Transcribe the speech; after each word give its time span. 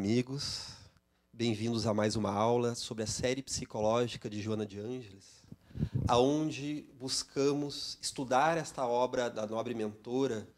Amigos. 0.00 0.76
Bem-vindos 1.32 1.84
a 1.84 1.92
mais 1.92 2.14
uma 2.14 2.30
aula 2.30 2.76
sobre 2.76 3.02
a 3.02 3.06
série 3.06 3.42
psicológica 3.42 4.30
de 4.30 4.40
Joana 4.40 4.64
de 4.64 4.78
Ângeles, 4.78 5.42
aonde 6.06 6.86
buscamos 7.00 7.98
estudar 8.00 8.56
esta 8.56 8.86
obra 8.86 9.28
da 9.28 9.44
nobre 9.44 9.74
mentora 9.74 10.48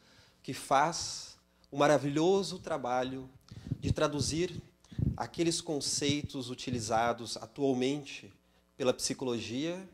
que 0.43 0.53
faz 0.53 1.39
o 1.71 1.79
maravilhoso 1.79 2.59
trabalho 2.59 3.31
de 3.81 3.91
traduzir 3.95 4.63
aqueles 5.17 5.63
conceitos 5.63 6.51
utilizados 6.51 7.39
atualmente 7.39 8.31
pela 8.77 8.93
psicologia 8.93 9.89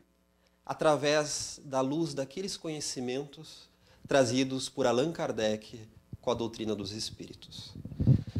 através 0.65 1.61
da 1.63 1.79
luz 1.79 2.13
daqueles 2.13 2.57
conhecimentos 2.57 3.69
trazidos 4.09 4.67
por 4.67 4.85
Allan 4.85 5.13
Kardec 5.13 5.87
com 6.19 6.31
a 6.31 6.33
doutrina 6.33 6.75
dos 6.75 6.91
espíritos. 6.91 7.73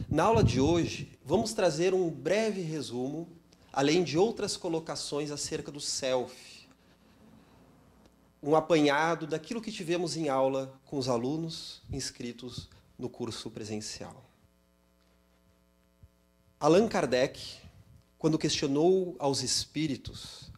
Na 0.10 0.24
aula 0.24 0.42
de 0.42 0.62
hoje, 0.62 1.12
vamos 1.26 1.52
trazer 1.52 1.94
um 1.94 2.10
breve 2.10 2.62
resumo, 2.62 3.28
além 3.74 4.06
de 4.06 4.18
outras 4.18 4.56
colocações 4.56 5.32
acerca 5.32 5.70
do 5.70 5.82
self. 5.82 6.66
Um 8.42 8.56
apanhado 8.56 9.28
daquilo 9.28 9.62
que 9.62 9.70
tivemos 9.70 10.16
em 10.16 10.30
aula 10.30 10.74
com 10.86 10.98
os 10.98 11.10
alunos 11.10 11.82
inscritos 11.92 12.70
no 12.98 13.10
curso 13.10 13.52
presencial. 13.52 14.24
Allan 16.58 16.88
Kardec, 16.88 17.58
quando 18.18 18.40
questionou 18.40 19.14
aos 19.20 19.44
espíritos 19.44 20.50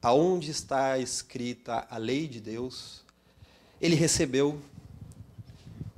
aonde 0.00 0.50
está 0.50 0.98
escrita 0.98 1.86
a 1.90 1.98
lei 1.98 2.26
de 2.26 2.40
Deus, 2.40 3.04
ele 3.82 3.96
recebeu 3.96 4.62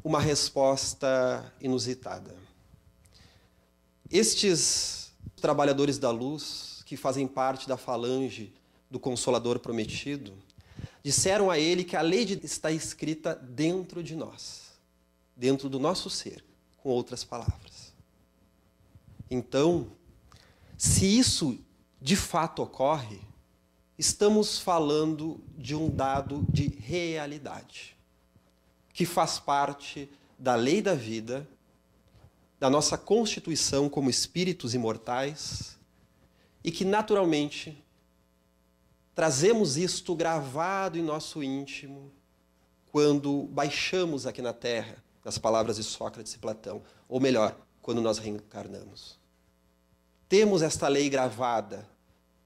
uma 0.02 0.20
resposta 0.20 1.52
inusitada. 1.60 2.45
Estes 4.10 5.12
trabalhadores 5.40 5.98
da 5.98 6.10
luz, 6.10 6.82
que 6.86 6.96
fazem 6.96 7.26
parte 7.26 7.68
da 7.68 7.76
falange 7.76 8.52
do 8.90 9.00
Consolador 9.00 9.58
prometido, 9.58 10.32
disseram 11.02 11.50
a 11.50 11.58
ele 11.58 11.84
que 11.84 11.96
a 11.96 12.02
lei 12.02 12.24
está 12.42 12.70
escrita 12.70 13.34
dentro 13.34 14.02
de 14.02 14.14
nós, 14.14 14.72
dentro 15.36 15.68
do 15.68 15.78
nosso 15.78 16.08
ser, 16.08 16.44
com 16.78 16.88
outras 16.90 17.24
palavras. 17.24 17.92
Então, 19.30 19.90
se 20.78 21.04
isso 21.18 21.58
de 22.00 22.14
fato 22.14 22.62
ocorre, 22.62 23.20
estamos 23.98 24.58
falando 24.58 25.40
de 25.58 25.74
um 25.74 25.90
dado 25.90 26.46
de 26.48 26.68
realidade, 26.68 27.96
que 28.92 29.04
faz 29.04 29.38
parte 29.38 30.08
da 30.38 30.54
lei 30.54 30.80
da 30.80 30.94
vida 30.94 31.46
da 32.58 32.70
nossa 32.70 32.96
constituição 32.96 33.88
como 33.88 34.10
espíritos 34.10 34.74
imortais 34.74 35.78
e 36.64 36.70
que, 36.70 36.84
naturalmente, 36.84 37.82
trazemos 39.14 39.76
isto 39.76 40.14
gravado 40.14 40.98
em 40.98 41.02
nosso 41.02 41.42
íntimo 41.42 42.12
quando 42.90 43.44
baixamos 43.44 44.26
aqui 44.26 44.40
na 44.40 44.52
Terra, 44.52 44.96
nas 45.24 45.36
palavras 45.38 45.76
de 45.76 45.84
Sócrates 45.84 46.32
e 46.34 46.38
Platão, 46.38 46.82
ou 47.08 47.20
melhor, 47.20 47.56
quando 47.82 48.00
nós 48.00 48.18
reencarnamos. 48.18 49.18
Temos 50.28 50.62
esta 50.62 50.88
lei 50.88 51.08
gravada 51.08 51.88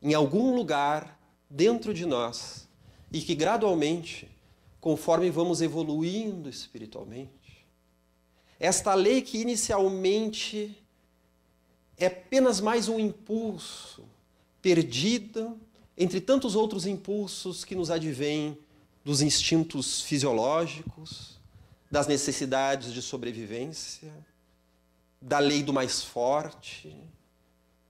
em 0.02 0.12
algum 0.12 0.54
lugar 0.54 1.18
dentro 1.48 1.94
de 1.94 2.04
nós 2.04 2.68
e 3.12 3.20
que 3.20 3.34
gradualmente, 3.34 4.30
conforme 4.80 5.30
vamos 5.30 5.62
evoluindo 5.62 6.48
espiritualmente, 6.48 7.39
esta 8.60 8.92
lei 8.92 9.22
que 9.22 9.38
inicialmente 9.38 10.76
é 11.96 12.06
apenas 12.06 12.60
mais 12.60 12.88
um 12.88 13.00
impulso 13.00 14.04
perdido 14.60 15.58
entre 15.96 16.20
tantos 16.20 16.54
outros 16.54 16.84
impulsos 16.84 17.64
que 17.64 17.74
nos 17.74 17.90
advêm 17.90 18.58
dos 19.02 19.22
instintos 19.22 20.02
fisiológicos, 20.02 21.40
das 21.90 22.06
necessidades 22.06 22.92
de 22.92 23.00
sobrevivência, 23.00 24.12
da 25.20 25.38
lei 25.38 25.62
do 25.62 25.72
mais 25.72 26.02
forte. 26.02 26.94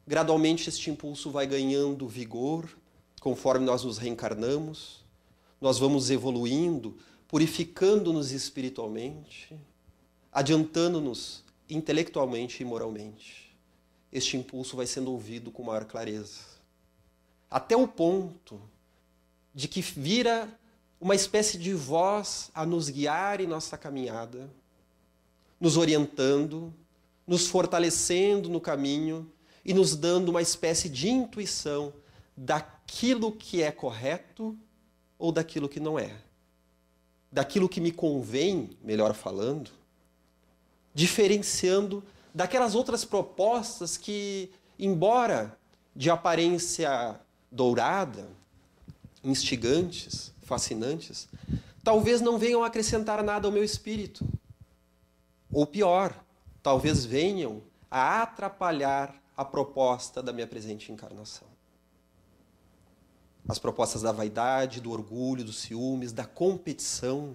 Gradualmente 0.06 0.68
este 0.68 0.88
impulso 0.88 1.30
vai 1.30 1.48
ganhando 1.48 2.06
vigor 2.06 2.68
conforme 3.20 3.66
nós 3.66 3.84
nos 3.84 3.98
reencarnamos, 3.98 5.04
nós 5.60 5.78
vamos 5.78 6.10
evoluindo, 6.10 6.96
purificando-nos 7.28 8.30
espiritualmente 8.30 9.58
adiantando-nos 10.32 11.44
intelectualmente 11.68 12.62
e 12.62 12.66
moralmente. 12.66 13.56
Este 14.12 14.36
impulso 14.36 14.76
vai 14.76 14.86
sendo 14.86 15.12
ouvido 15.12 15.50
com 15.50 15.62
maior 15.62 15.84
clareza. 15.84 16.40
Até 17.50 17.76
o 17.76 17.86
ponto 17.86 18.60
de 19.54 19.68
que 19.68 19.80
vira 19.80 20.48
uma 21.00 21.14
espécie 21.14 21.58
de 21.58 21.72
voz 21.72 22.50
a 22.54 22.66
nos 22.66 22.88
guiar 22.88 23.40
em 23.40 23.46
nossa 23.46 23.78
caminhada, 23.78 24.50
nos 25.60 25.76
orientando, 25.76 26.72
nos 27.26 27.46
fortalecendo 27.46 28.48
no 28.48 28.60
caminho 28.60 29.30
e 29.64 29.72
nos 29.72 29.96
dando 29.96 30.30
uma 30.30 30.42
espécie 30.42 30.88
de 30.88 31.08
intuição 31.08 31.92
daquilo 32.36 33.32
que 33.32 33.62
é 33.62 33.70
correto 33.70 34.56
ou 35.18 35.30
daquilo 35.30 35.68
que 35.68 35.80
não 35.80 35.98
é. 35.98 36.16
Daquilo 37.30 37.68
que 37.68 37.80
me 37.80 37.92
convém, 37.92 38.70
melhor 38.82 39.14
falando, 39.14 39.70
diferenciando 40.94 42.02
daquelas 42.34 42.74
outras 42.74 43.04
propostas 43.04 43.96
que, 43.96 44.50
embora 44.78 45.58
de 45.94 46.10
aparência 46.10 47.20
dourada, 47.50 48.28
instigantes, 49.22 50.32
fascinantes, 50.42 51.28
talvez 51.82 52.20
não 52.20 52.38
venham 52.38 52.64
acrescentar 52.64 53.22
nada 53.22 53.46
ao 53.46 53.52
meu 53.52 53.64
espírito. 53.64 54.24
Ou 55.52 55.66
pior, 55.66 56.14
talvez 56.62 57.04
venham 57.04 57.62
a 57.90 58.22
atrapalhar 58.22 59.20
a 59.36 59.44
proposta 59.44 60.22
da 60.22 60.32
minha 60.32 60.46
presente 60.46 60.92
encarnação. 60.92 61.48
As 63.48 63.58
propostas 63.58 64.02
da 64.02 64.12
vaidade, 64.12 64.80
do 64.80 64.92
orgulho, 64.92 65.42
dos 65.42 65.58
ciúmes, 65.60 66.12
da 66.12 66.24
competição, 66.24 67.34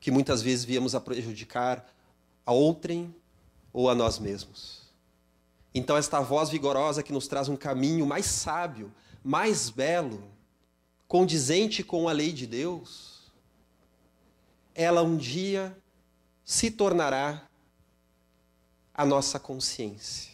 que 0.00 0.10
muitas 0.10 0.40
vezes 0.40 0.64
viemos 0.64 0.94
a 0.94 1.00
prejudicar 1.00 1.86
a 2.48 2.52
outrem 2.52 3.14
ou 3.74 3.90
a 3.90 3.94
nós 3.94 4.18
mesmos. 4.18 4.80
Então, 5.74 5.98
esta 5.98 6.18
voz 6.18 6.48
vigorosa 6.48 7.02
que 7.02 7.12
nos 7.12 7.28
traz 7.28 7.46
um 7.46 7.56
caminho 7.58 8.06
mais 8.06 8.24
sábio, 8.24 8.90
mais 9.22 9.68
belo, 9.68 10.24
condizente 11.06 11.84
com 11.84 12.08
a 12.08 12.12
lei 12.12 12.32
de 12.32 12.46
Deus, 12.46 13.30
ela 14.74 15.02
um 15.02 15.18
dia 15.18 15.76
se 16.42 16.70
tornará 16.70 17.46
a 18.94 19.04
nossa 19.04 19.38
consciência 19.38 20.32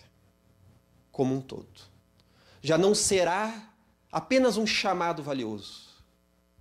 como 1.10 1.34
um 1.34 1.41
todo. 1.41 1.80
Já 2.62 2.78
não 2.78 2.94
será 2.94 3.72
apenas 4.12 4.56
um 4.56 4.64
chamado 4.69 5.20
valioso, 5.20 5.88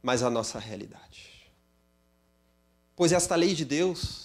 mas 0.01 0.23
a 0.23 0.31
nossa 0.31 0.57
realidade. 0.57 1.47
Pois 2.95 3.11
esta 3.11 3.35
lei 3.35 3.53
de 3.53 3.65
Deus 3.65 4.22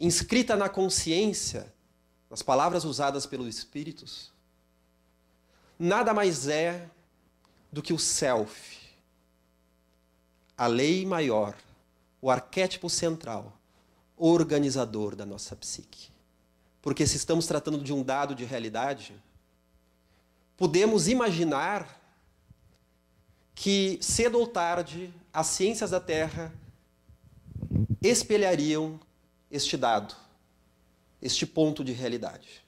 inscrita 0.00 0.56
na 0.56 0.68
consciência, 0.68 1.70
nas 2.30 2.42
palavras 2.42 2.84
usadas 2.84 3.26
pelos 3.26 3.46
Espíritos, 3.46 4.32
nada 5.78 6.14
mais 6.14 6.48
é 6.48 6.88
do 7.70 7.82
que 7.82 7.92
o 7.92 7.98
self, 7.98 8.78
a 10.56 10.66
lei 10.66 11.04
maior, 11.04 11.54
o 12.20 12.30
arquétipo 12.30 12.88
central, 12.88 13.58
organizador 14.16 15.14
da 15.14 15.26
nossa 15.26 15.54
psique. 15.54 16.10
Porque 16.82 17.06
se 17.06 17.16
estamos 17.16 17.46
tratando 17.46 17.82
de 17.82 17.92
um 17.92 18.02
dado 18.02 18.34
de 18.34 18.44
realidade, 18.44 19.14
podemos 20.56 21.08
imaginar 21.08 22.00
que 23.54 23.98
cedo 24.00 24.38
ou 24.38 24.46
tarde 24.46 25.12
as 25.32 25.46
ciências 25.48 25.90
da 25.90 26.00
Terra 26.00 26.52
espelhariam 28.02 28.98
este 29.50 29.76
dado, 29.76 30.14
este 31.20 31.44
ponto 31.44 31.84
de 31.84 31.92
realidade. 31.92 32.64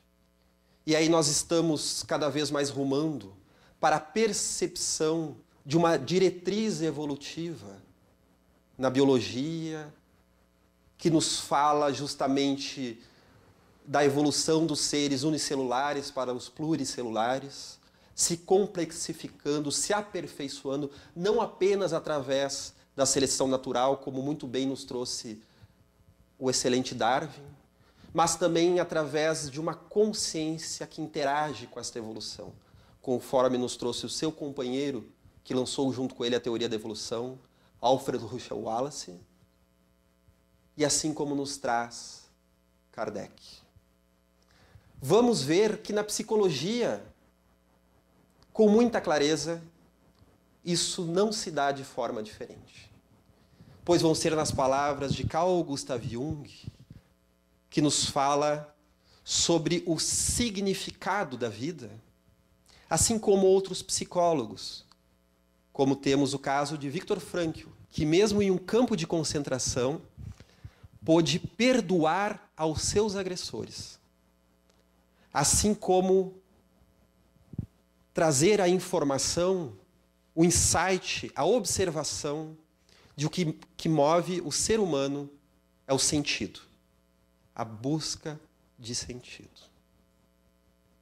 E 0.84 0.96
aí 0.96 1.08
nós 1.08 1.28
estamos 1.28 2.02
cada 2.02 2.28
vez 2.28 2.50
mais 2.50 2.68
rumando 2.68 3.34
para 3.80 3.96
a 3.96 4.00
percepção 4.00 5.36
de 5.64 5.76
uma 5.76 5.96
diretriz 5.96 6.82
evolutiva 6.82 7.80
na 8.76 8.90
biologia, 8.90 9.92
que 10.98 11.10
nos 11.10 11.38
fala 11.38 11.92
justamente 11.92 13.00
da 13.86 14.04
evolução 14.04 14.66
dos 14.66 14.80
seres 14.80 15.22
unicelulares 15.22 16.10
para 16.10 16.32
os 16.32 16.48
pluricelulares, 16.48 17.78
se 18.14 18.36
complexificando, 18.36 19.72
se 19.72 19.92
aperfeiçoando, 19.92 20.90
não 21.14 21.40
apenas 21.40 21.92
através 21.92 22.74
da 22.94 23.06
seleção 23.06 23.48
natural, 23.48 23.98
como 23.98 24.22
muito 24.22 24.46
bem 24.46 24.66
nos 24.66 24.84
trouxe 24.84 25.42
o 26.38 26.50
excelente 26.50 26.94
Darwin, 26.94 27.44
mas 28.12 28.36
também 28.36 28.78
através 28.78 29.50
de 29.50 29.60
uma 29.60 29.74
consciência 29.74 30.86
que 30.86 31.00
interage 31.00 31.66
com 31.66 31.80
esta 31.80 31.98
evolução, 31.98 32.52
conforme 33.00 33.56
nos 33.56 33.76
trouxe 33.76 34.04
o 34.06 34.08
seu 34.08 34.30
companheiro, 34.30 35.10
que 35.42 35.54
lançou 35.54 35.92
junto 35.92 36.14
com 36.14 36.24
ele 36.24 36.36
a 36.36 36.40
teoria 36.40 36.68
da 36.68 36.76
evolução, 36.76 37.38
Alfred 37.80 38.24
Russel 38.24 38.60
Wallace, 38.60 39.18
e 40.76 40.84
assim 40.84 41.12
como 41.12 41.34
nos 41.34 41.56
traz 41.56 42.30
Kardec. 42.92 43.32
Vamos 45.00 45.42
ver 45.42 45.78
que 45.78 45.92
na 45.92 46.04
psicologia, 46.04 47.04
com 48.52 48.68
muita 48.68 49.00
clareza, 49.00 49.60
isso 50.64 51.04
não 51.04 51.32
se 51.32 51.50
dá 51.50 51.72
de 51.72 51.82
forma 51.82 52.22
diferente. 52.22 52.91
Pois 53.84 54.00
vão 54.00 54.14
ser 54.14 54.36
nas 54.36 54.52
palavras 54.52 55.12
de 55.12 55.24
Carl 55.24 55.60
Gustav 55.64 56.00
Jung 56.06 56.48
que 57.68 57.80
nos 57.80 58.04
fala 58.04 58.72
sobre 59.24 59.82
o 59.86 59.98
significado 59.98 61.36
da 61.36 61.48
vida, 61.48 61.90
assim 62.88 63.18
como 63.18 63.46
outros 63.46 63.82
psicólogos, 63.82 64.84
como 65.72 65.96
temos 65.96 66.32
o 66.32 66.38
caso 66.38 66.78
de 66.78 66.88
Viktor 66.88 67.18
Frankl, 67.18 67.70
que 67.88 68.06
mesmo 68.06 68.40
em 68.40 68.52
um 68.52 68.58
campo 68.58 68.96
de 68.96 69.06
concentração 69.06 70.00
pôde 71.04 71.40
perdoar 71.40 72.52
aos 72.56 72.82
seus 72.82 73.16
agressores, 73.16 73.98
assim 75.34 75.74
como 75.74 76.34
trazer 78.14 78.60
a 78.60 78.68
informação, 78.68 79.72
o 80.34 80.44
insight, 80.44 81.32
a 81.34 81.44
observação 81.44 82.56
de 83.14 83.26
o 83.26 83.30
que, 83.30 83.58
que 83.76 83.88
move 83.88 84.40
o 84.40 84.50
ser 84.50 84.80
humano 84.80 85.30
é 85.86 85.92
o 85.92 85.98
sentido 85.98 86.60
a 87.54 87.64
busca 87.64 88.40
de 88.78 88.94
sentido. 88.94 89.50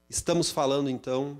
Estamos 0.08 0.50
falando 0.50 0.90
então 0.90 1.38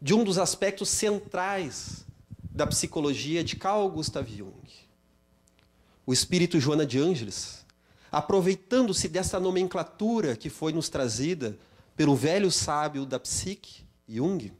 de 0.00 0.14
um 0.14 0.24
dos 0.24 0.38
aspectos 0.38 0.88
centrais 0.88 2.06
da 2.42 2.66
psicologia 2.66 3.42
de 3.42 3.56
Carl 3.56 3.88
Gustav 3.90 4.26
Jung. 4.28 4.54
O 6.06 6.12
espírito 6.12 6.58
Joana 6.58 6.86
de 6.86 6.98
Ângeles, 6.98 7.66
aproveitando-se 8.10 9.08
dessa 9.08 9.38
nomenclatura 9.38 10.36
que 10.36 10.48
foi 10.48 10.72
nos 10.72 10.88
trazida 10.88 11.58
pelo 11.96 12.16
velho 12.16 12.50
sábio 12.50 13.04
da 13.04 13.18
psique, 13.18 13.84
Jung, 14.08 14.52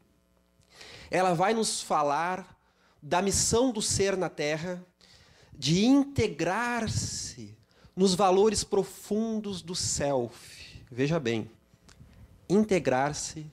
ela 1.09 1.33
vai 1.33 1.53
nos 1.53 1.81
falar 1.81 2.57
da 3.01 3.21
missão 3.21 3.71
do 3.71 3.81
ser 3.81 4.15
na 4.15 4.29
Terra 4.29 4.85
de 5.61 5.85
integrar-se 5.85 7.55
nos 7.95 8.15
valores 8.15 8.63
profundos 8.63 9.61
do 9.61 9.75
self. 9.75 10.83
Veja 10.89 11.19
bem, 11.19 11.51
integrar-se 12.49 13.45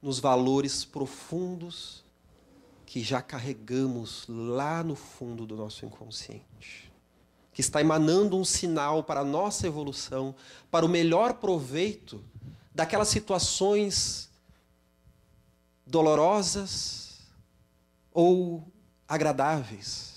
nos 0.00 0.18
valores 0.18 0.82
profundos 0.82 2.02
que 2.86 3.02
já 3.02 3.20
carregamos 3.20 4.24
lá 4.26 4.82
no 4.82 4.94
fundo 4.94 5.44
do 5.44 5.54
nosso 5.54 5.84
inconsciente, 5.84 6.90
que 7.52 7.60
está 7.60 7.82
emanando 7.82 8.38
um 8.38 8.44
sinal 8.44 9.04
para 9.04 9.20
a 9.20 9.24
nossa 9.24 9.66
evolução, 9.66 10.34
para 10.70 10.86
o 10.86 10.88
melhor 10.88 11.34
proveito 11.34 12.24
daquelas 12.74 13.08
situações 13.08 14.30
dolorosas 15.86 17.20
ou 18.10 18.66
agradáveis, 19.06 20.15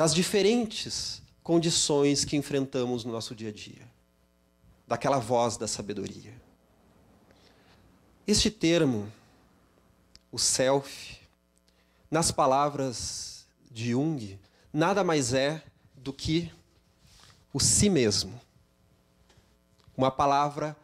das 0.00 0.14
diferentes 0.14 1.20
condições 1.42 2.24
que 2.24 2.34
enfrentamos 2.34 3.04
no 3.04 3.12
nosso 3.12 3.34
dia 3.34 3.50
a 3.50 3.52
dia, 3.52 3.86
daquela 4.86 5.18
voz 5.18 5.58
da 5.58 5.68
sabedoria. 5.68 6.32
Este 8.26 8.50
termo, 8.50 9.12
o 10.32 10.38
self, 10.38 11.18
nas 12.10 12.30
palavras 12.30 13.44
de 13.70 13.90
Jung, 13.90 14.38
nada 14.72 15.04
mais 15.04 15.34
é 15.34 15.62
do 15.94 16.14
que 16.14 16.50
o 17.52 17.60
si 17.60 17.90
mesmo. 17.90 18.40
Uma 19.94 20.10
palavra 20.10 20.74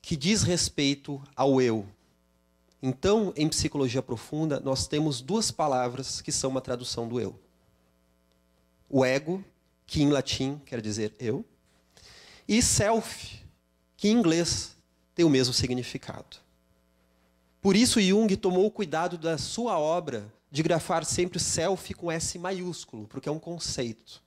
que 0.00 0.14
diz 0.14 0.44
respeito 0.44 1.20
ao 1.34 1.60
eu. 1.60 1.88
Então, 2.80 3.32
em 3.36 3.48
psicologia 3.48 4.00
profunda, 4.00 4.60
nós 4.60 4.86
temos 4.86 5.20
duas 5.20 5.50
palavras 5.50 6.20
que 6.20 6.30
são 6.30 6.50
uma 6.50 6.60
tradução 6.60 7.08
do 7.08 7.18
eu: 7.18 7.36
o 8.96 9.04
ego 9.04 9.44
que 9.84 10.04
em 10.04 10.08
latim 10.08 10.60
quer 10.64 10.80
dizer 10.80 11.16
eu, 11.18 11.44
e 12.46 12.62
self, 12.62 13.40
que 13.96 14.06
em 14.06 14.12
inglês 14.12 14.76
tem 15.16 15.24
o 15.24 15.28
mesmo 15.28 15.52
significado. 15.52 16.36
Por 17.60 17.74
isso, 17.74 18.00
Jung 18.00 18.36
tomou 18.36 18.70
cuidado 18.70 19.18
da 19.18 19.36
sua 19.36 19.76
obra 19.80 20.32
de 20.48 20.62
grafar 20.62 21.04
sempre 21.04 21.40
self 21.40 21.92
com 21.94 22.08
S 22.08 22.38
maiúsculo, 22.38 23.08
porque 23.08 23.28
é 23.28 23.32
um 23.32 23.38
conceito 23.40 24.22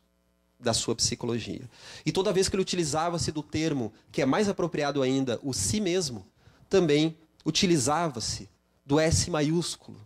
da 0.59 0.73
sua 0.73 0.93
psicologia. 0.93 1.69
E 2.05 2.11
toda 2.11 2.33
vez 2.33 2.49
que 2.49 2.55
ele 2.57 2.61
utilizava-se 2.61 3.31
do 3.31 3.41
termo, 3.41 3.93
que 4.11 4.21
é 4.21 4.25
mais 4.25 4.49
apropriado 4.49 5.01
ainda, 5.01 5.39
o 5.43 5.53
si 5.53 5.79
mesmo, 5.79 6.27
também 6.69 7.17
utilizava-se 7.45 8.49
do 8.85 8.99
S 8.99 9.31
maiúsculo, 9.31 10.05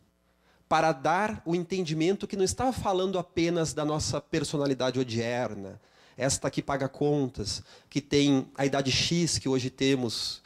para 0.71 0.93
dar 0.93 1.41
o 1.45 1.53
entendimento 1.53 2.25
que 2.25 2.37
não 2.37 2.45
estava 2.45 2.71
falando 2.71 3.19
apenas 3.19 3.73
da 3.73 3.83
nossa 3.83 4.21
personalidade 4.21 4.97
odierna, 4.97 5.81
esta 6.15 6.49
que 6.49 6.61
paga 6.61 6.87
contas, 6.87 7.61
que 7.89 7.99
tem 7.99 8.47
a 8.55 8.65
idade 8.65 8.89
X 8.89 9.37
que 9.37 9.49
hoje 9.49 9.69
temos, 9.69 10.41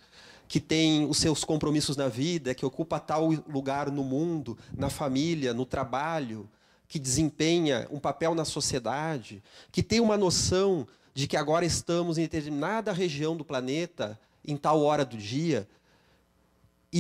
que 0.48 0.60
tem 0.60 1.08
os 1.08 1.20
seus 1.20 1.44
compromissos 1.44 1.96
na 1.96 2.08
vida, 2.08 2.56
que 2.56 2.66
ocupa 2.66 3.00
tal 3.00 3.28
lugar 3.48 3.92
no 3.92 4.04
mundo, 4.04 4.58
na 4.76 4.90
família, 4.90 5.54
no 5.54 5.64
trabalho, 5.64 6.50
que 6.88 6.98
desempenha 6.98 7.88
um 7.92 8.00
papel 8.00 8.34
na 8.34 8.46
sociedade, 8.46 9.44
que 9.72 9.84
tem 9.84 10.00
uma 10.00 10.18
noção 10.18 10.88
de 11.14 11.28
que 11.28 11.38
agora 11.38 11.66
estamos 11.68 12.18
em 12.18 12.24
determinada 12.24 12.92
região 12.92 13.38
do 13.38 13.46
planeta, 13.46 14.20
em 14.44 14.58
tal 14.58 14.82
hora 14.82 15.06
do 15.06 15.18
dia, 15.18 15.68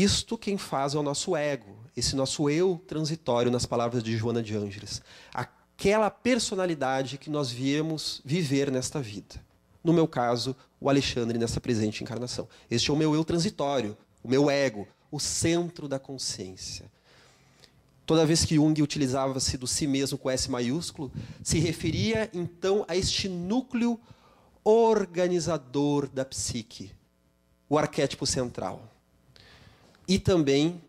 isto 0.03 0.37
quem 0.37 0.57
faz 0.57 0.93
é 0.93 0.97
o 0.97 1.03
nosso 1.03 1.37
ego, 1.37 1.73
esse 1.95 2.17
nosso 2.17 2.49
eu 2.49 2.83
transitório, 2.85 3.49
nas 3.49 3.65
palavras 3.65 4.03
de 4.03 4.17
Joana 4.17 4.43
de 4.43 4.53
Ângeles. 4.53 5.01
Aquela 5.33 6.09
personalidade 6.09 7.17
que 7.17 7.29
nós 7.29 7.49
viemos 7.49 8.21
viver 8.25 8.69
nesta 8.69 9.01
vida. 9.01 9.41
No 9.81 9.93
meu 9.93 10.05
caso, 10.05 10.53
o 10.81 10.89
Alexandre 10.89 11.39
nessa 11.39 11.61
presente 11.61 12.03
encarnação. 12.03 12.45
Este 12.69 12.89
é 12.89 12.93
o 12.93 12.97
meu 12.97 13.15
eu 13.15 13.23
transitório, 13.23 13.97
o 14.21 14.27
meu 14.27 14.49
ego, 14.49 14.85
o 15.09 15.17
centro 15.17 15.87
da 15.87 15.97
consciência. 15.97 16.91
Toda 18.05 18.25
vez 18.25 18.43
que 18.43 18.55
Jung 18.55 18.81
utilizava-se 18.81 19.57
do 19.57 19.65
si 19.65 19.87
mesmo 19.87 20.17
com 20.17 20.29
S 20.29 20.51
maiúsculo, 20.51 21.09
se 21.41 21.57
referia 21.57 22.29
então 22.33 22.83
a 22.85 22.97
este 22.97 23.29
núcleo 23.29 23.97
organizador 24.61 26.09
da 26.09 26.25
psique, 26.25 26.91
o 27.69 27.77
arquétipo 27.77 28.25
central 28.25 28.91
e 30.07 30.19
também 30.19 30.81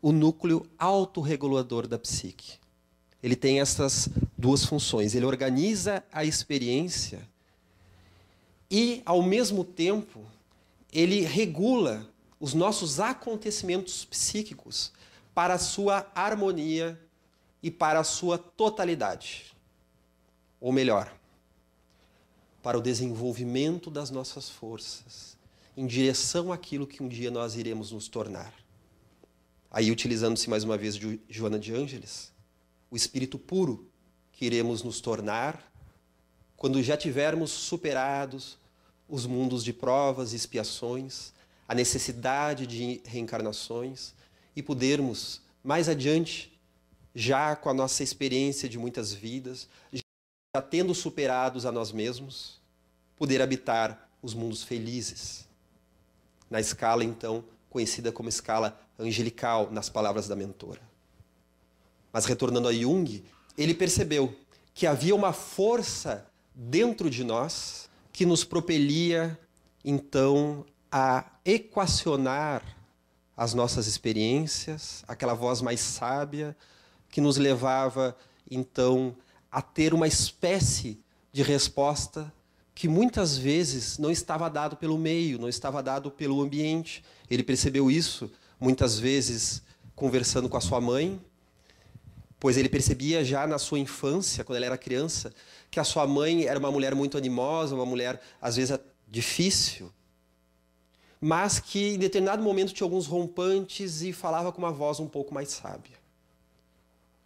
o 0.00 0.12
núcleo 0.12 0.66
autorregulador 0.78 1.86
da 1.86 1.98
psique. 1.98 2.58
Ele 3.22 3.34
tem 3.34 3.60
essas 3.60 4.08
duas 4.36 4.64
funções. 4.64 5.14
Ele 5.14 5.24
organiza 5.24 6.04
a 6.12 6.24
experiência 6.24 7.26
e, 8.70 9.02
ao 9.06 9.22
mesmo 9.22 9.64
tempo, 9.64 10.20
ele 10.92 11.22
regula 11.22 12.06
os 12.38 12.52
nossos 12.52 13.00
acontecimentos 13.00 14.04
psíquicos 14.04 14.92
para 15.34 15.54
a 15.54 15.58
sua 15.58 16.06
harmonia 16.14 17.00
e 17.62 17.70
para 17.70 17.98
a 18.00 18.04
sua 18.04 18.36
totalidade. 18.36 19.56
Ou 20.60 20.70
melhor, 20.70 21.12
para 22.62 22.78
o 22.78 22.82
desenvolvimento 22.82 23.90
das 23.90 24.10
nossas 24.10 24.50
forças 24.50 25.33
em 25.76 25.86
direção 25.86 26.52
àquilo 26.52 26.86
que 26.86 27.02
um 27.02 27.08
dia 27.08 27.30
nós 27.30 27.56
iremos 27.56 27.90
nos 27.90 28.08
tornar. 28.08 28.54
Aí, 29.70 29.90
utilizando-se 29.90 30.48
mais 30.48 30.62
uma 30.62 30.78
vez 30.78 30.94
de 30.94 31.20
Joana 31.28 31.58
de 31.58 31.74
Ângeles, 31.74 32.32
o 32.90 32.96
espírito 32.96 33.38
puro 33.38 33.90
que 34.32 34.46
iremos 34.46 34.82
nos 34.82 35.00
tornar 35.00 35.72
quando 36.56 36.80
já 36.82 36.96
tivermos 36.96 37.50
superados 37.50 38.56
os 39.08 39.26
mundos 39.26 39.64
de 39.64 39.72
provas 39.72 40.32
e 40.32 40.36
expiações, 40.36 41.32
a 41.68 41.74
necessidade 41.74 42.66
de 42.66 43.02
reencarnações 43.04 44.14
e 44.54 44.62
podermos, 44.62 45.42
mais 45.62 45.88
adiante, 45.88 46.56
já 47.14 47.56
com 47.56 47.68
a 47.68 47.74
nossa 47.74 48.02
experiência 48.02 48.68
de 48.68 48.78
muitas 48.78 49.12
vidas, 49.12 49.68
já 49.92 50.62
tendo 50.62 50.94
superados 50.94 51.66
a 51.66 51.72
nós 51.72 51.90
mesmos, 51.90 52.60
poder 53.16 53.42
habitar 53.42 54.08
os 54.22 54.34
mundos 54.34 54.62
felizes 54.62 55.46
na 56.50 56.60
escala 56.60 57.04
então 57.04 57.44
conhecida 57.70 58.12
como 58.12 58.28
escala 58.28 58.78
angelical, 58.98 59.68
nas 59.70 59.88
palavras 59.88 60.28
da 60.28 60.36
mentora. 60.36 60.80
Mas 62.12 62.24
retornando 62.24 62.68
a 62.68 62.72
Jung, 62.72 63.24
ele 63.58 63.74
percebeu 63.74 64.32
que 64.72 64.86
havia 64.86 65.14
uma 65.14 65.32
força 65.32 66.26
dentro 66.54 67.10
de 67.10 67.24
nós 67.24 67.90
que 68.12 68.24
nos 68.24 68.44
propelia, 68.44 69.36
então, 69.84 70.64
a 70.90 71.24
equacionar 71.44 72.62
as 73.36 73.52
nossas 73.54 73.88
experiências, 73.88 75.02
aquela 75.08 75.34
voz 75.34 75.60
mais 75.60 75.80
sábia 75.80 76.56
que 77.10 77.20
nos 77.20 77.36
levava, 77.36 78.16
então, 78.48 79.16
a 79.50 79.60
ter 79.60 79.92
uma 79.92 80.06
espécie 80.06 81.00
de 81.32 81.42
resposta 81.42 82.32
que 82.74 82.88
muitas 82.88 83.38
vezes 83.38 83.98
não 83.98 84.10
estava 84.10 84.50
dado 84.50 84.76
pelo 84.76 84.98
meio, 84.98 85.38
não 85.38 85.48
estava 85.48 85.82
dado 85.82 86.10
pelo 86.10 86.42
ambiente. 86.42 87.04
Ele 87.30 87.42
percebeu 87.42 87.90
isso 87.90 88.30
muitas 88.58 88.98
vezes 88.98 89.62
conversando 89.94 90.48
com 90.48 90.56
a 90.56 90.60
sua 90.60 90.80
mãe, 90.80 91.20
pois 92.40 92.56
ele 92.56 92.68
percebia 92.68 93.24
já 93.24 93.46
na 93.46 93.58
sua 93.58 93.78
infância, 93.78 94.42
quando 94.42 94.56
ele 94.56 94.66
era 94.66 94.76
criança, 94.76 95.32
que 95.70 95.78
a 95.78 95.84
sua 95.84 96.06
mãe 96.06 96.44
era 96.46 96.58
uma 96.58 96.70
mulher 96.70 96.94
muito 96.94 97.16
animosa, 97.16 97.76
uma 97.76 97.86
mulher 97.86 98.20
às 98.42 98.56
vezes 98.56 98.76
difícil, 99.06 99.92
mas 101.20 101.60
que 101.60 101.94
em 101.94 101.98
determinado 101.98 102.42
momento 102.42 102.74
tinha 102.74 102.84
alguns 102.84 103.06
rompantes 103.06 104.02
e 104.02 104.12
falava 104.12 104.50
com 104.50 104.58
uma 104.58 104.72
voz 104.72 104.98
um 104.98 105.06
pouco 105.06 105.32
mais 105.32 105.48
sábia. 105.48 105.96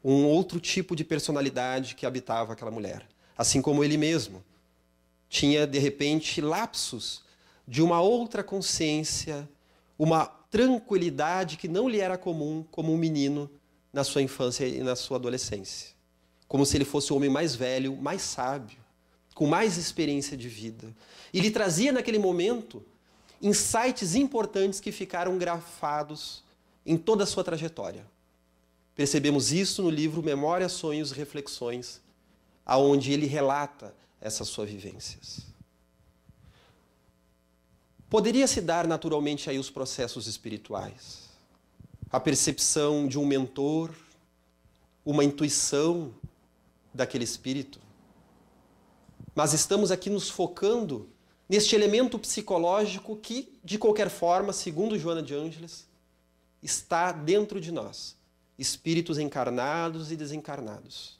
Um 0.04 0.26
outro 0.26 0.60
tipo 0.60 0.94
de 0.94 1.04
personalidade 1.04 1.94
que 1.94 2.06
habitava 2.06 2.52
aquela 2.52 2.70
mulher, 2.70 3.08
assim 3.36 3.62
como 3.62 3.82
ele 3.82 3.96
mesmo 3.96 4.44
tinha 5.28 5.66
de 5.66 5.78
repente 5.78 6.40
lapsos 6.40 7.22
de 7.66 7.82
uma 7.82 8.00
outra 8.00 8.42
consciência, 8.42 9.48
uma 9.98 10.26
tranquilidade 10.26 11.56
que 11.56 11.68
não 11.68 11.88
lhe 11.88 12.00
era 12.00 12.16
comum 12.16 12.64
como 12.70 12.92
um 12.92 12.96
menino 12.96 13.50
na 13.92 14.04
sua 14.04 14.22
infância 14.22 14.66
e 14.66 14.82
na 14.82 14.96
sua 14.96 15.18
adolescência. 15.18 15.90
Como 16.46 16.64
se 16.64 16.76
ele 16.76 16.84
fosse 16.84 17.12
o 17.12 17.16
homem 17.16 17.28
mais 17.28 17.54
velho, 17.54 17.96
mais 17.96 18.22
sábio, 18.22 18.78
com 19.34 19.46
mais 19.46 19.76
experiência 19.76 20.36
de 20.36 20.48
vida. 20.48 20.94
E 21.32 21.40
lhe 21.40 21.50
trazia 21.50 21.92
naquele 21.92 22.18
momento 22.18 22.82
insights 23.40 24.14
importantes 24.14 24.80
que 24.80 24.90
ficaram 24.90 25.36
grafados 25.36 26.42
em 26.84 26.96
toda 26.96 27.24
a 27.24 27.26
sua 27.26 27.44
trajetória. 27.44 28.06
Percebemos 28.94 29.52
isso 29.52 29.82
no 29.82 29.90
livro 29.90 30.22
Memórias, 30.22 30.72
Sonhos 30.72 31.12
e 31.12 31.14
Reflexões, 31.14 32.00
aonde 32.64 33.12
ele 33.12 33.26
relata 33.26 33.94
essas 34.20 34.48
suas 34.48 34.68
vivências. 34.70 35.46
Poderia 38.10 38.46
se 38.46 38.60
dar 38.60 38.86
naturalmente 38.86 39.50
aí 39.50 39.58
os 39.58 39.70
processos 39.70 40.26
espirituais. 40.26 41.28
A 42.10 42.18
percepção 42.18 43.06
de 43.06 43.18
um 43.18 43.26
mentor, 43.26 43.94
uma 45.04 45.22
intuição 45.22 46.14
daquele 46.92 47.24
espírito. 47.24 47.78
Mas 49.34 49.52
estamos 49.52 49.90
aqui 49.90 50.08
nos 50.08 50.30
focando 50.30 51.08
neste 51.48 51.74
elemento 51.74 52.18
psicológico 52.18 53.16
que, 53.16 53.58
de 53.62 53.78
qualquer 53.78 54.08
forma, 54.08 54.52
segundo 54.52 54.98
Joana 54.98 55.22
de 55.22 55.34
Ângeles, 55.34 55.86
está 56.62 57.12
dentro 57.12 57.60
de 57.60 57.70
nós, 57.70 58.16
espíritos 58.58 59.18
encarnados 59.18 60.10
e 60.10 60.16
desencarnados. 60.16 61.18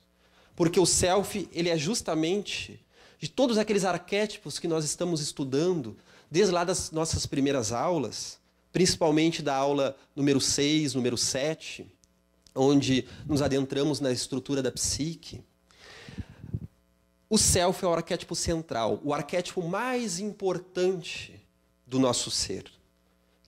Porque 0.56 0.80
o 0.80 0.86
self, 0.86 1.48
ele 1.52 1.68
é 1.68 1.76
justamente 1.76 2.84
de 3.18 3.28
todos 3.28 3.58
aqueles 3.58 3.84
arquétipos 3.84 4.58
que 4.58 4.68
nós 4.68 4.84
estamos 4.84 5.20
estudando 5.20 5.96
desde 6.30 6.52
lá 6.52 6.62
das 6.62 6.90
nossas 6.92 7.26
primeiras 7.26 7.72
aulas, 7.72 8.38
principalmente 8.72 9.42
da 9.42 9.54
aula 9.54 9.96
número 10.14 10.40
6, 10.40 10.94
número 10.94 11.16
7, 11.16 11.86
onde 12.54 13.06
nos 13.26 13.42
adentramos 13.42 13.98
na 13.98 14.12
estrutura 14.12 14.62
da 14.62 14.70
psique. 14.70 15.42
O 17.28 17.36
self 17.36 17.84
é 17.84 17.88
o 17.88 17.92
arquétipo 17.92 18.36
central, 18.36 19.00
o 19.02 19.12
arquétipo 19.12 19.62
mais 19.62 20.20
importante 20.20 21.34
do 21.86 21.98
nosso 21.98 22.30
ser, 22.30 22.64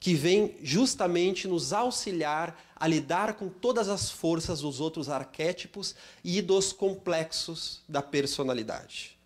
que 0.01 0.15
vem 0.15 0.57
justamente 0.63 1.47
nos 1.47 1.73
auxiliar 1.73 2.59
a 2.75 2.87
lidar 2.87 3.35
com 3.35 3.49
todas 3.49 3.89
as 3.89 4.11
forças 4.11 4.61
dos 4.61 4.81
outros 4.81 5.09
arquétipos 5.09 5.95
e 6.25 6.43
dos 6.43 6.73
complexos 6.73 7.83
da 7.89 8.03
personalidade 8.03 9.20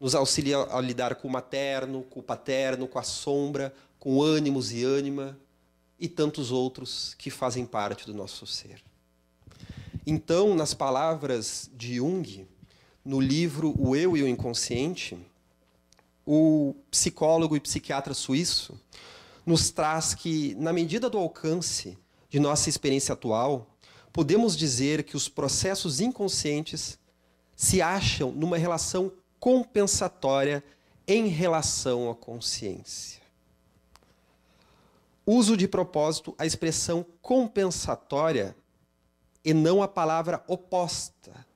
nos 0.00 0.14
auxilia 0.14 0.58
a 0.58 0.80
lidar 0.80 1.16
com 1.16 1.28
o 1.28 1.30
materno, 1.30 2.02
com 2.04 2.20
o 2.20 2.22
paterno, 2.22 2.86
com 2.86 2.98
a 2.98 3.02
sombra, 3.02 3.74
com 3.98 4.22
ânimos 4.22 4.72
e 4.72 4.84
ânima 4.84 5.38
e 5.98 6.08
tantos 6.08 6.52
outros 6.52 7.14
que 7.18 7.30
fazem 7.30 7.66
parte 7.66 8.06
do 8.06 8.14
nosso 8.14 8.46
ser. 8.46 8.82
Então, 10.06 10.54
nas 10.54 10.72
palavras 10.72 11.68
de 11.74 11.96
Jung, 11.96 12.46
no 13.04 13.20
livro 13.20 13.74
O 13.78 13.96
Eu 13.96 14.16
e 14.16 14.22
o 14.22 14.28
Inconsciente, 14.28 15.18
o 16.24 16.74
psicólogo 16.90 17.56
e 17.56 17.60
psiquiatra 17.60 18.14
suíço 18.14 18.78
nos 19.44 19.70
traz 19.70 20.14
que, 20.14 20.54
na 20.54 20.72
medida 20.72 21.08
do 21.08 21.18
alcance 21.18 21.98
de 22.28 22.38
nossa 22.38 22.68
experiência 22.68 23.14
atual, 23.14 23.66
podemos 24.12 24.56
dizer 24.56 25.04
que 25.04 25.16
os 25.16 25.28
processos 25.28 26.00
inconscientes 26.00 26.98
se 27.56 27.80
acham 27.80 28.30
numa 28.30 28.58
relação 28.58 29.10
compensatória 29.40 30.62
em 31.06 31.28
relação 31.28 32.10
à 32.10 32.14
consciência. 32.14 33.22
Uso 35.24 35.56
de 35.56 35.68
propósito 35.68 36.34
a 36.38 36.46
expressão 36.46 37.04
compensatória 37.20 38.56
e 39.44 39.54
não 39.54 39.82
a 39.82 39.88
palavra 39.88 40.42
oposta, 40.46 41.46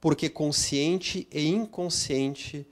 porque 0.00 0.28
consciente 0.28 1.28
e 1.30 1.46
inconsciente 1.46 2.66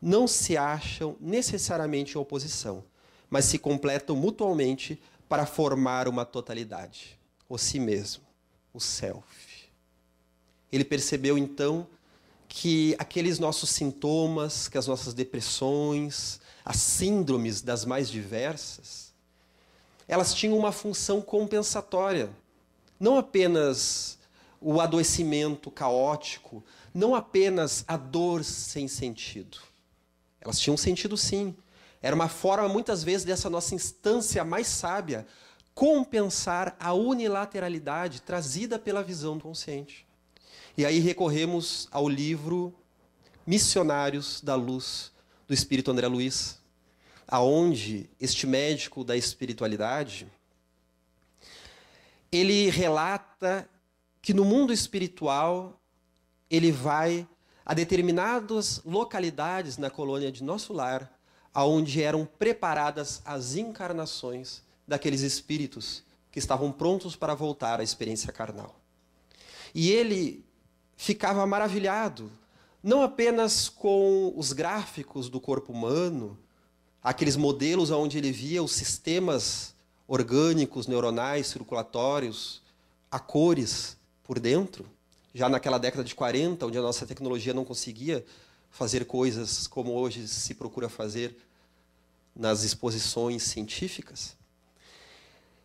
não 0.00 0.28
se 0.28 0.56
acham 0.56 1.16
necessariamente 1.20 2.16
em 2.16 2.20
oposição, 2.20 2.84
mas 3.30 3.46
se 3.46 3.58
completam 3.58 4.14
mutuamente 4.14 5.00
para 5.28 5.46
formar 5.46 6.06
uma 6.06 6.24
totalidade, 6.24 7.18
o 7.48 7.56
si 7.56 7.80
mesmo, 7.80 8.22
o 8.72 8.80
self. 8.80 9.70
Ele 10.70 10.84
percebeu 10.84 11.38
então 11.38 11.86
que 12.56 12.94
aqueles 13.00 13.40
nossos 13.40 13.68
sintomas, 13.68 14.68
que 14.68 14.78
as 14.78 14.86
nossas 14.86 15.12
depressões, 15.12 16.40
as 16.64 16.76
síndromes 16.76 17.60
das 17.60 17.84
mais 17.84 18.08
diversas, 18.08 19.12
elas 20.06 20.32
tinham 20.32 20.56
uma 20.56 20.70
função 20.70 21.20
compensatória. 21.20 22.30
Não 22.98 23.18
apenas 23.18 24.20
o 24.60 24.80
adoecimento 24.80 25.68
caótico, 25.68 26.62
não 26.94 27.16
apenas 27.16 27.84
a 27.88 27.96
dor 27.96 28.44
sem 28.44 28.86
sentido. 28.86 29.58
Elas 30.40 30.60
tinham 30.60 30.76
sentido 30.76 31.16
sim. 31.16 31.56
Era 32.00 32.14
uma 32.14 32.28
forma, 32.28 32.68
muitas 32.68 33.02
vezes, 33.02 33.24
dessa 33.26 33.50
nossa 33.50 33.74
instância 33.74 34.44
mais 34.44 34.68
sábia 34.68 35.26
compensar 35.74 36.76
a 36.78 36.92
unilateralidade 36.92 38.22
trazida 38.22 38.78
pela 38.78 39.02
visão 39.02 39.36
do 39.36 39.42
consciente. 39.42 40.03
E 40.76 40.84
aí 40.84 40.98
recorremos 40.98 41.86
ao 41.92 42.08
livro 42.08 42.74
Missionários 43.46 44.40
da 44.40 44.56
Luz, 44.56 45.12
do 45.46 45.54
Espírito 45.54 45.92
André 45.92 46.08
Luiz, 46.08 46.58
aonde 47.28 48.10
este 48.20 48.44
médico 48.44 49.04
da 49.04 49.16
espiritualidade 49.16 50.26
ele 52.32 52.68
relata 52.70 53.70
que 54.20 54.34
no 54.34 54.44
mundo 54.44 54.72
espiritual 54.72 55.80
ele 56.50 56.72
vai 56.72 57.28
a 57.64 57.72
determinadas 57.72 58.82
localidades 58.84 59.78
na 59.78 59.90
colônia 59.90 60.32
de 60.32 60.42
nosso 60.42 60.72
lar, 60.72 61.16
aonde 61.54 62.02
eram 62.02 62.26
preparadas 62.26 63.22
as 63.24 63.54
encarnações 63.54 64.60
daqueles 64.88 65.20
espíritos 65.20 66.02
que 66.32 66.40
estavam 66.40 66.72
prontos 66.72 67.14
para 67.14 67.32
voltar 67.32 67.78
à 67.78 67.84
experiência 67.84 68.32
carnal. 68.32 68.74
E 69.72 69.92
ele 69.92 70.43
ficava 70.96 71.46
maravilhado, 71.46 72.30
não 72.82 73.02
apenas 73.02 73.68
com 73.68 74.32
os 74.36 74.52
gráficos 74.52 75.28
do 75.28 75.40
corpo 75.40 75.72
humano, 75.72 76.38
aqueles 77.02 77.36
modelos 77.36 77.90
onde 77.90 78.18
ele 78.18 78.30
via 78.30 78.62
os 78.62 78.72
sistemas 78.72 79.74
orgânicos, 80.06 80.86
neuronais, 80.86 81.46
circulatórios, 81.46 82.62
a 83.10 83.18
cores 83.18 83.96
por 84.22 84.38
dentro, 84.38 84.86
já 85.34 85.48
naquela 85.48 85.78
década 85.78 86.04
de 86.04 86.14
40, 86.14 86.66
onde 86.66 86.78
a 86.78 86.82
nossa 86.82 87.06
tecnologia 87.06 87.54
não 87.54 87.64
conseguia 87.64 88.24
fazer 88.70 89.04
coisas 89.04 89.66
como 89.66 89.92
hoje 89.92 90.26
se 90.28 90.54
procura 90.54 90.88
fazer 90.88 91.36
nas 92.34 92.64
exposições 92.64 93.42
científicas. 93.44 94.36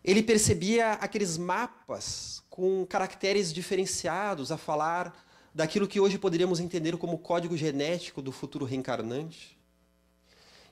Ele 0.03 0.23
percebia 0.23 0.93
aqueles 0.93 1.37
mapas 1.37 2.41
com 2.59 2.85
caracteres 2.85 3.53
diferenciados 3.53 4.51
a 4.51 4.57
falar 4.57 5.15
daquilo 5.55 5.87
que 5.87 5.97
hoje 5.97 6.17
poderíamos 6.17 6.59
entender 6.59 6.97
como 6.97 7.17
código 7.17 7.55
genético 7.55 8.21
do 8.21 8.33
futuro 8.33 8.65
reencarnante. 8.65 9.57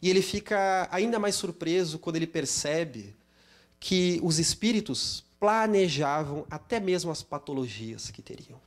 E 0.01 0.09
ele 0.09 0.21
fica 0.21 0.89
ainda 0.91 1.17
mais 1.17 1.35
surpreso 1.35 1.97
quando 1.97 2.17
ele 2.17 2.27
percebe 2.27 3.15
que 3.79 4.19
os 4.21 4.37
espíritos 4.37 5.23
planejavam 5.39 6.45
até 6.49 6.77
mesmo 6.77 7.09
as 7.09 7.23
patologias 7.23 8.11
que 8.11 8.21
teriam. 8.21 8.59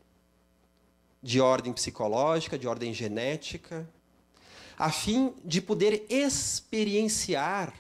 De 1.23 1.43
ordem 1.43 1.75
psicológica, 1.75 2.59
de 2.59 2.67
ordem 2.67 2.95
genética. 2.95 3.87
a 4.79 4.91
fim 4.91 5.35
de 5.45 5.61
poder 5.61 6.07
experienciar 6.09 7.75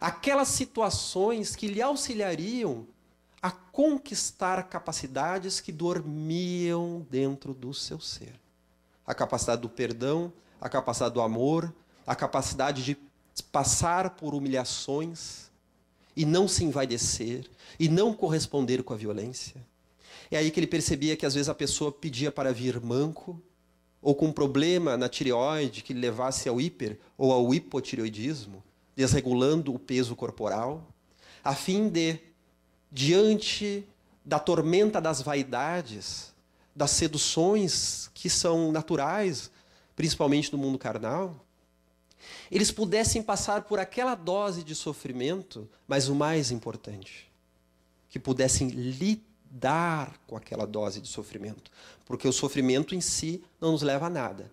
aquelas 0.00 0.48
situações 0.48 1.54
que 1.54 1.66
lhe 1.66 1.82
auxiliariam 1.82 2.86
a 3.44 3.50
conquistar 3.50 4.62
capacidades 4.70 5.60
que 5.60 5.70
dormiam 5.70 7.06
dentro 7.10 7.52
do 7.52 7.74
seu 7.74 8.00
ser. 8.00 8.40
A 9.06 9.12
capacidade 9.12 9.60
do 9.60 9.68
perdão, 9.68 10.32
a 10.58 10.66
capacidade 10.66 11.12
do 11.12 11.20
amor, 11.20 11.70
a 12.06 12.16
capacidade 12.16 12.82
de 12.82 12.96
passar 13.52 14.08
por 14.16 14.34
humilhações 14.34 15.50
e 16.16 16.24
não 16.24 16.48
se 16.48 16.64
envaidecer 16.64 17.44
e 17.78 17.86
não 17.86 18.14
corresponder 18.14 18.82
com 18.82 18.94
a 18.94 18.96
violência. 18.96 19.60
É 20.30 20.38
aí 20.38 20.50
que 20.50 20.58
ele 20.58 20.66
percebia 20.66 21.14
que 21.14 21.26
às 21.26 21.34
vezes 21.34 21.50
a 21.50 21.54
pessoa 21.54 21.92
pedia 21.92 22.32
para 22.32 22.50
vir 22.50 22.80
manco 22.80 23.38
ou 24.00 24.14
com 24.14 24.28
um 24.28 24.32
problema 24.32 24.96
na 24.96 25.06
tireoide 25.06 25.82
que 25.82 25.92
levasse 25.92 26.48
ao 26.48 26.58
hiper 26.58 26.98
ou 27.18 27.30
ao 27.30 27.52
hipotireoidismo, 27.52 28.64
desregulando 28.96 29.74
o 29.74 29.78
peso 29.78 30.16
corporal, 30.16 30.88
a 31.44 31.54
fim 31.54 31.90
de 31.90 32.32
diante 32.94 33.84
da 34.24 34.38
tormenta 34.38 35.00
das 35.00 35.20
vaidades, 35.20 36.32
das 36.74 36.92
seduções 36.92 38.08
que 38.14 38.30
são 38.30 38.70
naturais, 38.70 39.50
principalmente 39.96 40.52
no 40.52 40.58
mundo 40.58 40.78
carnal, 40.78 41.44
eles 42.48 42.70
pudessem 42.70 43.20
passar 43.20 43.62
por 43.62 43.80
aquela 43.80 44.14
dose 44.14 44.62
de 44.62 44.76
sofrimento, 44.76 45.68
mas 45.88 46.08
o 46.08 46.14
mais 46.14 46.52
importante, 46.52 47.28
que 48.08 48.20
pudessem 48.20 48.68
lidar 48.68 50.16
com 50.28 50.36
aquela 50.36 50.64
dose 50.64 51.00
de 51.00 51.08
sofrimento. 51.08 51.72
Porque 52.06 52.28
o 52.28 52.32
sofrimento 52.32 52.94
em 52.94 53.00
si 53.00 53.42
não 53.60 53.72
nos 53.72 53.82
leva 53.82 54.06
a 54.06 54.10
nada, 54.10 54.50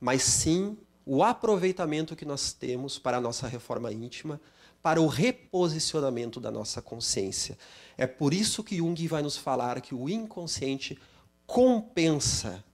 mas 0.00 0.22
sim 0.22 0.78
o 1.04 1.22
aproveitamento 1.22 2.16
que 2.16 2.24
nós 2.24 2.54
temos 2.54 2.98
para 2.98 3.18
a 3.18 3.20
nossa 3.20 3.46
reforma 3.46 3.92
íntima, 3.92 4.40
para 4.82 5.00
o 5.00 5.06
reposicionamento 5.06 6.40
da 6.40 6.50
nossa 6.50 6.82
consciência. 6.82 7.56
É 7.96 8.06
por 8.06 8.32
isso 8.32 8.64
que 8.64 8.76
Jung 8.76 9.06
vai 9.06 9.22
nos 9.22 9.36
falar 9.36 9.80
que 9.80 9.94
o 9.94 10.08
inconsciente 10.08 10.98
compensa 11.46 12.64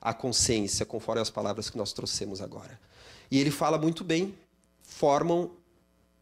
a 0.00 0.12
consciência, 0.12 0.84
conforme 0.84 1.22
as 1.22 1.30
palavras 1.30 1.70
que 1.70 1.78
nós 1.78 1.92
trouxemos 1.92 2.40
agora. 2.40 2.78
E 3.30 3.38
ele 3.38 3.50
fala 3.50 3.78
muito 3.78 4.02
bem, 4.02 4.34
formam 4.82 5.52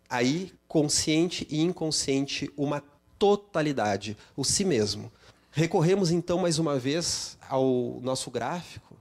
aí 0.09 0.53
consciente 0.69 1.47
e 1.51 1.61
inconsciente 1.61 2.51
uma 2.57 2.83
totalidade, 3.19 4.17
o 4.37 4.45
si 4.45 4.65
mesmo. 4.65 5.11
Recorremos 5.51 6.11
então 6.11 6.39
mais 6.39 6.59
uma 6.59 6.79
vez 6.79 7.37
ao 7.49 7.99
nosso 8.03 8.31
gráfico, 8.31 8.97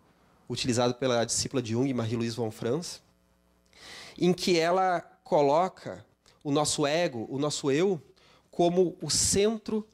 utilizado 0.50 0.96
pela 0.96 1.24
discípula 1.24 1.62
de 1.62 1.74
Jung, 1.74 1.94
Marie-Louise 1.94 2.36
von 2.36 2.50
Franz, 2.50 3.02
em 4.18 4.34
que 4.34 4.58
ela 4.58 5.02
coloca 5.24 6.04
o 6.44 6.52
nosso 6.52 6.88
ego, 6.88 7.28
o 7.30 7.38
nosso 7.38 7.70
eu, 7.70 8.02
como 8.60 8.98
o 9.02 9.10
centro 9.10 9.88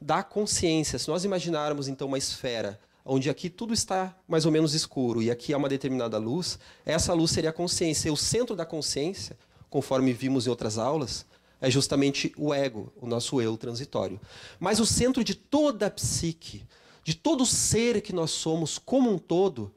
da 0.00 0.22
consciência. 0.22 0.96
Se 0.96 1.08
nós 1.08 1.24
imaginarmos 1.24 1.88
então 1.88 2.06
uma 2.06 2.16
esfera 2.16 2.78
onde 3.04 3.28
aqui 3.28 3.50
tudo 3.50 3.74
está 3.74 4.16
mais 4.28 4.46
ou 4.46 4.52
menos 4.52 4.74
escuro 4.74 5.20
e 5.20 5.28
aqui 5.28 5.52
há 5.52 5.56
uma 5.56 5.68
determinada 5.68 6.18
luz, 6.18 6.56
essa 6.86 7.12
luz 7.14 7.32
seria 7.32 7.50
a 7.50 7.52
consciência. 7.52 8.06
E 8.06 8.12
o 8.12 8.16
centro 8.16 8.54
da 8.54 8.64
consciência, 8.64 9.36
conforme 9.68 10.12
vimos 10.12 10.46
em 10.46 10.50
outras 10.50 10.78
aulas, 10.78 11.26
é 11.60 11.68
justamente 11.68 12.32
o 12.38 12.54
ego, 12.54 12.92
o 13.00 13.08
nosso 13.08 13.42
eu 13.42 13.56
transitório. 13.56 14.20
Mas 14.60 14.78
o 14.78 14.86
centro 14.86 15.24
de 15.24 15.34
toda 15.34 15.86
a 15.86 15.90
psique, 15.90 16.64
de 17.02 17.16
todo 17.16 17.44
ser 17.44 18.00
que 18.02 18.12
nós 18.12 18.30
somos 18.30 18.78
como 18.78 19.10
um 19.10 19.18
todo, 19.18 19.74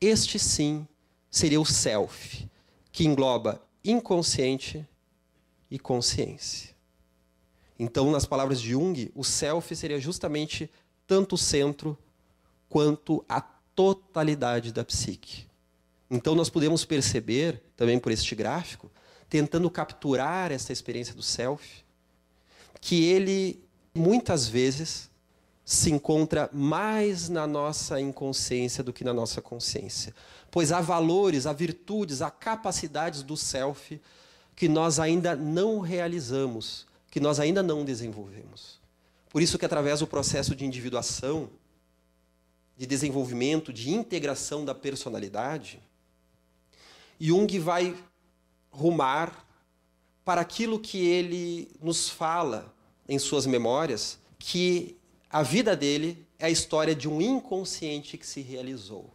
este 0.00 0.40
sim 0.40 0.84
seria 1.30 1.60
o 1.60 1.64
self, 1.64 2.50
que 2.90 3.04
engloba 3.04 3.62
inconsciente 3.84 4.84
e 5.70 5.78
consciência. 5.78 6.74
Então, 7.78 8.10
nas 8.10 8.24
palavras 8.24 8.60
de 8.60 8.70
Jung, 8.70 9.10
o 9.14 9.22
self 9.22 9.74
seria 9.76 10.00
justamente 10.00 10.70
tanto 11.06 11.34
o 11.34 11.38
centro 11.38 11.96
quanto 12.68 13.24
a 13.28 13.40
totalidade 13.40 14.72
da 14.72 14.84
psique. 14.84 15.46
Então, 16.10 16.34
nós 16.34 16.48
podemos 16.48 16.84
perceber, 16.84 17.62
também 17.76 17.98
por 17.98 18.12
este 18.12 18.34
gráfico, 18.34 18.90
tentando 19.28 19.70
capturar 19.70 20.52
essa 20.52 20.72
experiência 20.72 21.14
do 21.14 21.22
self, 21.22 21.84
que 22.80 23.04
ele 23.04 23.62
muitas 23.94 24.46
vezes 24.46 25.10
se 25.64 25.90
encontra 25.90 26.48
mais 26.52 27.28
na 27.28 27.44
nossa 27.44 28.00
inconsciência 28.00 28.84
do 28.84 28.92
que 28.92 29.02
na 29.02 29.12
nossa 29.12 29.42
consciência. 29.42 30.14
Pois 30.48 30.70
há 30.70 30.80
valores, 30.80 31.44
há 31.44 31.52
virtudes, 31.52 32.22
há 32.22 32.30
capacidades 32.30 33.22
do 33.22 33.36
self 33.36 34.00
que 34.54 34.68
nós 34.68 35.00
ainda 35.00 35.34
não 35.34 35.80
realizamos, 35.80 36.85
que 37.16 37.20
nós 37.20 37.40
ainda 37.40 37.62
não 37.62 37.82
desenvolvemos. 37.82 38.78
Por 39.30 39.40
isso 39.40 39.58
que 39.58 39.64
através 39.64 40.00
do 40.00 40.06
processo 40.06 40.54
de 40.54 40.66
individuação, 40.66 41.48
de 42.76 42.84
desenvolvimento, 42.84 43.72
de 43.72 43.90
integração 43.90 44.66
da 44.66 44.74
personalidade, 44.74 45.80
Jung 47.18 47.58
vai 47.58 47.96
rumar 48.70 49.48
para 50.26 50.42
aquilo 50.42 50.78
que 50.78 50.98
ele 51.06 51.70
nos 51.80 52.10
fala 52.10 52.70
em 53.08 53.18
suas 53.18 53.46
memórias, 53.46 54.18
que 54.38 54.94
a 55.30 55.42
vida 55.42 55.74
dele 55.74 56.22
é 56.38 56.44
a 56.44 56.50
história 56.50 56.94
de 56.94 57.08
um 57.08 57.22
inconsciente 57.22 58.18
que 58.18 58.26
se 58.26 58.42
realizou. 58.42 59.10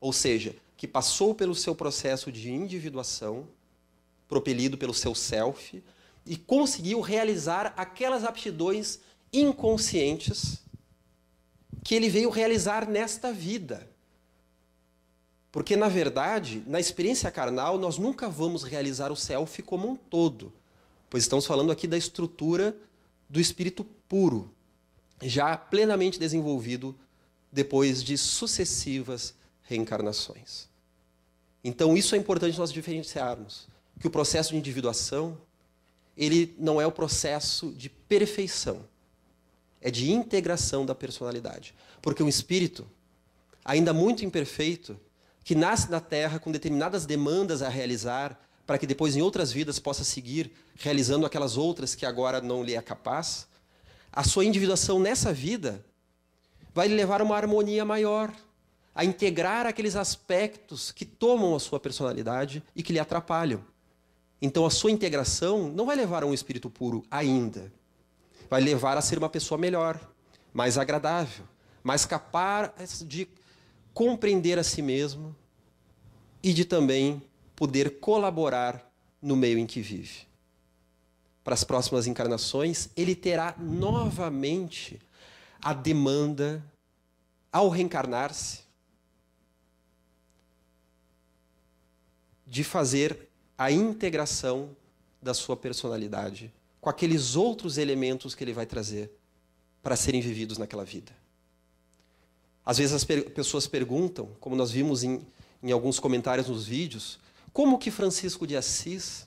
Ou 0.00 0.10
seja, 0.10 0.56
que 0.74 0.88
passou 0.88 1.34
pelo 1.34 1.54
seu 1.54 1.74
processo 1.74 2.32
de 2.32 2.50
individuação, 2.50 3.46
propelido 4.26 4.78
pelo 4.78 4.94
seu 4.94 5.14
self, 5.14 5.82
e 6.24 6.36
conseguiu 6.36 7.00
realizar 7.00 7.74
aquelas 7.76 8.24
aptidões 8.24 9.00
inconscientes 9.32 10.62
que 11.82 11.94
ele 11.94 12.08
veio 12.08 12.30
realizar 12.30 12.88
nesta 12.88 13.32
vida. 13.32 13.88
Porque, 15.50 15.76
na 15.76 15.88
verdade, 15.88 16.62
na 16.66 16.80
experiência 16.80 17.30
carnal, 17.30 17.76
nós 17.76 17.98
nunca 17.98 18.28
vamos 18.28 18.62
realizar 18.62 19.12
o 19.12 19.16
self 19.16 19.62
como 19.62 19.88
um 19.88 19.96
todo, 19.96 20.52
pois 21.10 21.24
estamos 21.24 21.44
falando 21.44 21.70
aqui 21.70 21.86
da 21.86 21.98
estrutura 21.98 22.74
do 23.28 23.40
espírito 23.40 23.84
puro, 24.08 24.50
já 25.20 25.56
plenamente 25.56 26.18
desenvolvido 26.18 26.96
depois 27.50 28.02
de 28.02 28.16
sucessivas 28.16 29.34
reencarnações. 29.62 30.68
Então, 31.62 31.96
isso 31.96 32.14
é 32.14 32.18
importante 32.18 32.58
nós 32.58 32.72
diferenciarmos, 32.72 33.68
que 34.00 34.06
o 34.06 34.10
processo 34.10 34.50
de 34.50 34.56
individuação, 34.56 35.38
ele 36.16 36.54
não 36.58 36.80
é 36.80 36.86
o 36.86 36.92
processo 36.92 37.72
de 37.72 37.88
perfeição, 37.88 38.84
é 39.80 39.90
de 39.90 40.10
integração 40.10 40.84
da 40.84 40.94
personalidade. 40.94 41.74
Porque 42.00 42.22
um 42.22 42.28
espírito, 42.28 42.86
ainda 43.64 43.92
muito 43.92 44.24
imperfeito, 44.24 44.98
que 45.44 45.54
nasce 45.54 45.90
na 45.90 46.00
Terra 46.00 46.38
com 46.38 46.52
determinadas 46.52 47.06
demandas 47.06 47.62
a 47.62 47.68
realizar, 47.68 48.38
para 48.66 48.78
que 48.78 48.86
depois 48.86 49.16
em 49.16 49.22
outras 49.22 49.50
vidas 49.52 49.78
possa 49.78 50.04
seguir 50.04 50.52
realizando 50.76 51.26
aquelas 51.26 51.56
outras 51.56 51.94
que 51.94 52.06
agora 52.06 52.40
não 52.40 52.62
lhe 52.62 52.74
é 52.74 52.82
capaz, 52.82 53.46
a 54.12 54.22
sua 54.22 54.44
individuação 54.44 55.00
nessa 55.00 55.32
vida 55.32 55.84
vai 56.74 56.88
lhe 56.88 56.94
levar 56.94 57.20
a 57.20 57.24
uma 57.24 57.36
harmonia 57.36 57.84
maior, 57.84 58.32
a 58.94 59.04
integrar 59.04 59.66
aqueles 59.66 59.96
aspectos 59.96 60.92
que 60.92 61.04
tomam 61.04 61.54
a 61.54 61.60
sua 61.60 61.80
personalidade 61.80 62.62
e 62.76 62.82
que 62.82 62.92
lhe 62.92 62.98
atrapalham. 62.98 63.64
Então 64.42 64.66
a 64.66 64.70
sua 64.70 64.90
integração 64.90 65.68
não 65.68 65.86
vai 65.86 65.96
levar 65.96 66.24
a 66.24 66.26
um 66.26 66.34
espírito 66.34 66.68
puro 66.68 67.02
ainda. 67.10 67.72
Vai 68.50 68.60
levar 68.60 68.98
a 68.98 69.00
ser 69.00 69.16
uma 69.16 69.30
pessoa 69.30 69.56
melhor, 69.56 69.98
mais 70.52 70.76
agradável, 70.76 71.46
mais 71.82 72.04
capaz 72.04 73.02
de 73.06 73.26
compreender 73.94 74.58
a 74.58 74.64
si 74.64 74.82
mesmo 74.82 75.34
e 76.42 76.52
de 76.52 76.64
também 76.64 77.22
poder 77.56 78.00
colaborar 78.00 78.92
no 79.22 79.36
meio 79.36 79.58
em 79.58 79.66
que 79.66 79.80
vive 79.80 80.32
para 81.42 81.54
as 81.54 81.64
próximas 81.64 82.06
encarnações, 82.06 82.88
ele 82.96 83.14
terá 83.14 83.54
novamente 83.58 85.00
a 85.60 85.72
demanda, 85.72 86.64
ao 87.50 87.68
reencarnar-se, 87.68 88.60
de 92.46 92.62
fazer 92.62 93.28
a 93.64 93.70
integração 93.70 94.76
da 95.20 95.34
sua 95.34 95.56
personalidade 95.56 96.52
com 96.80 96.90
aqueles 96.90 97.36
outros 97.36 97.78
elementos 97.78 98.34
que 98.34 98.42
ele 98.42 98.52
vai 98.52 98.66
trazer 98.66 99.10
para 99.82 99.96
serem 99.96 100.20
vividos 100.20 100.58
naquela 100.58 100.84
vida. 100.84 101.12
Às 102.64 102.78
vezes 102.78 102.94
as 102.94 103.04
per 103.04 103.30
pessoas 103.30 103.66
perguntam, 103.66 104.28
como 104.40 104.56
nós 104.56 104.70
vimos 104.70 105.02
em, 105.02 105.20
em 105.62 105.72
alguns 105.72 105.98
comentários 105.98 106.48
nos 106.48 106.66
vídeos, 106.66 107.18
como 107.52 107.78
que 107.78 107.90
Francisco 107.90 108.46
de 108.46 108.56
Assis 108.56 109.26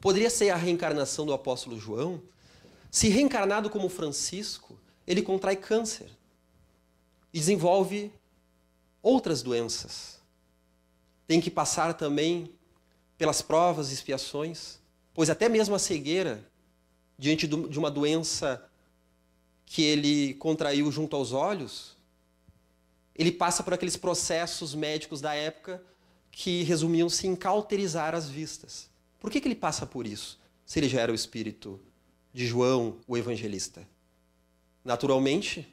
Poderia 0.00 0.30
ser 0.30 0.50
a 0.50 0.56
reencarnação 0.56 1.26
do 1.26 1.32
apóstolo 1.32 1.78
João? 1.78 2.22
Se 2.90 3.08
reencarnado 3.08 3.68
como 3.68 3.88
Francisco, 3.88 4.78
ele 5.06 5.22
contrai 5.22 5.56
câncer 5.56 6.08
e 7.32 7.38
desenvolve 7.38 8.12
outras 9.02 9.42
doenças. 9.42 10.20
Tem 11.26 11.40
que 11.40 11.50
passar 11.50 11.94
também 11.94 12.50
pelas 13.18 13.42
provas 13.42 13.90
e 13.90 13.94
expiações, 13.94 14.78
pois 15.12 15.28
até 15.28 15.48
mesmo 15.48 15.74
a 15.74 15.78
cegueira, 15.78 16.42
diante 17.18 17.46
de 17.46 17.78
uma 17.78 17.90
doença 17.90 18.64
que 19.66 19.82
ele 19.82 20.34
contraiu 20.34 20.90
junto 20.90 21.14
aos 21.14 21.32
olhos, 21.32 21.96
ele 23.14 23.32
passa 23.32 23.62
por 23.62 23.74
aqueles 23.74 23.96
processos 23.96 24.74
médicos 24.74 25.20
da 25.20 25.34
época 25.34 25.82
que 26.30 26.62
resumiam-se 26.62 27.26
em 27.26 27.34
cauterizar 27.34 28.14
as 28.14 28.30
vistas. 28.30 28.88
Por 29.18 29.30
que, 29.30 29.40
que 29.40 29.48
ele 29.48 29.56
passa 29.56 29.84
por 29.84 30.06
isso, 30.06 30.38
se 30.64 30.78
ele 30.78 30.88
já 30.88 31.00
era 31.00 31.10
o 31.10 31.14
espírito 31.14 31.80
de 32.32 32.46
João, 32.46 32.98
o 33.08 33.16
evangelista? 33.16 33.86
Naturalmente, 34.84 35.66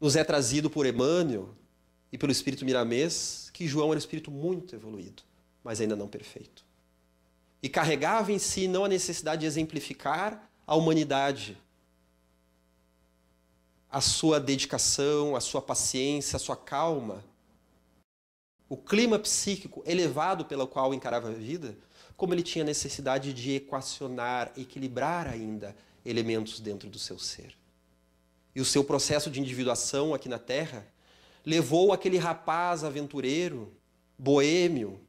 nos 0.00 0.14
é 0.14 0.22
trazido 0.22 0.70
por 0.70 0.86
Emmanuel 0.86 1.52
e 2.12 2.16
pelo 2.16 2.30
espírito 2.30 2.64
Miramês 2.64 3.50
que 3.52 3.66
João 3.66 3.88
era 3.88 3.96
um 3.96 3.98
espírito 3.98 4.30
muito 4.30 4.74
evoluído, 4.76 5.22
mas 5.66 5.80
ainda 5.80 5.96
não 5.96 6.06
perfeito. 6.06 6.64
E 7.60 7.68
carregava 7.68 8.30
em 8.30 8.38
si 8.38 8.68
não 8.68 8.84
a 8.84 8.88
necessidade 8.88 9.40
de 9.40 9.46
exemplificar 9.46 10.48
a 10.64 10.76
humanidade, 10.76 11.58
a 13.90 14.00
sua 14.00 14.38
dedicação, 14.38 15.34
a 15.34 15.40
sua 15.40 15.60
paciência, 15.60 16.36
a 16.36 16.38
sua 16.38 16.56
calma, 16.56 17.24
o 18.68 18.76
clima 18.76 19.18
psíquico 19.18 19.82
elevado 19.84 20.44
pelo 20.44 20.68
qual 20.68 20.94
encarava 20.94 21.30
a 21.30 21.32
vida, 21.32 21.76
como 22.16 22.32
ele 22.32 22.44
tinha 22.44 22.64
necessidade 22.64 23.32
de 23.32 23.56
equacionar, 23.56 24.52
equilibrar 24.56 25.26
ainda 25.26 25.74
elementos 26.04 26.60
dentro 26.60 26.88
do 26.88 26.98
seu 26.98 27.18
ser. 27.18 27.56
E 28.54 28.60
o 28.60 28.64
seu 28.64 28.84
processo 28.84 29.32
de 29.32 29.40
individuação 29.40 30.14
aqui 30.14 30.28
na 30.28 30.38
Terra 30.38 30.86
levou 31.44 31.92
aquele 31.92 32.18
rapaz 32.18 32.84
aventureiro, 32.84 33.72
boêmio, 34.16 35.00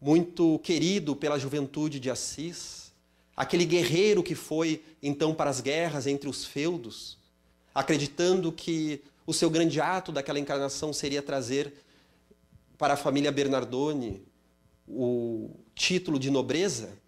muito 0.00 0.58
querido 0.60 1.14
pela 1.14 1.38
juventude 1.38 2.00
de 2.00 2.10
Assis, 2.10 2.92
aquele 3.36 3.64
guerreiro 3.64 4.22
que 4.22 4.34
foi 4.34 4.82
então 5.02 5.34
para 5.34 5.50
as 5.50 5.60
guerras 5.60 6.06
entre 6.06 6.28
os 6.28 6.44
feudos, 6.44 7.18
acreditando 7.74 8.50
que 8.50 9.02
o 9.26 9.34
seu 9.34 9.50
grande 9.50 9.80
ato 9.80 10.10
daquela 10.10 10.38
encarnação 10.38 10.92
seria 10.92 11.22
trazer 11.22 11.72
para 12.78 12.94
a 12.94 12.96
família 12.96 13.30
Bernardoni 13.30 14.22
o 14.88 15.50
título 15.74 16.18
de 16.18 16.30
nobreza, 16.30 16.98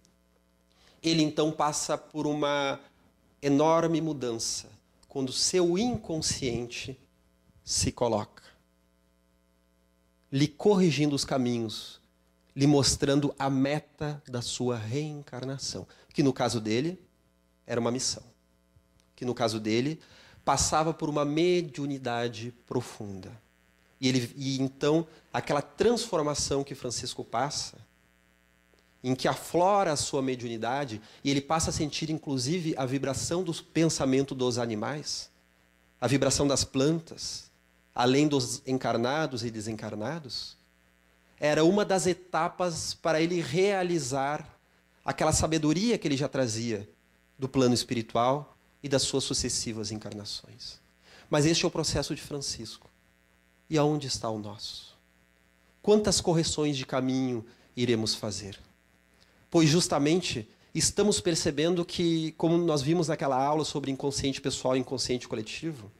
ele 1.01 1.21
então 1.21 1.51
passa 1.51 1.97
por 1.97 2.25
uma 2.27 2.79
enorme 3.41 3.99
mudança 3.99 4.69
quando 5.09 5.33
seu 5.33 5.77
inconsciente 5.77 6.97
se 7.63 7.91
coloca, 7.91 8.43
lhe 10.31 10.47
corrigindo 10.47 11.15
os 11.15 11.23
caminhos, 11.25 12.01
lhe 12.55 12.67
mostrando 12.67 13.33
a 13.37 13.49
meta 13.49 14.21
da 14.27 14.41
sua 14.41 14.77
reencarnação, 14.77 15.87
que 16.13 16.21
no 16.21 16.31
caso 16.31 16.61
dele 16.61 16.99
era 17.65 17.79
uma 17.79 17.91
missão, 17.91 18.23
que 19.15 19.25
no 19.25 19.33
caso 19.33 19.59
dele 19.59 19.99
passava 20.45 20.93
por 20.93 21.09
uma 21.09 21.25
mediunidade 21.25 22.53
profunda. 22.65 23.31
E, 23.99 24.07
ele, 24.07 24.33
e 24.35 24.61
então, 24.61 25.07
aquela 25.31 25.61
transformação 25.61 26.63
que 26.63 26.75
Francisco 26.75 27.23
passa, 27.23 27.77
em 29.03 29.15
que 29.15 29.27
aflora 29.27 29.91
a 29.91 29.97
sua 29.97 30.21
mediunidade, 30.21 31.01
e 31.23 31.31
ele 31.31 31.41
passa 31.41 31.69
a 31.69 31.73
sentir, 31.73 32.09
inclusive, 32.09 32.73
a 32.77 32.85
vibração 32.85 33.43
do 33.43 33.53
pensamento 33.53 34.35
dos 34.35 34.57
animais, 34.57 35.29
a 35.99 36.07
vibração 36.07 36.47
das 36.47 36.63
plantas, 36.63 37.49
além 37.95 38.27
dos 38.27 38.61
encarnados 38.67 39.43
e 39.43 39.51
desencarnados, 39.51 40.57
era 41.45 41.65
uma 41.65 41.83
das 41.83 42.07
etapas 42.07 42.93
para 42.93 43.19
ele 43.19 43.41
realizar 43.41 44.57
aquela 45.03 45.33
sabedoria 45.33 45.97
que 45.97 46.07
ele 46.07 46.15
já 46.15 46.29
trazia 46.29 46.89
do 47.37 47.49
plano 47.49 47.73
espiritual 47.73 48.55
e 48.81 48.87
das 48.87 49.01
suas 49.01 49.25
sucessivas 49.25 49.91
encarnações. 49.91 50.79
Mas 51.29 51.45
este 51.45 51.65
é 51.65 51.67
o 51.67 51.71
processo 51.71 52.15
de 52.15 52.21
Francisco. 52.21 52.89
E 53.69 53.77
aonde 53.77 54.07
está 54.07 54.29
o 54.29 54.39
nosso? 54.39 54.97
Quantas 55.81 56.21
correções 56.21 56.77
de 56.77 56.85
caminho 56.85 57.45
iremos 57.75 58.15
fazer? 58.15 58.57
Pois 59.51 59.67
justamente 59.67 60.47
estamos 60.73 61.19
percebendo 61.19 61.83
que, 61.83 62.31
como 62.37 62.57
nós 62.57 62.81
vimos 62.81 63.09
naquela 63.09 63.35
aula 63.35 63.65
sobre 63.65 63.91
inconsciente 63.91 64.39
pessoal 64.39 64.77
e 64.77 64.79
inconsciente 64.79 65.27
coletivo, 65.27 65.91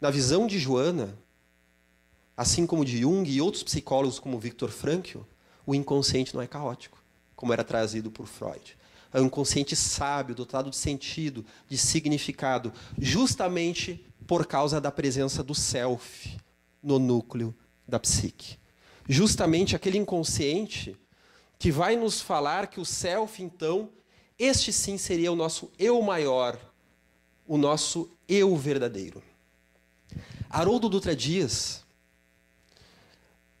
na 0.00 0.10
visão 0.10 0.44
de 0.44 0.58
Joana, 0.58 1.16
assim 2.36 2.66
como 2.66 2.84
de 2.84 2.98
Jung 3.00 3.28
e 3.28 3.40
outros 3.40 3.62
psicólogos 3.62 4.18
como 4.18 4.38
Viktor 4.38 4.70
Frankl, 4.70 5.20
o 5.64 5.74
inconsciente 5.74 6.34
não 6.34 6.42
é 6.42 6.46
caótico, 6.46 7.02
como 7.34 7.52
era 7.52 7.64
trazido 7.64 8.10
por 8.10 8.26
Freud 8.26 8.76
é 9.16 9.20
um 9.20 9.26
inconsciente 9.26 9.74
sábio, 9.74 10.34
dotado 10.34 10.68
de 10.68 10.76
sentido, 10.76 11.44
de 11.66 11.78
significado, 11.78 12.70
justamente 12.98 14.04
por 14.26 14.46
causa 14.46 14.78
da 14.78 14.90
presença 14.90 15.42
do 15.42 15.54
self 15.54 16.36
no 16.82 16.98
núcleo 16.98 17.54
da 17.88 17.98
psique. 17.98 18.58
Justamente 19.08 19.74
aquele 19.74 19.96
inconsciente 19.96 20.94
que 21.58 21.72
vai 21.72 21.96
nos 21.96 22.20
falar 22.20 22.66
que 22.66 22.78
o 22.78 22.84
self, 22.84 23.42
então, 23.42 23.88
este 24.38 24.70
sim 24.70 24.98
seria 24.98 25.32
o 25.32 25.36
nosso 25.36 25.72
eu 25.78 26.02
maior, 26.02 26.58
o 27.46 27.56
nosso 27.56 28.10
eu 28.28 28.54
verdadeiro. 28.54 29.22
Haroldo 30.50 30.90
Dutra 30.90 31.16
Dias, 31.16 31.85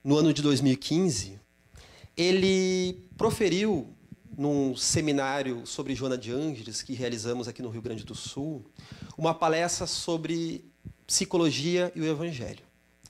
no 0.06 0.16
ano 0.16 0.32
de 0.32 0.40
2015, 0.40 1.36
ele 2.16 3.08
proferiu 3.18 3.92
num 4.38 4.76
seminário 4.76 5.66
sobre 5.66 5.96
Joana 5.96 6.16
de 6.16 6.30
Ângeles, 6.30 6.80
que 6.80 6.92
realizamos 6.92 7.48
aqui 7.48 7.60
no 7.60 7.68
Rio 7.70 7.82
Grande 7.82 8.04
do 8.04 8.14
Sul, 8.14 8.64
uma 9.18 9.34
palestra 9.34 9.84
sobre 9.84 10.64
psicologia 11.08 11.90
e 11.92 12.00
o 12.00 12.06
evangelho. 12.06 12.62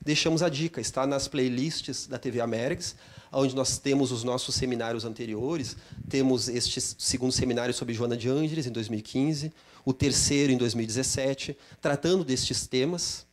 Deixamos 0.02 0.42
a 0.42 0.48
dica, 0.48 0.80
está 0.80 1.06
nas 1.06 1.28
playlists 1.28 2.06
da 2.06 2.18
TV 2.18 2.40
América, 2.40 2.82
onde 3.30 3.54
nós 3.54 3.76
temos 3.76 4.11
os 4.11 4.24
nossos 4.24 4.54
seminários 4.54 5.04
anteriores. 5.04 5.76
Temos 6.09 6.48
este 6.48 6.80
segundo 6.80 7.32
seminário 7.32 7.74
sobre 7.74 7.92
Joana 7.92 8.16
de 8.16 8.30
Ângeles, 8.30 8.66
em 8.66 8.72
2015, 8.72 9.52
o 9.85 9.92
terceiro 9.92 10.50
em 10.50 10.56
2017, 10.56 11.59
tratando 11.78 12.24
destes 12.24 12.66
temas. 12.66 13.25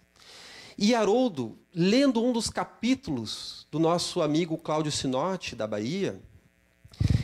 E 0.77 0.95
Haroldo, 0.95 1.57
lendo 1.73 2.23
um 2.23 2.33
dos 2.33 2.49
capítulos 2.49 3.67
do 3.71 3.79
nosso 3.79 4.21
amigo 4.21 4.57
Cláudio 4.57 4.91
Sinotti, 4.91 5.55
da 5.55 5.67
Bahia, 5.67 6.21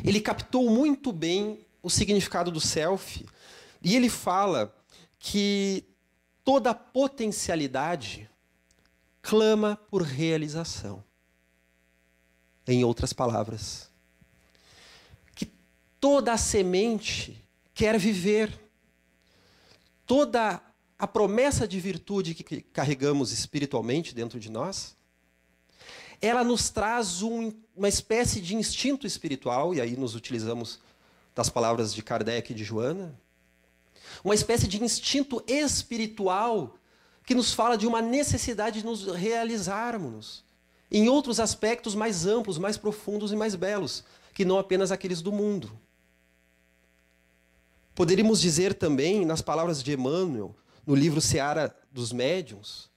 ele 0.04 0.22
captou 0.22 0.70
muito 0.70 1.12
bem 1.12 1.66
o 1.82 1.90
significado 1.90 2.52
do 2.52 2.60
self 2.60 3.26
e 3.82 3.96
ele 3.96 4.10
fala 4.10 4.76
que 5.18 5.84
toda 6.44 6.74
potencialidade 6.74 8.30
clama 9.22 9.76
por 9.90 10.02
realização. 10.02 11.04
Em 12.68 12.84
outras 12.84 13.14
palavras, 13.14 13.90
que 15.34 15.52
toda 16.00 16.38
semente 16.38 17.44
quer 17.74 17.98
viver, 17.98 18.60
toda 20.06 20.62
a 21.00 21.08
promessa 21.08 21.68
de 21.68 21.80
virtude 21.80 22.36
que 22.36 22.62
carregamos 22.62 23.32
espiritualmente 23.32 24.14
dentro 24.14 24.40
de 24.40 24.52
nós 24.52 25.00
ela 26.22 26.44
nos 26.44 26.70
traz 26.70 27.22
um, 27.22 27.52
uma 27.76 27.88
espécie 27.88 28.42
de 28.42 28.56
instinto 28.56 29.08
espiritual, 29.08 29.74
e 29.74 29.80
aí 29.80 29.96
nos 29.96 30.16
utilizamos 30.16 30.80
das 31.34 31.50
palavras 31.50 31.94
de 31.94 32.02
Kardec 32.02 32.52
e 32.52 32.56
de 32.56 32.64
Joana, 32.64 33.18
uma 34.24 34.36
espécie 34.36 34.68
de 34.68 34.84
instinto 34.84 35.42
espiritual 35.48 36.76
que 37.26 37.36
nos 37.36 37.54
fala 37.54 37.78
de 37.78 37.88
uma 37.88 38.02
necessidade 38.02 38.80
de 38.80 38.86
nos 38.86 39.06
realizarmos 39.06 40.44
em 40.92 41.08
outros 41.08 41.40
aspectos 41.40 41.96
mais 41.96 42.26
amplos, 42.26 42.58
mais 42.58 42.76
profundos 42.76 43.32
e 43.32 43.36
mais 43.36 43.56
belos, 43.56 44.04
que 44.34 44.44
não 44.44 44.58
apenas 44.58 44.92
aqueles 44.92 45.22
do 45.22 45.32
mundo. 45.32 45.72
Poderíamos 47.94 48.42
dizer 48.42 48.74
também, 48.74 49.26
nas 49.26 49.42
palavras 49.42 49.84
de 49.84 49.94
Emmanuel, 49.94 50.56
no 50.86 50.96
livro 50.96 51.22
Seara 51.22 51.76
dos 51.92 52.12
Médiuns, 52.12 52.90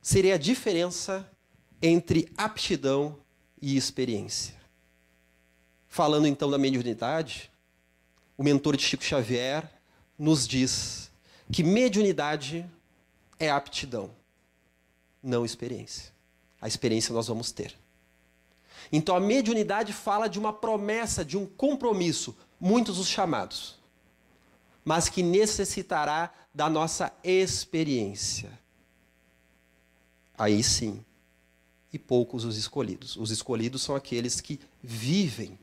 seria 0.00 0.34
a 0.34 0.38
diferença 0.38 1.28
entre 1.80 2.32
aptidão 2.36 3.18
e 3.60 3.76
experiência. 3.76 4.54
Falando 5.88 6.26
então 6.26 6.50
da 6.50 6.58
mediunidade, 6.58 7.50
o 8.36 8.42
mentor 8.42 8.76
de 8.76 8.82
Chico 8.82 9.04
Xavier 9.04 9.70
nos 10.18 10.46
diz 10.48 11.10
que 11.50 11.62
mediunidade 11.62 12.68
é 13.38 13.50
aptidão, 13.50 14.10
não 15.22 15.44
experiência. 15.44 16.12
A 16.60 16.68
experiência 16.68 17.12
nós 17.12 17.26
vamos 17.26 17.52
ter. 17.52 17.76
Então 18.90 19.14
a 19.14 19.20
mediunidade 19.20 19.92
fala 19.92 20.28
de 20.28 20.38
uma 20.38 20.52
promessa, 20.52 21.24
de 21.24 21.36
um 21.36 21.46
compromisso, 21.46 22.36
muitos 22.60 22.98
os 22.98 23.08
chamados, 23.08 23.78
mas 24.84 25.08
que 25.08 25.22
necessitará 25.22 26.32
da 26.54 26.68
nossa 26.68 27.12
experiência. 27.22 28.50
Aí 30.36 30.62
sim, 30.62 31.04
e 31.92 31.98
poucos 31.98 32.44
os 32.44 32.56
escolhidos. 32.56 33.16
Os 33.16 33.30
escolhidos 33.30 33.82
são 33.82 33.94
aqueles 33.94 34.40
que 34.40 34.58
vivem 34.82 35.58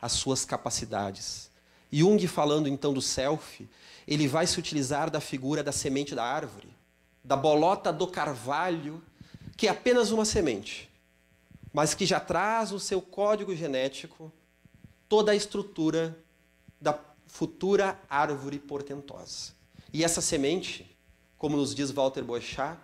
as 0.00 0.12
suas 0.12 0.44
capacidades. 0.44 1.50
Jung, 1.90 2.26
falando 2.26 2.68
então 2.68 2.92
do 2.92 3.00
self, 3.00 3.68
ele 4.06 4.28
vai 4.28 4.46
se 4.46 4.58
utilizar 4.58 5.10
da 5.10 5.20
figura 5.20 5.62
da 5.62 5.72
semente 5.72 6.14
da 6.14 6.24
árvore, 6.24 6.68
da 7.22 7.36
bolota 7.36 7.92
do 7.92 8.06
carvalho, 8.06 9.02
que 9.56 9.66
é 9.66 9.70
apenas 9.70 10.10
uma 10.10 10.24
semente, 10.24 10.88
mas 11.72 11.94
que 11.94 12.06
já 12.06 12.20
traz 12.20 12.72
o 12.72 12.80
seu 12.80 13.00
código 13.00 13.54
genético 13.54 14.32
toda 15.08 15.32
a 15.32 15.36
estrutura 15.36 16.16
da 16.80 16.92
futura 17.28 18.00
árvore 18.08 18.58
portentosa. 18.58 19.52
E 19.92 20.02
essa 20.02 20.20
semente, 20.20 20.96
como 21.36 21.56
nos 21.56 21.74
diz 21.74 21.90
Walter 21.90 22.24
Boechat, 22.24 22.78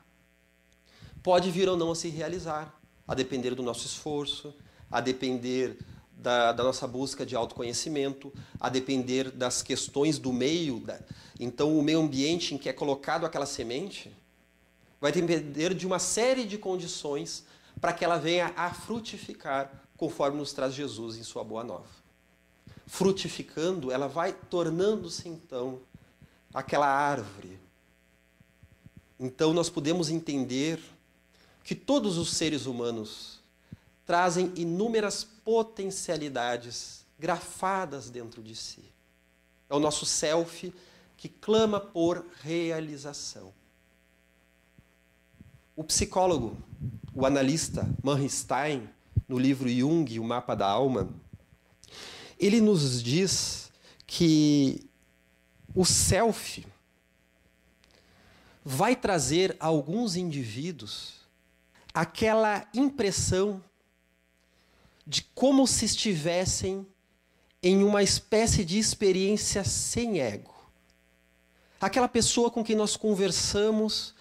pode 1.23 1.51
vir 1.51 1.69
ou 1.69 1.77
não 1.77 1.91
a 1.91 1.97
se 1.97 2.09
realizar, 2.09 2.79
a 3.09 3.15
depender 3.15 3.55
do 3.55 3.63
nosso 3.63 3.87
esforço, 3.87 4.55
a 4.91 5.01
depender 5.01 5.79
da, 6.13 6.53
da, 6.53 6.63
nossa 6.63 6.87
busca 6.87 7.27
de 7.27 7.35
autoconhecimento, 7.35 8.33
a 8.61 8.69
depender 8.69 9.31
das 9.31 9.63
questões 9.63 10.19
do 10.19 10.33
meio. 10.33 10.79
Da, 10.81 11.01
então, 11.41 11.77
o 11.77 11.83
meio 11.83 12.01
ambiente 12.01 12.55
em 12.55 12.59
que 12.59 12.69
é 12.69 12.73
colocado 12.73 13.27
aquela 13.27 13.47
semente 13.47 14.15
vai 15.01 15.11
depender 15.11 15.75
de 15.75 15.87
uma 15.87 15.99
série 15.99 16.45
de 16.45 16.57
condições 16.57 17.45
para 17.81 17.93
que 17.93 18.05
ela 18.05 18.19
venha 18.19 18.53
a 18.57 18.73
frutificar, 18.73 19.83
conforme 19.97 20.39
nos 20.39 20.53
traz 20.53 20.73
Jesus 20.75 21.17
em 21.17 21.23
sua 21.23 21.43
boa 21.43 21.65
nova 21.65 22.04
frutificando, 22.87 23.91
ela 23.91 24.09
vai 24.09 24.33
tornando-se 24.33 25.29
então 25.29 25.81
aquela 26.53 26.87
árvore. 26.87 27.59
Então 29.19 29.53
nós 29.53 29.71
podemos 29.71 30.11
entender 30.11 30.81
que 31.63 31.75
todos 31.75 32.19
os 32.19 32.33
seres 32.33 32.67
humanos 32.67 33.41
trazem 34.05 34.53
inúmeras 34.55 35.25
potencialidades 35.25 37.05
grafadas 37.19 38.11
dentro 38.11 38.43
de 38.43 38.55
si. 38.55 38.85
É 39.69 39.75
o 39.75 39.81
nosso 39.81 40.05
self 40.05 40.73
que 41.17 41.29
clama 41.29 41.81
por 41.81 42.25
realização. 42.43 43.53
O 45.75 45.83
psicólogo, 45.83 46.57
o 47.15 47.25
analista 47.25 47.89
Manstein, 48.03 48.89
no 49.27 49.39
livro 49.39 49.69
Jung, 49.69 50.19
O 50.19 50.25
Mapa 50.25 50.55
da 50.55 50.69
Alma, 50.69 51.09
ele 52.45 52.61
nos 52.61 53.03
diz 53.03 53.73
que 54.07 54.87
o 55.75 55.83
self 55.83 56.67
vai 58.63 58.95
trazer 58.95 59.57
a 59.59 59.67
alguns 59.67 60.15
indivíduos 60.15 61.15
aquela 61.95 62.69
impressão 62.75 63.65
de 65.07 65.23
como 65.35 65.67
se 65.67 65.87
estivessem 65.87 66.87
em 67.63 67.83
uma 67.83 68.03
espécie 68.03 68.63
de 68.63 68.79
experiência 68.79 69.65
sem 69.65 70.21
ego. 70.21 70.55
Aquela 71.81 72.09
pessoa 72.09 72.51
com 72.51 72.63
quem 72.63 72.77
nós 72.77 72.95
conversamos, 72.95 74.15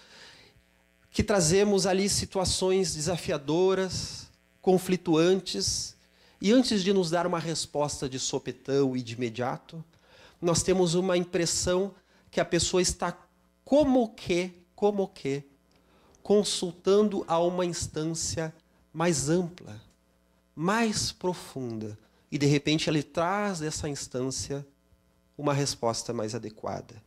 que 1.10 1.22
trazemos 1.22 1.86
ali 1.86 2.08
situações 2.08 2.94
desafiadoras, 2.94 4.28
conflituantes, 4.62 5.93
e 6.40 6.52
antes 6.52 6.82
de 6.82 6.92
nos 6.92 7.10
dar 7.10 7.26
uma 7.26 7.38
resposta 7.38 8.08
de 8.08 8.18
sopetão 8.18 8.96
e 8.96 9.02
de 9.02 9.14
imediato, 9.14 9.84
nós 10.40 10.62
temos 10.62 10.94
uma 10.94 11.16
impressão 11.16 11.94
que 12.30 12.40
a 12.40 12.44
pessoa 12.44 12.82
está 12.82 13.16
como 13.64 14.08
que, 14.10 14.52
como 14.74 15.08
que, 15.08 15.44
consultando 16.22 17.24
a 17.26 17.38
uma 17.38 17.64
instância 17.64 18.54
mais 18.92 19.28
ampla, 19.28 19.80
mais 20.54 21.12
profunda. 21.12 21.98
E 22.30 22.38
de 22.38 22.46
repente 22.46 22.90
ele 22.90 23.02
traz 23.02 23.60
dessa 23.60 23.88
instância 23.88 24.66
uma 25.36 25.54
resposta 25.54 26.12
mais 26.12 26.34
adequada. 26.34 27.02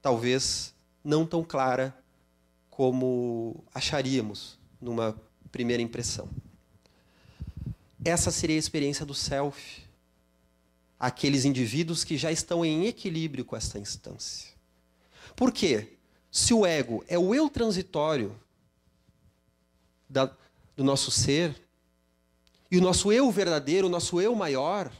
Talvez 0.00 0.74
não 1.02 1.26
tão 1.26 1.42
clara 1.42 1.96
como 2.70 3.64
acharíamos 3.74 4.58
numa 4.80 5.16
primeira 5.50 5.82
impressão. 5.82 6.28
Essa 8.04 8.30
seria 8.30 8.56
a 8.56 8.58
experiência 8.58 9.04
do 9.04 9.14
self. 9.14 9.82
Aqueles 10.98 11.44
indivíduos 11.44 12.04
que 12.04 12.16
já 12.16 12.32
estão 12.32 12.64
em 12.64 12.86
equilíbrio 12.86 13.44
com 13.44 13.56
essa 13.56 13.78
instância. 13.78 14.50
Por 15.34 15.52
quê? 15.52 15.96
Se 16.30 16.54
o 16.54 16.64
ego 16.66 17.04
é 17.08 17.18
o 17.18 17.34
eu 17.34 17.48
transitório 17.48 18.38
da, 20.08 20.34
do 20.76 20.84
nosso 20.84 21.10
ser, 21.10 21.54
e 22.70 22.78
o 22.78 22.80
nosso 22.80 23.12
eu 23.12 23.30
verdadeiro, 23.30 23.86
o 23.86 23.90
nosso 23.90 24.20
eu 24.20 24.34
maior, 24.34 24.90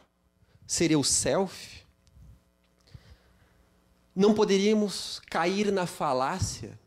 seria 0.67 0.99
o 0.99 1.05
self, 1.05 1.85
não 4.15 4.33
poderíamos 4.33 5.21
cair 5.29 5.71
na 5.71 5.87
falácia 5.87 6.79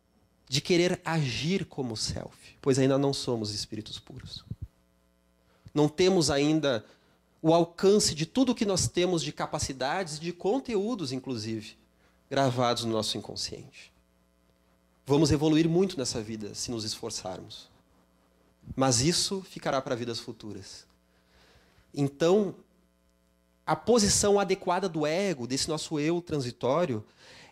de 0.47 0.61
querer 0.61 0.99
agir 1.05 1.65
como 1.65 1.95
self, 1.95 2.57
pois 2.59 2.79
ainda 2.79 2.97
não 2.97 3.13
somos 3.13 3.53
espíritos 3.53 3.99
puros. 3.99 4.43
Não 5.73 5.87
temos 5.87 6.29
ainda 6.29 6.85
o 7.41 7.53
alcance 7.53 8.13
de 8.13 8.25
tudo 8.25 8.55
que 8.55 8.65
nós 8.65 8.87
temos 8.87 9.21
de 9.21 9.31
capacidades, 9.31 10.19
de 10.19 10.33
conteúdos, 10.33 11.11
inclusive, 11.11 11.77
gravados 12.29 12.83
no 12.83 12.91
nosso 12.91 13.17
inconsciente. 13.17 13.91
Vamos 15.05 15.31
evoluir 15.31 15.67
muito 15.67 15.97
nessa 15.97 16.21
vida 16.21 16.53
se 16.53 16.69
nos 16.69 16.83
esforçarmos. 16.83 17.69
Mas 18.75 19.01
isso 19.01 19.41
ficará 19.41 19.81
para 19.81 19.95
vidas 19.95 20.19
futuras. 20.19 20.85
Então, 21.93 22.53
a 23.65 23.75
posição 23.75 24.39
adequada 24.39 24.87
do 24.87 25.05
ego, 25.05 25.47
desse 25.47 25.69
nosso 25.69 25.99
eu 25.99 26.21
transitório, 26.21 27.03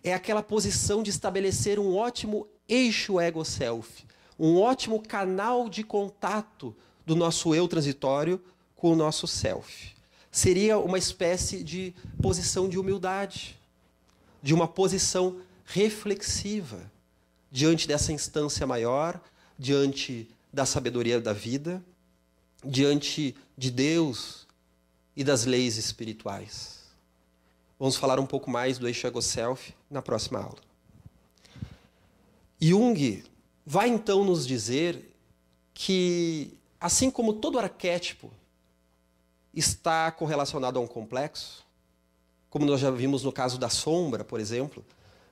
é 0.03 0.13
aquela 0.13 0.43
posição 0.43 1.01
de 1.01 1.09
estabelecer 1.09 1.79
um 1.79 1.95
ótimo 1.95 2.47
eixo 2.67 3.19
ego-self, 3.19 4.05
um 4.37 4.59
ótimo 4.59 5.01
canal 5.01 5.67
de 5.69 5.83
contato 5.83 6.75
do 7.07 7.15
nosso 7.15 7.55
eu 7.55 7.69
transitório 7.69 8.39
com 8.75 8.91
o 8.91 8.95
nosso 8.95 9.25
self. 9.25 9.95
Seria 10.29 10.77
uma 10.77 10.97
espécie 10.97 11.63
de 11.63 11.95
posição 12.21 12.67
de 12.67 12.77
humildade, 12.77 13.57
de 14.43 14.53
uma 14.53 14.67
posição 14.67 15.39
reflexiva 15.63 16.91
diante 17.49 17.87
dessa 17.87 18.11
instância 18.11 18.67
maior, 18.67 19.21
diante 19.57 20.29
da 20.51 20.65
sabedoria 20.65 21.21
da 21.21 21.31
vida, 21.31 21.81
diante 22.61 23.33
de 23.57 23.71
Deus 23.71 24.45
e 25.15 25.23
das 25.23 25.45
leis 25.45 25.77
espirituais. 25.77 26.81
Vamos 27.79 27.95
falar 27.95 28.19
um 28.19 28.25
pouco 28.25 28.49
mais 28.49 28.77
do 28.77 28.85
eixo 28.85 29.07
ego-self 29.07 29.73
na 29.89 30.01
próxima 30.01 30.39
aula. 30.39 30.59
Jung 32.59 33.23
vai 33.65 33.87
então 33.87 34.25
nos 34.25 34.45
dizer 34.45 35.15
que 35.73 36.56
Assim 36.79 37.09
como 37.09 37.33
todo 37.33 37.59
arquétipo 37.59 38.31
está 39.53 40.11
correlacionado 40.11 40.77
a 40.77 40.81
um 40.81 40.87
complexo, 40.87 41.65
como 42.49 42.65
nós 42.65 42.79
já 42.79 42.91
vimos 42.91 43.23
no 43.23 43.31
caso 43.31 43.57
da 43.57 43.69
sombra, 43.69 44.23
por 44.23 44.39
exemplo, 44.39 44.85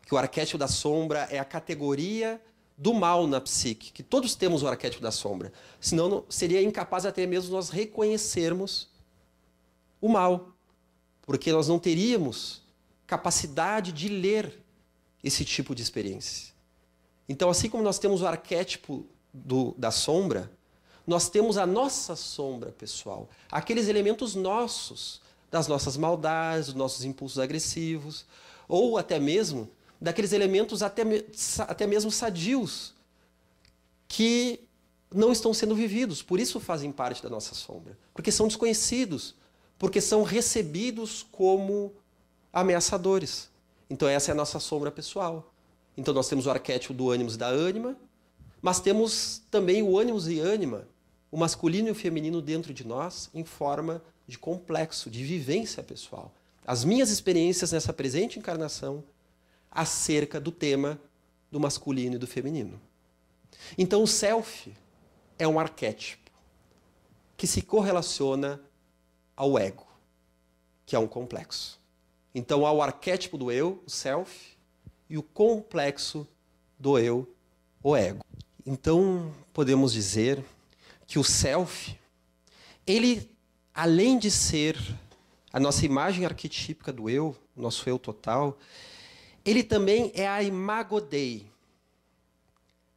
que 0.05 0.13
o 0.13 0.17
arquétipo 0.17 0.58
da 0.58 0.67
sombra 0.67 1.27
é 1.31 1.39
a 1.39 1.45
categoria 1.45 2.41
do 2.77 2.93
mal 2.93 3.25
na 3.25 3.39
psique, 3.39 3.91
que 3.91 4.03
todos 4.03 4.36
temos 4.36 4.63
o 4.63 4.67
arquétipo 4.67 5.01
da 5.01 5.12
sombra. 5.12 5.53
Senão 5.79 6.10
não, 6.10 6.25
seria 6.29 6.62
incapaz 6.62 7.05
até 7.05 7.25
mesmo 7.25 7.51
nós 7.51 7.69
reconhecermos 7.69 8.89
o 10.01 10.10
mal, 10.10 10.49
porque 11.21 11.51
nós 11.51 11.67
não 11.67 11.79
teríamos 11.79 12.62
capacidade 13.08 13.91
de 13.91 14.10
ler 14.10 14.62
esse 15.23 15.45
tipo 15.45 15.73
de 15.73 15.81
experiência. 15.81 16.53
Então, 17.27 17.49
assim 17.49 17.69
como 17.69 17.84
nós 17.84 17.97
temos 17.97 18.21
o 18.21 18.27
arquétipo 18.27 19.05
do, 19.34 19.73
da 19.77 19.89
sombra, 19.89 20.51
nós 21.05 21.29
temos 21.29 21.57
a 21.57 21.65
nossa 21.65 22.15
sombra 22.15 22.71
pessoal, 22.71 23.29
aqueles 23.51 23.87
elementos 23.87 24.33
nossos, 24.33 25.21
das 25.51 25.67
nossas 25.67 25.95
maldades, 25.95 26.67
dos 26.67 26.75
nossos 26.75 27.05
impulsos 27.05 27.37
agressivos, 27.37 28.25
ou 28.67 28.97
até 28.97 29.19
mesmo 29.19 29.69
daqueles 30.01 30.33
elementos 30.33 30.81
até, 30.81 31.03
até 31.59 31.85
mesmo 31.85 32.11
sadios, 32.11 32.93
que 34.07 34.59
não 35.13 35.31
estão 35.31 35.53
sendo 35.53 35.75
vividos, 35.75 36.21
por 36.21 36.39
isso 36.39 36.59
fazem 36.59 36.91
parte 36.91 37.21
da 37.21 37.29
nossa 37.29 37.53
sombra, 37.53 37.97
porque 38.13 38.31
são 38.31 38.47
desconhecidos, 38.47 39.35
porque 39.77 40.01
são 40.01 40.23
recebidos 40.23 41.25
como 41.31 41.93
ameaçadores. 42.51 43.49
Então, 43.89 44.07
essa 44.07 44.31
é 44.31 44.33
a 44.33 44.35
nossa 44.35 44.59
sombra 44.59 44.91
pessoal. 44.91 45.53
Então, 45.95 46.13
nós 46.13 46.27
temos 46.27 46.47
o 46.47 46.49
arquétipo 46.49 46.93
do 46.93 47.11
ânimos 47.11 47.35
e 47.35 47.37
da 47.37 47.47
ânima, 47.47 47.95
mas 48.61 48.79
temos 48.79 49.41
também 49.51 49.83
o 49.83 49.97
ânimos 49.97 50.27
e 50.27 50.39
ânima 50.39 50.87
o 51.31 51.38
masculino 51.38 51.88
e 51.88 51.91
o 51.91 51.95
feminino 51.95 52.41
dentro 52.41 52.73
de 52.73 52.85
nós 52.85 53.29
em 53.33 53.43
forma 53.43 54.01
de 54.27 54.38
complexo, 54.38 55.09
de 55.09 55.23
vivência 55.23 55.83
pessoal. 55.83 56.33
As 56.65 56.83
minhas 56.83 57.09
experiências 57.09 57.71
nessa 57.71 57.93
presente 57.93 58.39
encarnação 58.39 59.03
acerca 59.69 60.39
do 60.39 60.51
tema 60.51 60.99
do 61.51 61.59
masculino 61.59 62.15
e 62.15 62.17
do 62.19 62.25
feminino. 62.25 62.79
Então, 63.77 64.01
o 64.03 64.07
self, 64.07 64.73
é 65.38 65.47
um 65.47 65.59
arquétipo 65.59 66.31
que 67.38 67.45
se 67.45 67.61
correlaciona 67.61 68.61
ao 69.35 69.59
ego, 69.59 69.85
que 70.85 70.95
é 70.95 70.99
um 70.99 71.07
complexo. 71.07 71.79
Então 72.33 72.65
há 72.65 72.71
o 72.71 72.81
arquétipo 72.81 73.38
do 73.38 73.51
eu, 73.51 73.81
o 73.85 73.89
self, 73.89 74.55
e 75.09 75.17
o 75.17 75.23
complexo 75.23 76.27
do 76.79 76.97
eu, 76.97 77.27
o 77.83 77.95
ego. 77.95 78.23
Então 78.65 79.33
podemos 79.53 79.93
dizer 79.93 80.43
que 81.07 81.19
o 81.19 81.23
self, 81.23 81.97
ele 82.85 83.29
além 83.73 84.17
de 84.17 84.31
ser 84.31 84.77
a 85.51 85.59
nossa 85.59 85.85
imagem 85.85 86.25
arquetípica 86.25 86.91
do 86.91 87.09
eu, 87.09 87.35
nosso 87.55 87.87
eu 87.89 87.99
total, 87.99 88.57
ele 89.43 89.63
também 89.63 90.11
é 90.15 90.27
a 90.27 90.41
imago 90.41 90.99
Dei, 90.99 91.49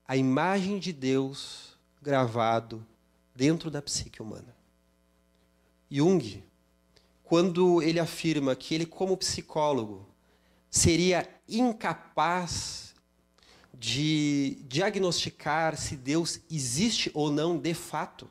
a 0.06 0.16
imagem 0.16 0.78
de 0.78 0.92
Deus 0.92 1.76
gravado 2.00 2.84
dentro 3.34 3.70
da 3.70 3.82
psique 3.82 4.22
humana. 4.22 4.56
Jung, 5.90 6.42
quando 7.22 7.82
ele 7.82 8.00
afirma 8.00 8.56
que 8.56 8.74
ele, 8.74 8.86
como 8.86 9.16
psicólogo, 9.16 10.06
seria 10.70 11.28
incapaz 11.48 12.94
de 13.78 14.58
diagnosticar 14.68 15.76
se 15.76 15.96
Deus 15.96 16.40
existe 16.50 17.10
ou 17.14 17.30
não 17.30 17.56
de 17.56 17.74
fato, 17.74 18.28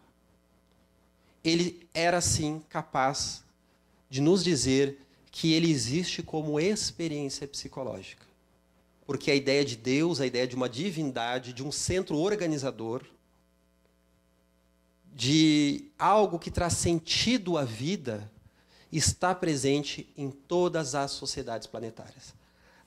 ele 1.43 1.87
era 1.93 2.19
sim 2.19 2.61
capaz 2.69 3.43
de 4.09 4.19
nos 4.19 4.43
dizer 4.43 4.99
que 5.31 5.53
ele 5.53 5.71
existe 5.71 6.21
como 6.21 6.59
experiência 6.59 7.47
psicológica. 7.47 8.25
Porque 9.05 9.31
a 9.31 9.35
ideia 9.35 9.63
de 9.63 9.77
Deus, 9.77 10.19
a 10.19 10.25
ideia 10.25 10.45
de 10.45 10.55
uma 10.55 10.67
divindade, 10.67 11.53
de 11.53 11.63
um 11.63 11.71
centro 11.71 12.17
organizador, 12.17 13.03
de 15.13 15.85
algo 15.97 16.37
que 16.37 16.51
traz 16.51 16.73
sentido 16.73 17.57
à 17.57 17.63
vida, 17.63 18.29
está 18.91 19.33
presente 19.33 20.09
em 20.17 20.29
todas 20.29 20.93
as 20.95 21.11
sociedades 21.11 21.67
planetárias, 21.67 22.33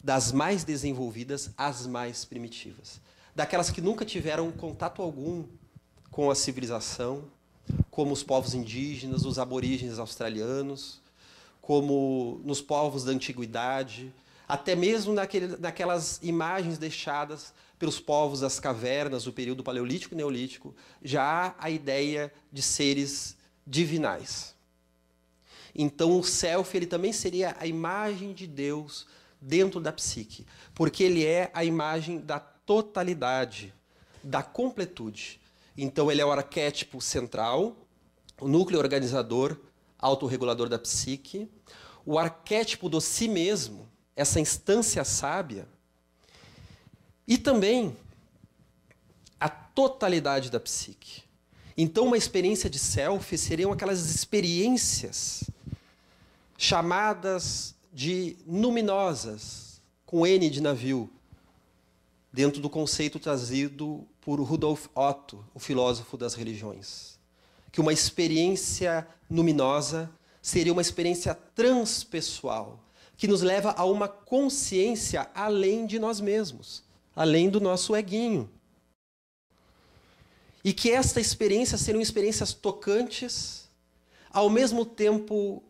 das 0.02 0.32
mais 0.32 0.64
desenvolvidas 0.64 1.50
às 1.56 1.86
mais 1.86 2.24
primitivas, 2.24 3.00
daquelas 3.34 3.70
que 3.70 3.80
nunca 3.80 4.04
tiveram 4.04 4.50
contato 4.50 5.02
algum 5.02 5.44
com 6.10 6.30
a 6.30 6.34
civilização, 6.34 7.24
como 7.90 8.12
os 8.12 8.22
povos 8.22 8.54
indígenas, 8.54 9.24
os 9.24 9.38
aborígenes 9.38 9.98
australianos, 9.98 11.00
como 11.60 12.40
nos 12.44 12.60
povos 12.60 13.04
da 13.04 13.12
antiguidade, 13.12 14.12
até 14.48 14.74
mesmo 14.74 15.12
naquele, 15.12 15.56
naquelas 15.58 16.18
imagens 16.22 16.78
deixadas 16.78 17.52
pelos 17.78 18.00
povos 18.00 18.40
das 18.40 18.58
cavernas 18.58 19.24
do 19.24 19.32
período 19.32 19.62
paleolítico 19.62 20.14
e 20.14 20.16
neolítico, 20.16 20.74
já 21.02 21.22
há 21.22 21.54
a 21.58 21.70
ideia 21.70 22.32
de 22.52 22.60
seres 22.60 23.36
divinais. 23.66 24.54
Então 25.74 26.18
o 26.18 26.24
self 26.24 26.76
ele 26.76 26.86
também 26.86 27.12
seria 27.12 27.56
a 27.60 27.66
imagem 27.66 28.32
de 28.32 28.46
Deus 28.46 29.06
dentro 29.40 29.80
da 29.80 29.92
psique, 29.92 30.46
porque 30.74 31.02
ele 31.02 31.24
é 31.24 31.50
a 31.54 31.64
imagem 31.64 32.20
da 32.20 32.38
totalidade, 32.38 33.74
da 34.22 34.42
completude. 34.42 35.40
Então 35.76 36.10
ele 36.10 36.20
é 36.20 36.24
o 36.24 36.30
arquétipo 36.30 37.00
central, 37.00 37.76
o 38.40 38.48
núcleo 38.48 38.78
organizador, 38.78 39.56
autorregulador 39.98 40.68
da 40.68 40.78
psique, 40.78 41.48
o 42.04 42.18
arquétipo 42.18 42.88
do 42.88 43.00
si 43.00 43.28
mesmo, 43.28 43.88
essa 44.16 44.40
instância 44.40 45.04
sábia, 45.04 45.66
e 47.26 47.38
também 47.38 47.96
a 49.38 49.48
totalidade 49.48 50.50
da 50.50 50.58
psique. 50.58 51.22
Então, 51.76 52.06
uma 52.06 52.18
experiência 52.18 52.68
de 52.68 52.78
self 52.78 53.38
seriam 53.38 53.72
aquelas 53.72 54.14
experiências 54.14 55.48
chamadas 56.58 57.74
de 57.92 58.36
numinosas, 58.46 59.80
com 60.06 60.26
N 60.26 60.48
de 60.48 60.60
navio, 60.60 61.10
dentro 62.32 62.60
do 62.60 62.70
conceito 62.70 63.18
trazido 63.18 64.06
por 64.20 64.40
Rudolf 64.40 64.86
Otto, 64.94 65.44
o 65.54 65.58
filósofo 65.58 66.16
das 66.16 66.34
religiões. 66.34 67.18
Que 67.72 67.80
uma 67.80 67.92
experiência 67.92 69.06
luminosa 69.30 70.10
seria 70.40 70.72
uma 70.72 70.82
experiência 70.82 71.34
transpessoal, 71.34 72.82
que 73.16 73.28
nos 73.28 73.42
leva 73.42 73.72
a 73.76 73.84
uma 73.84 74.08
consciência 74.08 75.28
além 75.34 75.86
de 75.86 75.98
nós 75.98 76.20
mesmos, 76.20 76.82
além 77.14 77.50
do 77.50 77.60
nosso 77.60 77.94
eguinho. 77.94 78.48
E 80.62 80.72
que 80.72 80.90
esta 80.90 81.20
experiência 81.20 81.76
seriam 81.76 82.00
experiências 82.00 82.52
tocantes, 82.52 83.68
ao 84.30 84.48
mesmo 84.48 84.84
tempo 84.84 85.62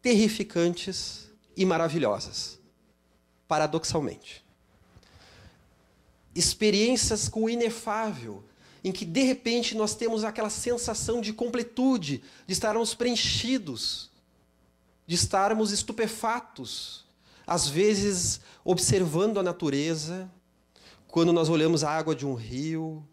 terrificantes 0.00 1.31
e 1.56 1.64
maravilhosas, 1.64 2.58
paradoxalmente. 3.46 4.44
Experiências 6.34 7.28
com 7.28 7.44
o 7.44 7.50
inefável, 7.50 8.42
em 8.82 8.90
que 8.90 9.04
de 9.04 9.22
repente 9.22 9.76
nós 9.76 9.94
temos 9.94 10.24
aquela 10.24 10.50
sensação 10.50 11.20
de 11.20 11.32
completude, 11.32 12.22
de 12.46 12.52
estarmos 12.52 12.94
preenchidos, 12.94 14.10
de 15.06 15.14
estarmos 15.14 15.72
estupefatos, 15.72 17.04
às 17.46 17.68
vezes 17.68 18.40
observando 18.64 19.38
a 19.38 19.42
natureza, 19.42 20.30
quando 21.06 21.32
nós 21.32 21.48
olhamos 21.48 21.84
a 21.84 21.90
água 21.90 22.14
de 22.14 22.26
um 22.26 22.34
rio, 22.34 23.06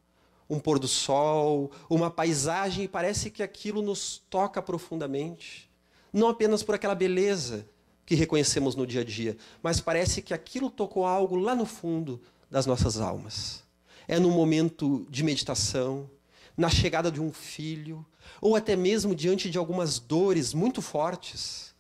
um 0.49 0.59
pôr 0.59 0.79
do 0.79 0.87
sol, 0.87 1.71
uma 1.89 2.09
paisagem, 2.09 2.85
e 2.85 2.87
parece 2.87 3.29
que 3.29 3.43
aquilo 3.43 3.81
nos 3.81 4.23
toca 4.29 4.61
profundamente 4.61 5.69
não 6.11 6.27
apenas 6.27 6.63
por 6.63 6.75
aquela 6.75 6.95
beleza 6.95 7.67
que 8.09 8.15
reconhecemos 8.15 8.75
no 8.75 8.87
dia 8.87 9.01
a 9.01 9.03
dia, 9.03 9.37
mas 9.61 9.79
parece 9.79 10.19
que 10.19 10.33
aquilo 10.33 10.71
tocou 10.71 11.05
algo 11.05 11.35
lá 11.35 11.53
no 11.53 11.63
fundo 11.63 12.19
das 12.49 12.65
nossas 12.65 12.99
almas. 12.99 13.61
É 14.07 14.17
no 14.17 14.31
momento 14.31 15.05
de 15.11 15.23
meditação, 15.23 16.09
na 16.57 16.71
chegada 16.71 17.11
de 17.11 17.21
um 17.21 17.31
filho, 17.31 18.03
ou 18.41 18.55
até 18.55 18.75
mesmo 18.75 19.13
diante 19.13 19.47
de 19.47 19.59
algumas 19.59 19.99
dores 19.99 20.55
muito 20.55 20.81
fortes, 20.81 21.75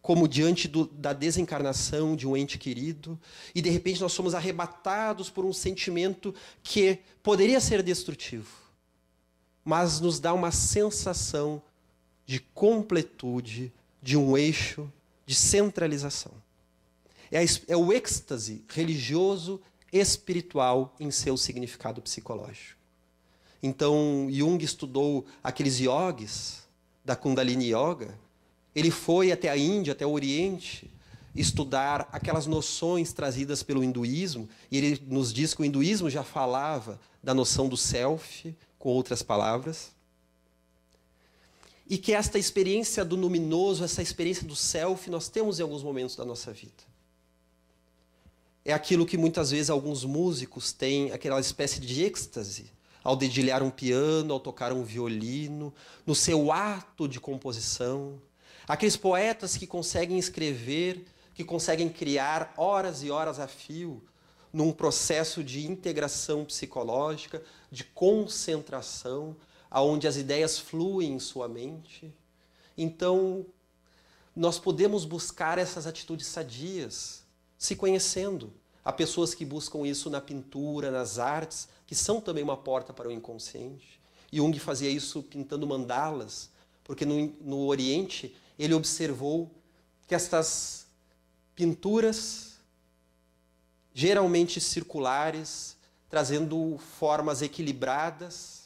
como 0.00 0.26
diante 0.26 0.66
do, 0.66 0.86
da 0.86 1.12
desencarnação 1.12 2.16
de 2.16 2.26
um 2.26 2.34
ente 2.34 2.56
querido, 2.56 3.20
e 3.54 3.60
de 3.60 3.68
repente 3.68 4.00
nós 4.00 4.14
somos 4.14 4.34
arrebatados 4.34 5.28
por 5.28 5.44
um 5.44 5.52
sentimento 5.52 6.34
que 6.62 6.98
poderia 7.22 7.60
ser 7.60 7.82
destrutivo, 7.82 8.56
mas 9.62 10.00
nos 10.00 10.18
dá 10.18 10.32
uma 10.32 10.50
sensação 10.50 11.60
de 12.24 12.40
completude, 12.40 13.70
de 14.02 14.16
um 14.16 14.34
eixo 14.34 14.90
de 15.28 15.34
centralização. 15.34 16.32
É, 17.30 17.38
a, 17.38 17.42
é 17.68 17.76
o 17.76 17.92
êxtase 17.92 18.64
religioso 18.66 19.60
espiritual 19.92 20.96
em 20.98 21.10
seu 21.10 21.36
significado 21.36 22.00
psicológico. 22.00 22.78
Então, 23.62 24.26
Jung 24.30 24.64
estudou 24.64 25.26
aqueles 25.44 25.80
yogis 25.80 26.66
da 27.04 27.14
Kundalini 27.14 27.66
Yoga. 27.66 28.18
Ele 28.74 28.90
foi 28.90 29.30
até 29.30 29.50
a 29.50 29.56
Índia, 29.56 29.92
até 29.92 30.06
o 30.06 30.12
Oriente, 30.12 30.90
estudar 31.36 32.08
aquelas 32.10 32.46
noções 32.46 33.12
trazidas 33.12 33.62
pelo 33.62 33.84
hinduísmo, 33.84 34.48
e 34.70 34.78
ele 34.78 35.02
nos 35.06 35.30
diz 35.30 35.52
que 35.52 35.60
o 35.60 35.64
hinduísmo 35.66 36.08
já 36.08 36.24
falava 36.24 36.98
da 37.22 37.34
noção 37.34 37.68
do 37.68 37.76
self, 37.76 38.56
com 38.78 38.88
outras 38.88 39.22
palavras 39.22 39.90
e 41.88 41.96
que 41.96 42.12
esta 42.12 42.38
experiência 42.38 43.04
do 43.04 43.16
luminoso, 43.16 43.82
essa 43.82 44.02
experiência 44.02 44.46
do 44.46 44.54
self, 44.54 45.08
nós 45.08 45.28
temos 45.28 45.58
em 45.58 45.62
alguns 45.62 45.82
momentos 45.82 46.14
da 46.14 46.24
nossa 46.24 46.52
vida. 46.52 46.86
É 48.62 48.74
aquilo 48.74 49.06
que 49.06 49.16
muitas 49.16 49.50
vezes 49.50 49.70
alguns 49.70 50.04
músicos 50.04 50.70
têm, 50.70 51.10
aquela 51.12 51.40
espécie 51.40 51.80
de 51.80 52.04
êxtase, 52.04 52.70
ao 53.02 53.16
dedilhar 53.16 53.62
um 53.62 53.70
piano, 53.70 54.34
ao 54.34 54.40
tocar 54.40 54.70
um 54.70 54.84
violino, 54.84 55.72
no 56.04 56.14
seu 56.14 56.52
ato 56.52 57.08
de 57.08 57.18
composição. 57.18 58.20
Aqueles 58.66 58.96
poetas 58.96 59.56
que 59.56 59.66
conseguem 59.66 60.18
escrever, 60.18 61.06
que 61.32 61.42
conseguem 61.42 61.88
criar 61.88 62.52
horas 62.58 63.02
e 63.02 63.10
horas 63.10 63.40
a 63.40 63.48
fio, 63.48 64.02
num 64.52 64.72
processo 64.72 65.42
de 65.42 65.66
integração 65.66 66.44
psicológica, 66.44 67.42
de 67.70 67.84
concentração, 67.84 69.34
aonde 69.70 70.06
as 70.06 70.16
ideias 70.16 70.58
fluem 70.58 71.12
em 71.14 71.18
sua 71.18 71.48
mente. 71.48 72.12
Então, 72.76 73.44
nós 74.34 74.58
podemos 74.58 75.04
buscar 75.04 75.58
essas 75.58 75.86
atitudes 75.86 76.26
sadias, 76.26 77.24
se 77.56 77.74
conhecendo. 77.74 78.52
Há 78.84 78.92
pessoas 78.92 79.34
que 79.34 79.44
buscam 79.44 79.86
isso 79.86 80.08
na 80.08 80.20
pintura, 80.20 80.90
nas 80.90 81.18
artes, 81.18 81.68
que 81.86 81.94
são 81.94 82.20
também 82.20 82.44
uma 82.44 82.56
porta 82.56 82.92
para 82.92 83.08
o 83.08 83.12
inconsciente. 83.12 84.00
Jung 84.32 84.56
fazia 84.58 84.90
isso 84.90 85.22
pintando 85.22 85.66
mandalas, 85.66 86.50
porque 86.84 87.04
no, 87.04 87.26
no 87.40 87.66
Oriente 87.66 88.36
ele 88.58 88.74
observou 88.74 89.50
que 90.06 90.14
estas 90.14 90.86
pinturas, 91.54 92.58
geralmente 93.92 94.60
circulares, 94.60 95.76
trazendo 96.08 96.78
formas 96.98 97.42
equilibradas, 97.42 98.57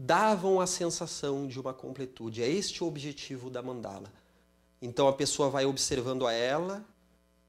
davam 0.00 0.60
a 0.60 0.66
sensação 0.66 1.48
de 1.48 1.58
uma 1.58 1.74
completude. 1.74 2.40
É 2.40 2.48
este 2.48 2.84
o 2.84 2.86
objetivo 2.86 3.50
da 3.50 3.60
mandala. 3.60 4.12
Então 4.80 5.08
a 5.08 5.12
pessoa 5.12 5.50
vai 5.50 5.66
observando 5.66 6.24
a 6.24 6.32
ela, 6.32 6.84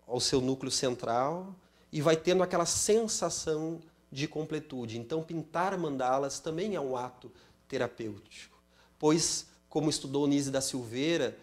ao 0.08 0.20
seu 0.20 0.41
núcleo 0.41 0.72
central, 0.72 1.56
e 1.91 2.02
vai 2.02 2.18
tendo 2.18 2.41
aquela 2.41 2.66
sensação 2.66 3.80
de 4.12 4.28
completude. 4.28 4.97
Então 4.97 5.22
pintar 5.22 5.78
mandalas 5.78 6.39
também 6.39 6.74
é 6.74 6.82
um 6.82 6.97
ato 6.97 7.32
terapêutico, 7.68 8.58
pois, 8.97 9.45
como 9.70 9.88
estudou 9.88 10.26
Nise 10.26 10.50
da 10.50 10.60
Silveira, 10.60 11.38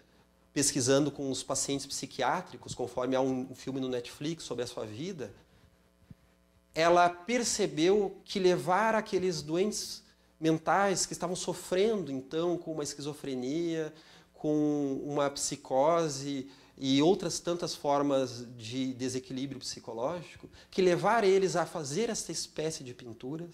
pesquisando 0.53 1.09
com 1.09 1.31
os 1.31 1.41
pacientes 1.41 1.85
psiquiátricos, 1.85 2.75
conforme 2.75 3.15
há 3.15 3.21
um 3.21 3.55
filme 3.55 3.79
no 3.79 3.87
Netflix 3.87 4.43
sobre 4.43 4.65
a 4.65 4.67
sua 4.67 4.85
vida, 4.85 5.31
ela 6.75 7.09
percebeu 7.09 8.19
que 8.25 8.39
levar 8.39 8.93
aqueles 8.93 9.41
doentes 9.41 10.05
mentais 10.39 11.05
que 11.05 11.13
estavam 11.13 11.35
sofrendo 11.35 12.11
então 12.11 12.57
com 12.57 12.71
uma 12.71 12.83
esquizofrenia, 12.83 13.93
com 14.33 15.01
uma 15.03 15.29
psicose 15.29 16.49
e 16.77 17.01
outras 17.01 17.39
tantas 17.39 17.73
formas 17.73 18.45
de 18.55 18.93
desequilíbrio 18.93 19.59
psicológico, 19.59 20.47
que 20.69 20.81
levar 20.81 21.23
eles 21.23 21.55
a 21.55 21.65
fazer 21.65 22.09
esta 22.09 22.31
espécie 22.31 22.83
de 22.83 22.93
pinturas 22.93 23.49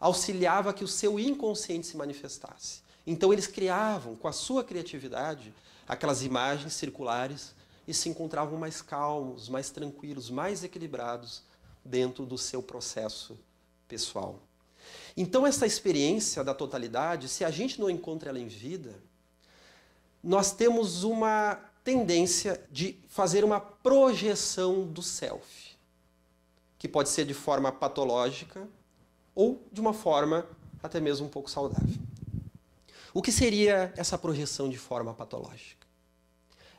auxiliava 0.00 0.74
que 0.74 0.84
o 0.84 0.88
seu 0.88 1.18
inconsciente 1.18 1.86
se 1.86 1.96
manifestasse. 1.96 2.82
Então 3.06 3.32
eles 3.32 3.46
criavam, 3.46 4.16
com 4.16 4.26
a 4.26 4.32
sua 4.32 4.64
criatividade, 4.64 5.54
aquelas 5.86 6.22
imagens 6.22 6.72
circulares 6.74 7.54
e 7.86 7.94
se 7.94 8.08
encontravam 8.08 8.58
mais 8.58 8.82
calmos, 8.82 9.48
mais 9.48 9.70
tranquilos, 9.70 10.30
mais 10.30 10.64
equilibrados 10.64 11.42
dentro 11.84 12.26
do 12.26 12.36
seu 12.36 12.62
processo 12.62 13.38
pessoal. 13.86 14.40
Então, 15.16 15.46
essa 15.46 15.66
experiência 15.66 16.42
da 16.42 16.54
totalidade, 16.54 17.28
se 17.28 17.44
a 17.44 17.50
gente 17.50 17.80
não 17.80 17.88
encontra 17.88 18.30
ela 18.30 18.38
em 18.38 18.48
vida, 18.48 18.94
nós 20.22 20.52
temos 20.52 21.04
uma 21.04 21.60
tendência 21.84 22.64
de 22.70 22.98
fazer 23.08 23.44
uma 23.44 23.60
projeção 23.60 24.86
do 24.86 25.02
self, 25.02 25.76
que 26.78 26.88
pode 26.88 27.10
ser 27.10 27.26
de 27.26 27.34
forma 27.34 27.70
patológica 27.70 28.66
ou 29.34 29.62
de 29.70 29.80
uma 29.80 29.92
forma 29.92 30.46
até 30.82 31.00
mesmo 31.00 31.26
um 31.26 31.30
pouco 31.30 31.50
saudável. 31.50 31.94
O 33.12 33.22
que 33.22 33.30
seria 33.30 33.92
essa 33.96 34.18
projeção 34.18 34.68
de 34.68 34.78
forma 34.78 35.14
patológica? 35.14 35.86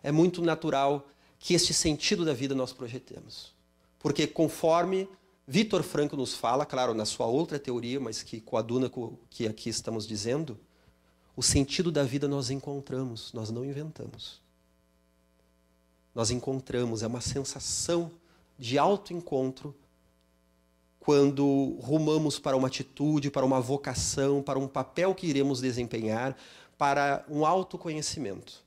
É 0.03 0.11
muito 0.11 0.41
natural 0.41 1.07
que 1.39 1.53
este 1.53 1.73
sentido 1.73 2.25
da 2.25 2.33
vida 2.33 2.53
nós 2.53 2.73
projetemos. 2.73 3.53
Porque 3.99 4.27
conforme 4.27 5.07
Vitor 5.47 5.83
Franco 5.83 6.17
nos 6.17 6.33
fala, 6.33 6.65
claro, 6.65 6.93
na 6.93 7.05
sua 7.05 7.27
outra 7.27 7.59
teoria, 7.59 7.99
mas 7.99 8.23
que 8.23 8.41
coaduna 8.41 8.89
com 8.89 9.01
o 9.01 9.19
que 9.29 9.47
aqui 9.47 9.69
estamos 9.69 10.07
dizendo, 10.07 10.59
o 11.35 11.43
sentido 11.43 11.91
da 11.91 12.03
vida 12.03 12.27
nós 12.27 12.49
encontramos, 12.49 13.31
nós 13.33 13.51
não 13.51 13.63
inventamos. 13.63 14.41
Nós 16.15 16.31
encontramos, 16.31 17.03
é 17.03 17.07
uma 17.07 17.21
sensação 17.21 18.11
de 18.57 18.77
autoencontro 18.77 19.75
quando 20.99 21.77
rumamos 21.79 22.39
para 22.39 22.57
uma 22.57 22.67
atitude, 22.67 23.29
para 23.29 23.45
uma 23.45 23.61
vocação, 23.61 24.41
para 24.41 24.57
um 24.57 24.67
papel 24.67 25.13
que 25.13 25.27
iremos 25.27 25.61
desempenhar, 25.61 26.35
para 26.77 27.23
um 27.29 27.45
autoconhecimento. 27.45 28.63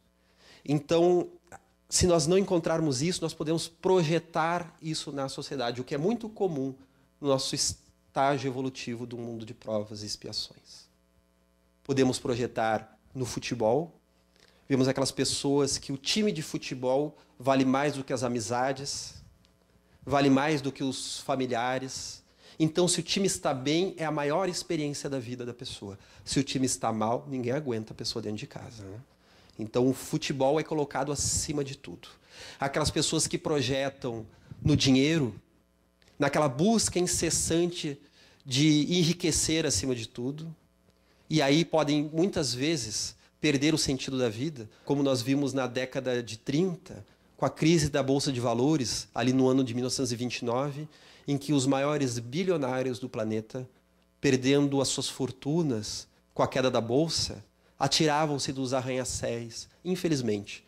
Então, 0.65 1.29
se 1.89 2.07
nós 2.07 2.27
não 2.27 2.37
encontrarmos 2.37 3.01
isso, 3.01 3.23
nós 3.23 3.33
podemos 3.33 3.67
projetar 3.67 4.77
isso 4.83 5.11
na 5.11 5.29
sociedade, 5.29 5.81
o 5.81 5.85
que 5.85 5.95
é 5.95 5.99
muito 5.99 6.29
comum 6.29 6.75
no 7.21 7.29
nosso 7.29 7.55
estágio 7.55 8.49
evolutivo 8.49 9.07
do 9.07 9.17
mundo 9.17 9.47
de 9.47 9.55
provas 9.55 10.03
e 10.03 10.07
expiações. 10.07 10.87
Podemos 11.83 12.19
projetar 12.19 12.99
no 13.15 13.25
futebol. 13.25 13.95
Vemos 14.69 14.87
aquelas 14.87 15.11
pessoas 15.11 15.79
que 15.79 15.91
o 15.91 15.97
time 15.97 16.31
de 16.31 16.43
futebol 16.43 17.17
vale 17.39 17.65
mais 17.65 17.95
do 17.95 18.05
que 18.05 18.13
as 18.13 18.23
amizades, 18.23 19.15
vale 20.05 20.29
mais 20.29 20.61
do 20.61 20.71
que 20.71 20.85
os 20.85 21.21
familiares. 21.21 22.23
Então, 22.59 22.87
se 22.87 23.01
o 23.01 23.03
time 23.03 23.27
está 23.27 23.55
bem, 23.55 23.95
é 23.97 24.05
a 24.05 24.11
maior 24.11 24.49
experiência 24.49 25.09
da 25.09 25.19
vida 25.19 25.47
da 25.47 25.55
pessoa. 25.55 25.99
Se 26.23 26.39
o 26.39 26.45
time 26.45 26.67
está 26.67 26.93
mal, 26.93 27.27
ninguém 27.31 27.53
aguenta 27.53 27.95
a 27.95 27.97
pessoa 27.97 28.21
dentro 28.21 28.39
de 28.39 28.47
casa. 28.47 28.85
Né? 28.85 29.01
Então, 29.59 29.89
o 29.89 29.93
futebol 29.93 30.61
é 30.61 30.63
colocado 30.63 31.11
acima 31.11 31.65
de 31.65 31.77
tudo. 31.77 32.09
Aquelas 32.61 32.91
pessoas 32.91 33.27
que 33.27 33.37
projetam 33.37 34.25
no 34.63 34.77
dinheiro, 34.77 35.35
naquela 36.19 36.49
busca 36.49 36.99
incessante 36.99 38.01
de 38.45 38.87
enriquecer 38.99 39.67
acima 39.67 39.95
de 39.95 40.09
tudo, 40.09 40.55
e 41.29 41.43
aí 41.43 41.65
podem 41.65 42.11
muitas 42.13 42.55
vezes 42.55 43.17
perder 43.41 43.75
o 43.75 43.79
sentido 43.79 44.19
da 44.19 44.29
vida, 44.29 44.69
como 44.85 45.03
nós 45.03 45.21
vimos 45.21 45.53
na 45.53 45.67
década 45.67 46.23
de 46.23 46.39
30, 46.39 47.05
com 47.37 47.45
a 47.45 47.51
crise 47.51 47.89
da 47.89 48.03
bolsa 48.03 48.33
de 48.33 48.41
valores, 48.41 49.09
ali 49.15 49.33
no 49.33 49.49
ano 49.49 49.63
de 49.63 49.75
1929, 49.75 50.89
em 51.27 51.37
que 51.37 51.53
os 51.53 51.67
maiores 51.67 52.19
bilionários 52.19 52.99
do 52.99 53.09
planeta, 53.09 53.69
perdendo 54.21 54.81
as 54.81 54.89
suas 54.89 55.09
fortunas 55.09 56.09
com 56.35 56.43
a 56.43 56.49
queda 56.49 56.71
da 56.71 56.81
bolsa, 56.81 57.45
atiravam-se 57.79 58.53
dos 58.53 58.75
arranha-céus, 58.75 59.69
infelizmente, 59.85 60.65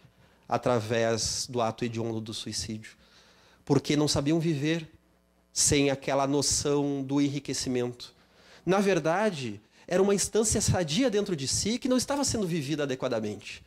através 0.48 1.46
do 1.48 1.60
ato 1.60 1.84
hediondo 1.84 2.20
do 2.20 2.32
suicídio, 2.32 2.92
porque 3.64 3.96
não 3.96 4.06
sabiam 4.06 4.38
viver 4.38 4.88
sem 5.52 5.90
aquela 5.90 6.26
noção 6.26 7.02
do 7.02 7.20
enriquecimento. 7.20 8.14
Na 8.64 8.78
verdade, 8.78 9.60
era 9.86 10.02
uma 10.02 10.14
instância 10.14 10.60
sadia 10.60 11.10
dentro 11.10 11.34
de 11.34 11.48
si 11.48 11.78
que 11.78 11.88
não 11.88 11.96
estava 11.96 12.24
sendo 12.24 12.46
vivida 12.46 12.84
adequadamente. 12.84 13.64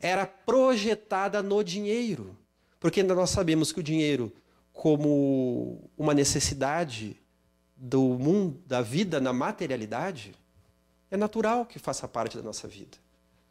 Era 0.00 0.26
projetada 0.26 1.42
no 1.42 1.62
dinheiro, 1.64 2.36
porque 2.78 3.02
nós 3.02 3.30
sabemos 3.30 3.72
que 3.72 3.80
o 3.80 3.82
dinheiro, 3.82 4.32
como 4.72 5.90
uma 5.96 6.14
necessidade 6.14 7.16
do 7.76 8.00
mundo, 8.00 8.60
da 8.66 8.80
vida 8.80 9.20
na 9.20 9.32
materialidade, 9.32 10.34
é 11.10 11.16
natural 11.16 11.64
que 11.64 11.78
faça 11.78 12.08
parte 12.08 12.36
da 12.36 12.42
nossa 12.42 12.66
vida. 12.66 12.98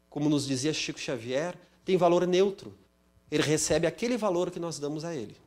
Como 0.09 0.29
nos 0.29 0.45
dizia 0.45 0.73
Chico 0.73 0.99
Xavier, 0.99 1.55
tem 1.83 1.97
valor 1.97 2.25
neutro. 2.25 2.73
Ele 3.31 3.43
recebe 3.43 3.87
aquele 3.87 4.17
valor 4.17 4.51
que 4.51 4.59
nós 4.59 4.79
damos 4.79 5.03
a 5.03 5.15
ele. 5.15 5.37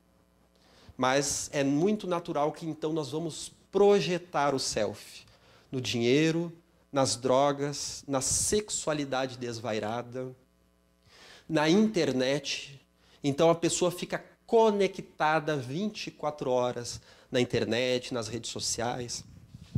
Mas 0.97 1.49
é 1.53 1.63
muito 1.63 2.07
natural 2.07 2.53
que 2.53 2.67
então 2.67 2.93
nós 2.93 3.11
vamos 3.11 3.53
projetar 3.71 4.55
o 4.55 4.59
self 4.59 5.25
no 5.71 5.81
dinheiro, 5.81 6.53
nas 6.93 7.17
drogas, 7.17 8.03
na 8.07 8.21
sexualidade 8.21 9.37
desvairada, 9.37 10.35
na 11.49 11.69
internet. 11.69 12.81
Então 13.23 13.51
a 13.51 13.55
pessoa 13.55 13.91
fica 13.91 14.25
conectada 14.47 15.57
24 15.57 16.51
horas 16.51 17.01
na 17.31 17.41
internet, 17.41 18.13
nas 18.13 18.29
redes 18.29 18.51
sociais. 18.51 19.25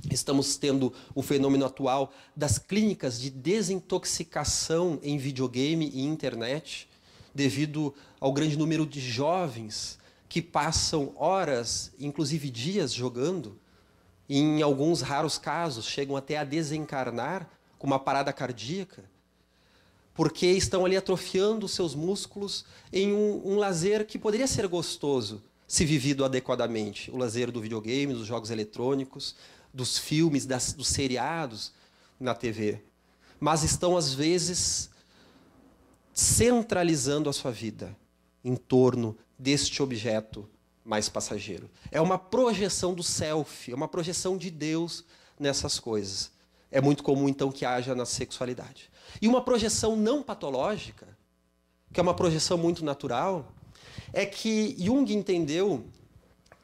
Estamos 0.08 0.56
tendo 0.56 0.92
o 1.14 1.22
fenômeno 1.22 1.64
atual 1.64 2.12
das 2.34 2.58
clínicas 2.58 3.20
de 3.20 3.30
desintoxicação 3.30 4.98
em 5.02 5.18
videogame 5.18 5.90
e 5.92 6.02
internet, 6.02 6.88
devido 7.34 7.94
ao 8.20 8.32
grande 8.32 8.56
número 8.56 8.86
de 8.86 9.00
jovens 9.00 9.98
que 10.28 10.40
passam 10.40 11.12
horas, 11.16 11.92
inclusive 11.98 12.50
dias, 12.50 12.92
jogando, 12.92 13.58
e 14.28 14.38
em 14.38 14.62
alguns 14.62 15.00
raros 15.00 15.36
casos 15.36 15.86
chegam 15.86 16.16
até 16.16 16.36
a 16.36 16.44
desencarnar 16.44 17.50
com 17.78 17.86
uma 17.86 17.98
parada 17.98 18.32
cardíaca, 18.32 19.02
porque 20.14 20.46
estão 20.46 20.84
ali 20.84 20.96
atrofiando 20.96 21.66
seus 21.66 21.94
músculos 21.94 22.64
em 22.92 23.12
um, 23.12 23.42
um 23.44 23.56
lazer 23.56 24.06
que 24.06 24.18
poderia 24.18 24.46
ser 24.46 24.68
gostoso 24.68 25.42
se 25.66 25.84
vivido 25.84 26.24
adequadamente. 26.24 27.10
O 27.12 27.16
lazer 27.16 27.50
do 27.50 27.60
videogame, 27.60 28.12
dos 28.12 28.26
jogos 28.26 28.50
eletrônicos, 28.50 29.36
dos 29.72 29.98
filmes, 29.98 30.46
das, 30.46 30.72
dos 30.72 30.88
seriados 30.88 31.72
na 32.18 32.34
TV, 32.34 32.82
mas 33.38 33.62
estão 33.62 33.96
às 33.96 34.12
vezes 34.12 34.90
centralizando 36.12 37.30
a 37.30 37.32
sua 37.32 37.50
vida 37.50 37.96
em 38.44 38.56
torno 38.56 39.16
deste 39.38 39.82
objeto 39.82 40.48
mais 40.84 41.08
passageiro. 41.08 41.70
É 41.90 42.00
uma 42.00 42.18
projeção 42.18 42.94
do 42.94 43.02
self, 43.02 43.70
é 43.70 43.74
uma 43.74 43.88
projeção 43.88 44.36
de 44.36 44.50
Deus 44.50 45.04
nessas 45.38 45.78
coisas. 45.78 46.30
É 46.70 46.80
muito 46.80 47.02
comum 47.02 47.28
então 47.28 47.50
que 47.50 47.64
haja 47.64 47.94
na 47.94 48.04
sexualidade. 48.04 48.90
E 49.20 49.26
uma 49.26 49.42
projeção 49.42 49.96
não 49.96 50.22
patológica, 50.22 51.08
que 51.92 51.98
é 51.98 52.02
uma 52.02 52.14
projeção 52.14 52.56
muito 52.56 52.84
natural, 52.84 53.52
é 54.12 54.24
que 54.26 54.76
Jung 54.78 55.12
entendeu 55.12 55.84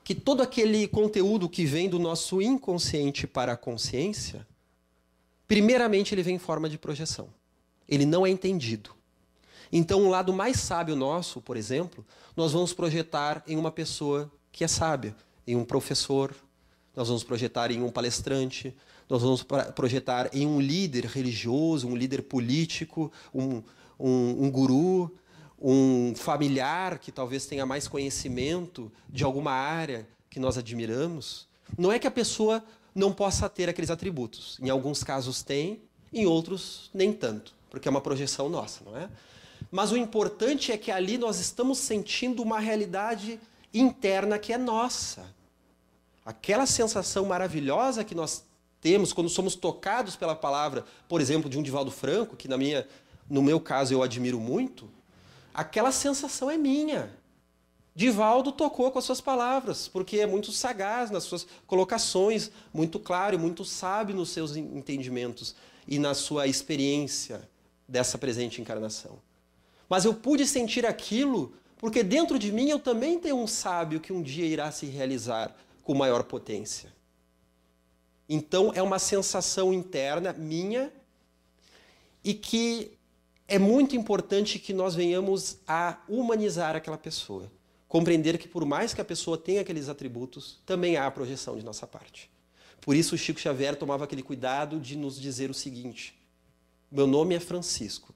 que 0.07 0.14
todo 0.14 0.40
aquele 0.40 0.86
conteúdo 0.86 1.48
que 1.48 1.64
vem 1.64 1.88
do 1.88 1.98
nosso 1.98 2.40
inconsciente 2.40 3.26
para 3.26 3.54
a 3.54 3.57
consciência, 3.57 4.46
primeiramente 5.48 6.14
ele 6.14 6.22
vem 6.22 6.36
em 6.36 6.38
forma 6.38 6.68
de 6.68 6.78
projeção. 6.78 7.28
Ele 7.88 8.07
não 8.07 8.24
é 8.24 8.30
entendido. 8.30 8.90
Então, 9.72 10.07
o 10.07 10.09
lado 10.09 10.32
mais 10.32 10.61
sábio 10.61 10.94
nosso, 10.94 11.40
por 11.40 11.57
exemplo, 11.57 12.07
nós 12.36 12.52
vamos 12.52 12.72
projetar 12.72 13.42
em 13.48 13.57
uma 13.57 13.72
pessoa 13.72 14.30
que 14.52 14.62
é 14.62 14.68
sábia, 14.68 15.12
em 15.44 15.57
um 15.57 15.64
professor, 15.64 16.32
nós 16.94 17.09
vamos 17.09 17.24
projetar 17.24 17.72
em 17.72 17.82
um 17.82 17.90
palestrante, 17.90 18.72
nós 19.11 19.22
vamos 19.22 19.44
projetar 19.74 20.30
em 20.32 20.46
um 20.46 20.61
líder 20.61 21.07
religioso, 21.07 21.88
um 21.88 21.96
líder 21.96 22.22
político, 22.22 23.11
um, 23.34 23.61
um, 23.98 24.44
um 24.44 24.50
guru, 24.52 25.12
um 25.61 26.14
familiar 26.14 26.98
que 26.98 27.11
talvez 27.11 27.46
tenha 27.46 27.64
mais 27.64 27.88
conhecimento 27.88 28.90
de 29.09 29.24
alguma 29.24 29.52
área 29.52 30.07
que 30.28 30.38
nós 30.38 30.59
admiramos. 30.59 31.46
Não 31.78 31.90
é 31.90 31.98
que 31.98 32.07
a 32.07 32.11
pessoa 32.11 32.62
não 32.94 33.12
possa 33.12 33.48
ter 33.48 33.68
aqueles 33.68 33.90
atributos. 33.90 34.59
Em 34.61 34.70
alguns 34.70 35.02
casos 35.02 35.42
tem, 35.42 35.80
em 36.12 36.26
outros 36.26 36.90
nem 36.92 37.12
tanto, 37.12 37.54
porque 37.70 37.88
é 37.88 37.90
uma 37.90 38.00
projeção 38.00 38.48
nossa, 38.48 38.84
não 38.84 38.96
é? 38.96 39.09
Mas 39.70 39.92
o 39.92 39.96
importante 39.96 40.72
é 40.72 40.78
que 40.78 40.90
ali 40.90 41.18
nós 41.18 41.38
estamos 41.38 41.78
sentindo 41.78 42.42
uma 42.42 42.59
realidade 42.59 43.40
interna 43.72 44.38
que 44.38 44.52
é 44.52 44.59
nossa. 44.59 45.34
Aquela 46.24 46.66
sensação 46.66 47.26
maravilhosa 47.26 48.04
que 48.04 48.14
nós 48.14 48.44
temos 48.80 49.12
quando 49.12 49.28
somos 49.28 49.54
tocados 49.54 50.16
pela 50.16 50.34
palavra, 50.34 50.84
por 51.09 51.20
exemplo, 51.20 51.50
de 51.50 51.59
um 51.59 51.62
Divaldo 51.62 51.90
Franco, 51.90 52.36
que 52.36 52.48
na 52.48 52.57
minha, 52.57 52.86
no 53.28 53.42
meu 53.42 53.59
caso 53.59 53.92
eu 53.92 54.02
admiro 54.02 54.38
muito, 54.38 54.88
aquela 55.57 55.90
sensação 55.90 56.50
é 56.50 56.59
minha. 56.59 57.11
Divaldo 57.94 58.52
tocou 58.52 58.90
com 58.90 58.98
as 58.98 59.07
suas 59.07 59.22
palavras, 59.22 59.88
porque 59.88 60.18
é 60.18 60.26
muito 60.26 60.52
sagaz 60.52 61.11
nas 61.11 61.24
suas 61.24 61.46
colocações, 61.66 62.50
muito 62.74 62.98
claro 63.00 63.34
e 63.34 63.38
muito 63.38 63.64
sábio 63.64 64.14
nos 64.14 64.28
seus 64.28 64.54
entendimentos 64.54 65.57
e 65.88 65.98
na 65.98 66.12
sua 66.12 66.46
experiência 66.46 67.48
dessa 67.88 68.18
presente 68.18 68.61
encarnação. 68.61 69.18
Mas 69.88 70.04
eu 70.04 70.12
pude 70.12 70.46
sentir 70.46 70.84
aquilo 70.84 71.54
porque 71.78 72.02
dentro 72.02 72.38
de 72.38 72.52
mim 72.52 72.68
eu 72.68 72.78
também 72.78 73.18
tenho 73.18 73.36
um 73.36 73.46
sábio 73.46 74.00
que 74.00 74.12
um 74.12 74.22
dia 74.22 74.44
irá 74.44 74.70
se 74.70 74.84
realizar 74.84 75.57
com 75.82 75.94
maior 75.94 76.24
potência. 76.24 76.92
Então 78.28 78.72
é 78.74 78.82
uma 78.82 78.98
sensação 78.98 79.72
interna 79.72 80.34
minha 80.34 80.92
e 82.22 82.34
que 82.34 82.95
é 83.49 83.59
muito 83.59 83.94
importante 83.94 84.59
que 84.59 84.72
nós 84.72 84.94
venhamos 84.94 85.59
a 85.66 85.99
humanizar 86.09 86.74
aquela 86.74 86.99
pessoa. 86.99 87.51
Compreender 87.88 88.36
que, 88.38 88.49
por 88.49 88.64
mais 88.64 88.92
que 88.92 89.01
a 89.01 89.05
pessoa 89.05 89.38
tenha 89.38 89.61
aqueles 89.61 89.88
atributos, 89.88 90.61
também 90.66 90.97
há 90.97 91.07
a 91.07 91.11
projeção 91.11 91.57
de 91.57 91.64
nossa 91.64 91.86
parte. 91.86 92.30
Por 92.80 92.97
isso, 92.97 93.14
o 93.14 93.18
Chico 93.18 93.40
Xavier 93.40 93.76
tomava 93.76 94.05
aquele 94.05 94.22
cuidado 94.22 94.80
de 94.80 94.97
nos 94.97 95.20
dizer 95.20 95.51
o 95.51 95.55
seguinte: 95.55 96.18
Meu 96.90 97.07
nome 97.07 97.34
é 97.34 97.40
Francisco. 97.40 98.12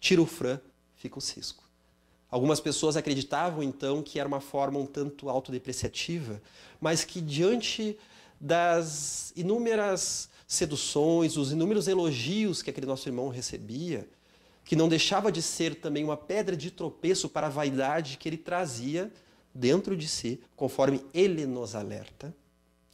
Tira 0.00 0.22
o 0.22 0.26
Fran, 0.26 0.58
fica 0.96 1.18
o 1.18 1.20
Cisco. 1.20 1.62
Algumas 2.30 2.60
pessoas 2.60 2.96
acreditavam, 2.96 3.62
então, 3.62 4.02
que 4.02 4.18
era 4.18 4.26
uma 4.26 4.40
forma 4.40 4.78
um 4.78 4.86
tanto 4.86 5.28
autodepreciativa, 5.28 6.40
mas 6.80 7.04
que, 7.04 7.20
diante 7.20 7.98
das 8.40 9.34
inúmeras 9.36 10.30
seduções, 10.46 11.36
os 11.36 11.52
inúmeros 11.52 11.86
elogios 11.88 12.62
que 12.62 12.70
aquele 12.70 12.86
nosso 12.86 13.08
irmão 13.08 13.28
recebia, 13.28 14.08
que 14.64 14.76
não 14.76 14.88
deixava 14.88 15.30
de 15.32 15.42
ser 15.42 15.76
também 15.76 16.04
uma 16.04 16.16
pedra 16.16 16.56
de 16.56 16.70
tropeço 16.70 17.28
para 17.28 17.48
a 17.48 17.50
vaidade 17.50 18.16
que 18.16 18.28
ele 18.28 18.36
trazia 18.36 19.12
dentro 19.54 19.96
de 19.96 20.08
si, 20.08 20.40
conforme 20.56 21.04
ele 21.12 21.46
nos 21.46 21.74
alerta, 21.74 22.34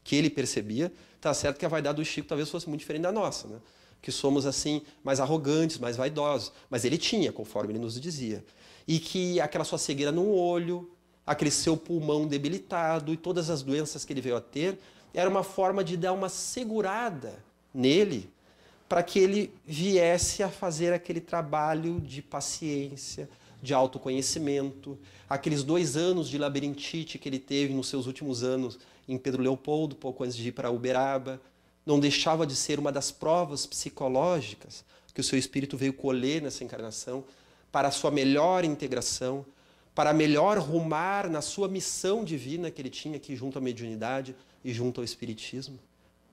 que 0.02 0.16
ele 0.16 0.30
percebia. 0.30 0.92
Está 1.16 1.32
certo 1.34 1.58
que 1.58 1.66
a 1.66 1.68
vaidade 1.68 1.96
do 1.96 2.04
Chico 2.04 2.28
talvez 2.28 2.48
fosse 2.48 2.68
muito 2.68 2.80
diferente 2.80 3.02
da 3.02 3.12
nossa, 3.12 3.48
né? 3.48 3.58
que 4.00 4.12
somos 4.12 4.46
assim 4.46 4.82
mais 5.02 5.20
arrogantes, 5.20 5.78
mais 5.78 5.96
vaidosos, 5.96 6.52
mas 6.70 6.84
ele 6.84 6.96
tinha, 6.96 7.32
conforme 7.32 7.72
ele 7.72 7.78
nos 7.78 8.00
dizia. 8.00 8.44
E 8.86 8.98
que 8.98 9.40
aquela 9.40 9.64
sua 9.64 9.78
cegueira 9.78 10.12
no 10.12 10.30
olho, 10.30 10.90
aquele 11.26 11.50
seu 11.50 11.76
pulmão 11.76 12.26
debilitado 12.26 13.12
e 13.12 13.16
todas 13.16 13.50
as 13.50 13.62
doenças 13.62 14.04
que 14.04 14.12
ele 14.12 14.20
veio 14.20 14.36
a 14.36 14.40
ter, 14.40 14.78
era 15.12 15.28
uma 15.28 15.42
forma 15.42 15.82
de 15.82 15.96
dar 15.96 16.12
uma 16.12 16.28
segurada 16.28 17.44
nele 17.74 18.30
para 18.88 19.02
que 19.02 19.18
ele 19.18 19.52
viesse 19.66 20.42
a 20.42 20.48
fazer 20.48 20.92
aquele 20.92 21.20
trabalho 21.20 22.00
de 22.00 22.22
paciência, 22.22 23.28
de 23.62 23.74
autoconhecimento. 23.74 24.98
Aqueles 25.28 25.62
dois 25.62 25.96
anos 25.96 26.28
de 26.28 26.38
labirintite 26.38 27.18
que 27.18 27.28
ele 27.28 27.38
teve 27.38 27.74
nos 27.74 27.88
seus 27.88 28.06
últimos 28.06 28.42
anos 28.42 28.78
em 29.06 29.18
Pedro 29.18 29.42
Leopoldo, 29.42 29.96
pouco 29.96 30.24
antes 30.24 30.36
de 30.36 30.48
ir 30.48 30.52
para 30.52 30.70
Uberaba, 30.70 31.40
não 31.84 31.98
deixava 31.98 32.46
de 32.46 32.54
ser 32.54 32.78
uma 32.78 32.92
das 32.92 33.10
provas 33.10 33.66
psicológicas 33.66 34.84
que 35.18 35.20
o 35.20 35.24
seu 35.24 35.36
espírito 35.36 35.76
veio 35.76 35.92
colher 35.92 36.40
nessa 36.40 36.62
encarnação 36.62 37.24
para 37.72 37.88
a 37.88 37.90
sua 37.90 38.08
melhor 38.08 38.64
integração, 38.64 39.44
para 39.92 40.12
melhor 40.12 40.58
rumar 40.58 41.28
na 41.28 41.42
sua 41.42 41.66
missão 41.66 42.22
divina 42.22 42.70
que 42.70 42.80
ele 42.80 42.88
tinha 42.88 43.16
aqui 43.16 43.34
junto 43.34 43.58
à 43.58 43.60
mediunidade 43.60 44.36
e 44.64 44.72
junto 44.72 45.00
ao 45.00 45.04
espiritismo, 45.04 45.76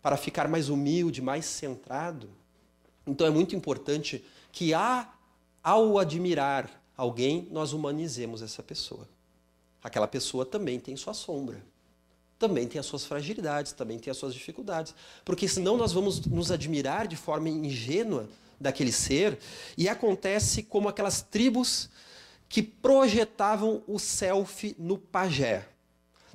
para 0.03 0.17
ficar 0.17 0.47
mais 0.47 0.69
humilde, 0.69 1.19
mais 1.19 1.45
centrado. 1.45 2.29
Então 3.05 3.25
é 3.27 3.29
muito 3.29 3.55
importante 3.55 4.23
que 4.51 4.71
ao 4.73 5.97
admirar 5.97 6.69
alguém, 6.95 7.47
nós 7.51 7.73
humanizemos 7.73 8.41
essa 8.41 8.63
pessoa. 8.63 9.07
Aquela 9.83 10.07
pessoa 10.07 10.45
também 10.45 10.79
tem 10.79 10.95
sua 10.95 11.13
sombra, 11.13 11.63
também 12.39 12.67
tem 12.67 12.79
as 12.79 12.85
suas 12.85 13.05
fragilidades, 13.05 13.71
também 13.71 13.99
tem 13.99 14.09
as 14.11 14.17
suas 14.17 14.33
dificuldades. 14.33 14.95
Porque 15.23 15.47
senão 15.47 15.77
nós 15.77 15.91
vamos 15.91 16.25
nos 16.25 16.51
admirar 16.51 17.07
de 17.07 17.15
forma 17.15 17.49
ingênua 17.49 18.27
daquele 18.59 18.91
ser 18.91 19.37
e 19.77 19.89
acontece 19.89 20.63
como 20.63 20.87
aquelas 20.87 21.21
tribos 21.21 21.89
que 22.47 22.61
projetavam 22.61 23.83
o 23.87 23.99
self 23.99 24.75
no 24.79 24.97
pajé. 24.97 25.67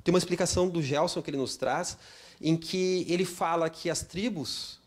Tem 0.03 0.13
uma 0.13 0.19
explicação 0.19 0.67
do 0.67 0.81
Gelson 0.81 1.21
que 1.21 1.29
ele 1.29 1.37
nos 1.37 1.55
traz, 1.57 1.97
em 2.39 2.57
que 2.57 3.05
ele 3.07 3.25
fala 3.25 3.69
que 3.69 3.89
as 3.89 4.01
tribos 4.01 4.80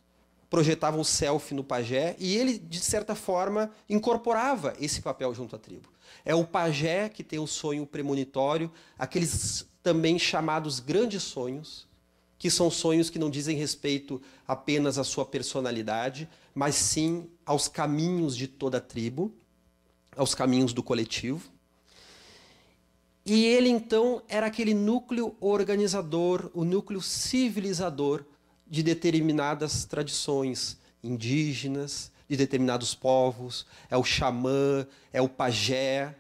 projetavam 0.55 1.01
o 1.01 1.05
self 1.05 1.53
no 1.53 1.65
pajé 1.65 2.15
e 2.17 2.37
ele, 2.37 2.57
de 2.57 2.79
certa 2.79 3.17
forma, 3.17 3.73
incorporava 3.91 4.73
esse 4.81 5.03
papel 5.03 5.35
junto 5.35 5.57
à 5.57 5.59
tribo. 5.59 5.89
É 6.25 6.33
o 6.33 6.45
pajé 6.45 7.09
que 7.09 7.25
tem 7.25 7.41
o 7.41 7.47
sonho 7.47 7.85
premonitório, 7.85 8.71
aqueles 8.97 9.67
também 9.83 10.17
chamados 10.17 10.79
grandes 10.79 11.25
sonhos, 11.25 11.89
que 12.39 12.49
são 12.49 12.71
sonhos 12.71 13.11
que 13.11 13.19
não 13.19 13.31
dizem 13.31 13.57
respeito 13.57 14.23
apenas 14.47 14.97
à 14.97 15.03
sua 15.03 15.27
personalidade, 15.27 16.29
mas 16.55 16.77
sim 16.77 17.27
aos 17.45 17.67
caminhos 17.67 18.37
de 18.37 18.47
toda 18.47 18.79
a 18.79 18.81
tribo, 18.81 19.35
aos 20.17 20.37
caminhos 20.37 20.73
do 20.73 20.85
coletivo. 20.85 21.51
E 23.27 23.45
ele 23.45 23.71
então 23.71 24.23
era 24.29 24.47
aquele 24.47 24.73
núcleo 24.73 25.35
organizador, 25.41 26.49
o 26.55 26.63
núcleo 26.63 27.03
civilizador 27.03 28.25
de 28.75 28.83
determinadas 28.83 29.85
tradições 29.85 30.77
indígenas, 31.01 32.11
de 32.29 32.37
determinados 32.37 32.93
povos, 32.93 33.64
é 33.89 33.97
o 33.97 34.03
xamã, 34.03 34.85
é 35.12 35.22
o 35.22 35.29
pajé, 35.29 36.16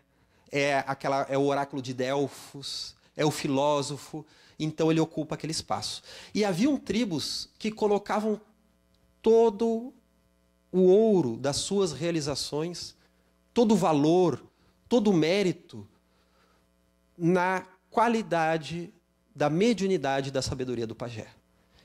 é, 0.52 0.84
aquela, 0.86 1.22
é 1.28 1.36
o 1.36 1.46
oráculo 1.46 1.82
de 1.82 1.92
Delfos, 1.92 2.94
é 3.16 3.24
o 3.24 3.30
filósofo, 3.32 4.24
então 4.56 4.88
ele 4.88 5.00
ocupa 5.00 5.34
aquele 5.34 5.50
espaço. 5.50 6.00
E 6.32 6.44
haviam 6.44 6.76
tribos 6.76 7.48
que 7.58 7.72
colocavam 7.72 8.40
todo 9.20 9.92
o 10.70 10.82
ouro 10.82 11.36
das 11.36 11.56
suas 11.56 11.92
realizações, 11.92 12.94
todo 13.52 13.72
o 13.72 13.76
valor, 13.76 14.40
todo 14.88 15.10
o 15.10 15.12
mérito 15.12 15.84
na 17.18 17.66
qualidade 17.90 18.94
da 19.34 19.50
mediunidade 19.50 20.30
da 20.30 20.40
sabedoria 20.40 20.86
do 20.86 20.94
pajé. 20.94 21.26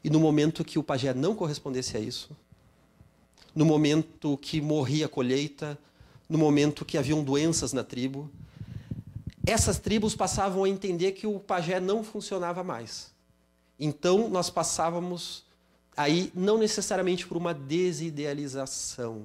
E 0.03 0.09
no 0.09 0.19
momento 0.19 0.63
que 0.63 0.79
o 0.79 0.83
pajé 0.83 1.13
não 1.13 1.35
correspondesse 1.35 1.97
a 1.97 1.99
isso, 1.99 2.35
no 3.53 3.65
momento 3.65 4.37
que 4.37 4.61
morria 4.61 5.07
a 5.07 5.09
colheita, 5.09 5.77
no 6.27 6.37
momento 6.37 6.85
que 6.85 6.97
haviam 6.97 7.23
doenças 7.23 7.73
na 7.73 7.83
tribo, 7.83 8.29
essas 9.45 9.79
tribos 9.79 10.15
passavam 10.15 10.63
a 10.63 10.69
entender 10.69 11.13
que 11.13 11.25
o 11.25 11.39
pajé 11.39 11.79
não 11.79 12.03
funcionava 12.03 12.63
mais. 12.63 13.11
Então 13.79 14.29
nós 14.29 14.49
passávamos 14.49 15.43
aí 15.97 16.31
não 16.35 16.57
necessariamente 16.57 17.25
por 17.25 17.35
uma 17.35 17.53
desidealização, 17.53 19.23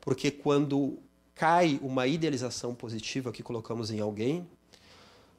porque 0.00 0.30
quando 0.30 0.98
cai 1.34 1.78
uma 1.82 2.06
idealização 2.06 2.74
positiva 2.74 3.32
que 3.32 3.42
colocamos 3.42 3.90
em 3.90 4.00
alguém, 4.00 4.48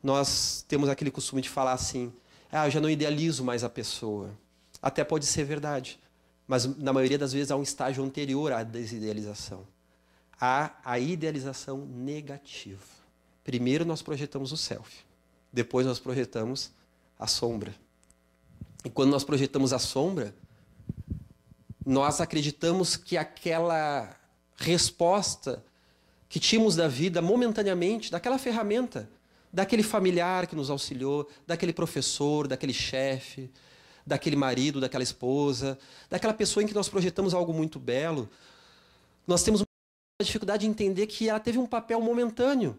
nós 0.04 0.64
temos 0.68 0.90
aquele 0.90 1.12
costume 1.12 1.42
de 1.42 1.50
falar 1.50 1.74
assim: 1.74 2.14
ah, 2.52 2.68
eu 2.68 2.72
já 2.72 2.80
não 2.80 2.90
idealizo 2.90 3.44
mais 3.44 3.64
a 3.64 3.70
pessoa. 3.70 4.32
Até 4.82 5.04
pode 5.04 5.26
ser 5.26 5.44
verdade, 5.44 6.00
mas 6.48 6.66
na 6.78 6.92
maioria 6.92 7.18
das 7.18 7.34
vezes 7.34 7.52
há 7.52 7.56
um 7.56 7.64
estágio 7.64 8.04
anterior 8.04 8.52
à 8.52 8.64
desidealização. 8.64 9.66
Há 10.40 10.72
a 10.84 10.98
idealização 10.98 11.86
negativa. 11.86 12.82
Primeiro 13.44 13.86
nós 13.86 14.02
projetamos 14.02 14.52
o 14.52 14.58
self, 14.58 15.06
depois 15.54 15.86
nós 15.86 16.00
projetamos 16.00 16.72
a 17.20 17.28
sombra. 17.28 17.76
E 18.84 18.90
quando 18.90 19.12
nós 19.12 19.24
projetamos 19.24 19.72
a 19.74 19.80
sombra, 19.80 20.34
nós 21.86 22.20
acreditamos 22.20 22.96
que 22.96 23.18
aquela 23.18 24.16
resposta 24.56 25.64
que 26.28 26.40
tínhamos 26.40 26.76
da 26.76 26.88
vida 26.88 27.22
momentaneamente, 27.22 28.12
daquela 28.12 28.40
ferramenta, 28.40 29.10
daquele 29.52 29.84
familiar 29.84 30.48
que 30.48 30.56
nos 30.56 30.70
auxiliou, 30.70 31.30
daquele 31.46 31.74
professor, 31.74 32.48
daquele 32.48 32.74
chefe, 32.74 33.52
daquele 34.06 34.36
marido, 34.36 34.80
daquela 34.80 35.04
esposa, 35.04 35.78
daquela 36.10 36.34
pessoa 36.34 36.64
em 36.64 36.68
que 36.68 36.74
nós 36.74 36.90
projetamos 36.90 37.34
algo 37.34 37.54
muito 37.54 37.80
belo, 37.80 38.30
nós 39.28 39.44
temos 39.44 39.62
uma 39.62 39.68
dificuldade 40.26 40.62
de 40.62 40.70
entender 40.70 41.08
que 41.08 41.30
ela 41.30 41.40
teve 41.40 41.58
um 41.58 41.66
papel 41.66 42.02
momentâneo 42.02 42.78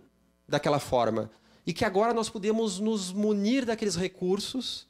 daquela 0.49 0.79
forma 0.79 1.31
e 1.67 1.73
que 1.73 1.85
agora 1.85 2.13
nós 2.13 2.29
podemos 2.29 2.79
nos 2.79 3.13
munir 3.13 3.65
daqueles 3.65 3.97
recursos 3.97 4.87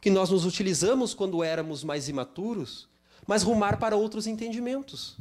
que 0.00 0.10
nós 0.10 0.30
nos 0.30 0.44
utilizamos 0.44 1.12
quando 1.12 1.42
éramos 1.42 1.82
mais 1.82 2.08
imaturos, 2.08 2.88
mas 3.26 3.42
rumar 3.42 3.78
para 3.78 3.96
outros 3.96 4.26
entendimentos. 4.26 5.16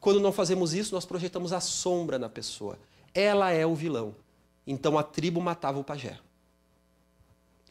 Quando 0.00 0.20
não 0.20 0.32
fazemos 0.32 0.72
isso, 0.72 0.94
nós 0.94 1.04
projetamos 1.04 1.52
a 1.52 1.60
sombra 1.60 2.18
na 2.18 2.28
pessoa. 2.28 2.78
Ela 3.14 3.52
é 3.52 3.66
o 3.66 3.74
vilão. 3.74 4.14
Então 4.66 4.98
a 4.98 5.02
tribo 5.02 5.40
matava 5.40 5.78
o 5.78 5.84
pajé. 5.84 6.18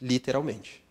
Literalmente. 0.00 0.83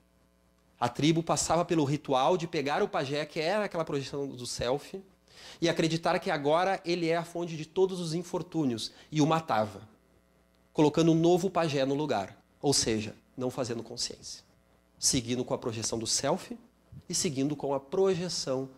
A 0.80 0.90
tribo 0.90 1.24
passava 1.24 1.64
pelo 1.64 1.84
ritual 1.84 2.36
de 2.36 2.48
pegar 2.48 2.84
o 2.84 2.88
pajé, 2.88 3.26
que 3.26 3.40
era 3.40 3.66
aquela 3.66 3.86
projeção 3.86 4.28
do 4.28 4.46
self, 4.46 5.02
e 5.62 5.70
acreditar 5.70 6.20
que 6.20 6.32
agora 6.32 6.82
ele 6.84 7.08
é 7.08 7.16
a 7.16 7.24
fonte 7.24 7.56
de 7.56 7.66
todos 7.66 8.00
os 8.00 8.14
infortúnios, 8.14 8.92
e 9.12 9.22
o 9.22 9.28
matava, 9.28 9.82
colocando 10.74 11.12
um 11.12 11.16
novo 11.16 11.50
pajé 11.50 11.86
no 11.86 11.96
lugar. 11.96 12.38
Ou 12.62 12.74
seja, 12.74 13.16
não 13.38 13.50
fazendo 13.50 13.84
consciência. 13.84 14.44
Seguindo 14.98 15.44
com 15.44 15.54
a 15.54 15.58
projeção 15.58 16.00
do 16.00 16.08
self 16.08 16.58
e 17.08 17.14
seguindo 17.14 17.56
com 17.56 17.74
a 17.74 17.80
projeção 17.80 18.70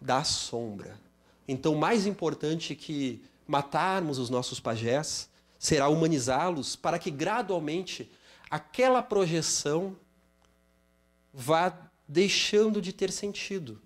da 0.00 0.22
sombra. 0.24 0.98
Então, 1.46 1.74
mais 1.74 2.06
importante 2.06 2.74
que 2.74 3.22
matarmos 3.46 4.18
os 4.18 4.28
nossos 4.28 4.60
pajés 4.60 5.28
será 5.58 5.88
humanizá-los 5.88 6.76
para 6.76 6.98
que 6.98 7.10
gradualmente 7.10 8.10
aquela 8.50 9.02
projeção 9.02 9.96
vá 11.38 11.88
deixando 12.08 12.82
de 12.82 12.92
ter 12.92 13.12
sentido. 13.12 13.80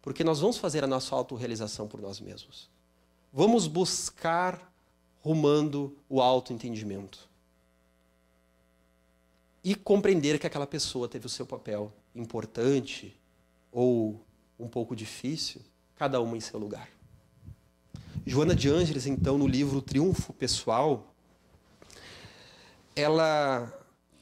Porque 0.00 0.22
nós 0.22 0.38
vamos 0.38 0.56
fazer 0.56 0.84
a 0.84 0.86
nossa 0.86 1.16
autorrealização 1.16 1.88
por 1.88 2.00
nós 2.00 2.20
mesmos. 2.20 2.70
Vamos 3.32 3.66
buscar 3.66 4.72
rumando 5.20 5.98
o 6.08 6.22
autoentendimento. 6.22 7.28
E 9.64 9.74
compreender 9.74 10.38
que 10.38 10.46
aquela 10.46 10.66
pessoa 10.66 11.08
teve 11.08 11.26
o 11.26 11.28
seu 11.28 11.44
papel 11.44 11.92
importante 12.14 13.18
ou 13.72 14.24
um 14.56 14.68
pouco 14.68 14.94
difícil, 14.94 15.60
cada 15.96 16.20
uma 16.20 16.36
em 16.36 16.40
seu 16.40 16.58
lugar. 16.58 16.88
Joana 18.24 18.54
de 18.54 18.68
Ângeles, 18.68 19.06
então, 19.06 19.36
no 19.36 19.46
livro 19.46 19.82
Triunfo 19.82 20.32
Pessoal, 20.32 21.12
ela 22.94 23.72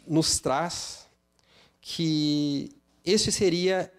nos 0.06 0.40
traz 0.40 1.03
que 1.86 2.74
esse 3.04 3.30
seria 3.30 3.92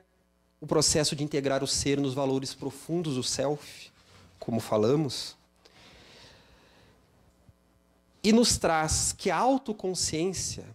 o 0.60 0.66
processo 0.66 1.16
de 1.16 1.24
integrar 1.24 1.64
o 1.64 1.68
ser 1.68 2.00
nos 2.00 2.16
valores 2.16 2.52
profundos 2.52 3.14
do 3.14 3.22
self, 3.22 3.92
como 4.40 4.60
falamos, 4.60 5.38
e 8.24 8.34
nos 8.34 8.58
traz 8.58 9.14
que 9.14 9.30
a 9.30 9.38
autoconsciência 9.38 10.66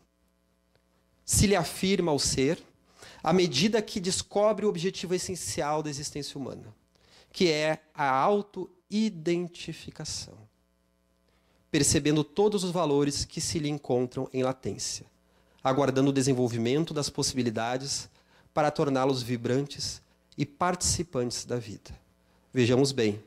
se 1.25 1.49
lhe 1.49 1.57
afirma 1.57 2.13
ao 2.13 2.19
ser 2.21 2.63
à 3.25 3.33
medida 3.33 3.83
que 3.83 3.99
descobre 3.99 4.65
o 4.65 4.69
objetivo 4.69 5.13
essencial 5.13 5.83
da 5.83 5.91
existência 5.91 6.39
humana, 6.39 6.73
que 7.33 7.51
é 7.51 7.83
a 7.93 8.09
autoidentificação, 8.09 10.39
percebendo 11.73 12.23
todos 12.23 12.63
os 12.63 12.71
valores 12.71 13.25
que 13.25 13.41
se 13.41 13.59
lhe 13.59 13.69
encontram 13.69 14.31
em 14.33 14.45
latência 14.45 15.11
aguardando 15.63 16.09
o 16.11 16.13
desenvolvimento 16.13 16.93
das 16.95 17.11
possibilidades 17.11 18.09
para 18.53 18.71
torná-los 18.71 19.23
vibrantes 19.23 20.03
e 20.37 20.45
participantes 20.47 21.45
da 21.45 21.57
vida. 21.57 21.91
Vejamos 22.53 22.93
bem. 22.93 23.23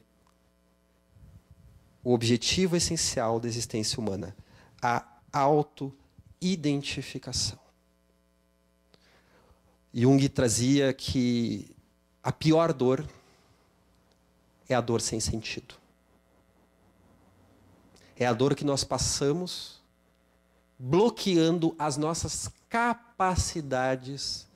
O 2.04 2.14
objetivo 2.14 2.76
essencial 2.76 3.40
da 3.40 3.48
existência 3.48 4.00
humana, 4.00 4.36
a 4.82 5.08
auto-identificação. 5.32 7.58
Jung 9.94 10.28
trazia 10.28 10.92
que 10.92 11.74
a 12.24 12.32
pior 12.32 12.74
dor 12.74 13.08
é 14.68 14.74
a 14.74 14.82
dor 14.82 15.02
sem 15.02 15.20
sentido. 15.20 15.76
É 18.18 18.26
a 18.26 18.34
dor 18.34 18.56
que 18.56 18.64
nós 18.64 18.84
passamos 18.84 19.83
bloqueando 20.78 21.76
as 21.78 21.98
nossas 21.98 22.50
capacidades 22.70 24.48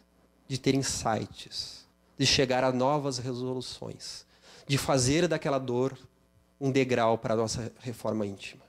de 0.48 0.58
ter 0.58 0.76
insights, 0.76 1.86
de 2.18 2.26
chegar 2.26 2.64
a 2.64 2.72
novas 2.72 3.18
resoluções, 3.18 4.26
de 4.68 4.78
fazer 4.78 5.28
daquela 5.28 5.60
dor 5.60 5.98
um 6.60 6.72
degrau 6.72 7.18
para 7.18 7.34
a 7.34 7.38
nossa 7.38 7.72
reforma 7.80 8.26
íntima. 8.26 8.64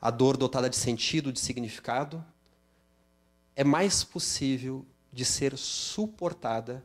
A 0.00 0.10
dor 0.10 0.36
dotada 0.36 0.68
de 0.68 0.76
sentido, 0.76 1.32
de 1.32 1.40
significado, 1.40 2.24
é 3.54 3.64
mais 3.64 4.04
possível 4.04 4.84
de 5.12 5.24
ser 5.24 5.56
suportada 5.56 6.84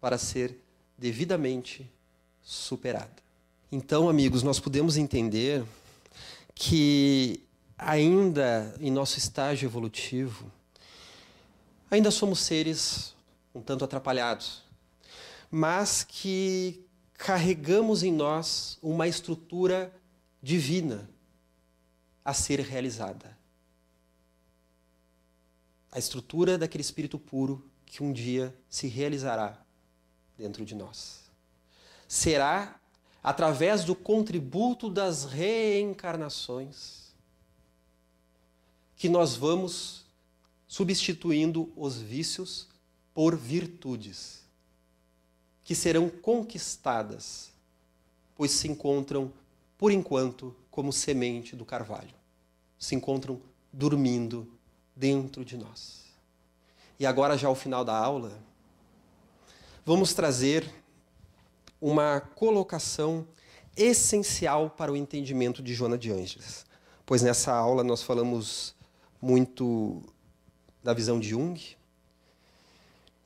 para 0.00 0.16
ser 0.16 0.58
devidamente 0.96 1.88
superada. 2.42 3.22
Então, 3.70 4.08
amigos, 4.08 4.42
nós 4.42 4.58
podemos 4.58 4.96
entender 4.96 5.62
que 6.54 7.42
ainda 7.78 8.74
em 8.80 8.90
nosso 8.90 9.18
estágio 9.18 9.68
evolutivo, 9.68 10.50
ainda 11.88 12.10
somos 12.10 12.40
seres 12.40 13.14
um 13.54 13.62
tanto 13.62 13.84
atrapalhados, 13.84 14.62
mas 15.50 16.02
que 16.02 16.84
carregamos 17.14 18.02
em 18.02 18.12
nós 18.12 18.78
uma 18.82 19.06
estrutura 19.06 19.92
divina 20.42 21.08
a 22.24 22.34
ser 22.34 22.60
realizada. 22.60 23.36
A 25.90 25.98
estrutura 25.98 26.58
daquele 26.58 26.82
espírito 26.82 27.18
puro 27.18 27.64
que 27.86 28.02
um 28.02 28.12
dia 28.12 28.54
se 28.68 28.86
realizará 28.86 29.58
dentro 30.36 30.64
de 30.64 30.74
nós. 30.74 31.22
Será 32.06 32.78
através 33.22 33.84
do 33.84 33.94
contributo 33.94 34.90
das 34.90 35.24
reencarnações 35.24 36.97
que 38.98 39.08
nós 39.08 39.36
vamos 39.36 40.04
substituindo 40.66 41.72
os 41.76 41.96
vícios 41.96 42.66
por 43.14 43.36
virtudes, 43.36 44.42
que 45.62 45.74
serão 45.74 46.10
conquistadas, 46.10 47.52
pois 48.34 48.50
se 48.50 48.66
encontram, 48.66 49.32
por 49.78 49.92
enquanto, 49.92 50.54
como 50.68 50.92
semente 50.92 51.54
do 51.54 51.64
carvalho. 51.64 52.14
Se 52.76 52.96
encontram 52.96 53.40
dormindo 53.72 54.46
dentro 54.94 55.44
de 55.44 55.56
nós. 55.56 56.04
E 56.98 57.06
agora, 57.06 57.38
já 57.38 57.46
ao 57.46 57.54
final 57.54 57.84
da 57.84 57.96
aula, 57.96 58.36
vamos 59.86 60.12
trazer 60.12 60.68
uma 61.80 62.20
colocação 62.20 63.26
essencial 63.76 64.70
para 64.70 64.92
o 64.92 64.96
entendimento 64.96 65.62
de 65.62 65.72
Joana 65.72 65.96
de 65.96 66.10
Ângeles. 66.10 66.66
Pois 67.06 67.22
nessa 67.22 67.52
aula 67.52 67.84
nós 67.84 68.02
falamos 68.02 68.76
muito 69.20 70.02
da 70.82 70.92
visão 70.92 71.18
de 71.18 71.28
Jung. 71.28 71.60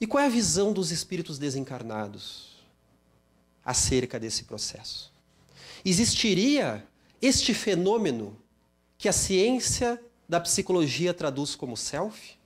E 0.00 0.06
qual 0.06 0.24
é 0.24 0.26
a 0.26 0.30
visão 0.30 0.72
dos 0.72 0.90
espíritos 0.90 1.38
desencarnados 1.38 2.56
acerca 3.64 4.18
desse 4.18 4.44
processo? 4.44 5.12
Existiria 5.84 6.86
este 7.20 7.54
fenômeno 7.54 8.36
que 8.98 9.08
a 9.08 9.12
ciência 9.12 10.02
da 10.28 10.40
psicologia 10.40 11.12
traduz 11.12 11.54
como 11.54 11.76
self? 11.76 12.36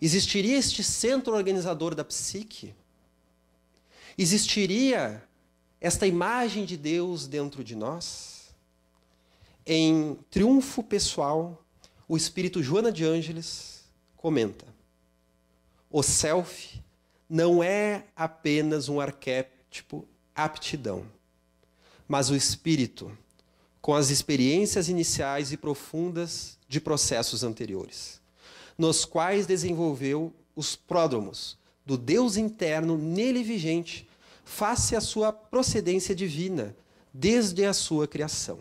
Existiria 0.00 0.56
este 0.56 0.82
centro 0.84 1.34
organizador 1.34 1.94
da 1.94 2.04
psique? 2.04 2.74
Existiria 4.16 5.26
esta 5.80 6.06
imagem 6.06 6.64
de 6.64 6.76
Deus 6.76 7.26
dentro 7.26 7.64
de 7.64 7.74
nós? 7.74 8.54
Em 9.66 10.14
triunfo 10.30 10.82
pessoal, 10.82 11.63
o 12.08 12.16
espírito 12.16 12.62
Joana 12.62 12.92
de 12.92 13.04
Ângeles 13.04 13.84
comenta: 14.16 14.66
o 15.90 16.02
self 16.02 16.82
não 17.28 17.62
é 17.62 18.04
apenas 18.14 18.88
um 18.88 19.00
arquétipo 19.00 20.06
aptidão, 20.34 21.06
mas 22.06 22.30
o 22.30 22.36
espírito 22.36 23.16
com 23.84 23.94
as 23.94 24.08
experiências 24.08 24.88
iniciais 24.88 25.52
e 25.52 25.58
profundas 25.58 26.58
de 26.66 26.80
processos 26.80 27.44
anteriores, 27.44 28.18
nos 28.78 29.04
quais 29.04 29.46
desenvolveu 29.46 30.32
os 30.56 30.74
pródromos 30.74 31.58
do 31.84 31.98
Deus 31.98 32.38
interno 32.38 32.96
nele 32.96 33.42
vigente, 33.42 34.08
face 34.42 34.96
à 34.96 35.02
sua 35.02 35.32
procedência 35.32 36.14
divina, 36.14 36.74
desde 37.12 37.64
a 37.66 37.74
sua 37.74 38.08
criação. 38.08 38.58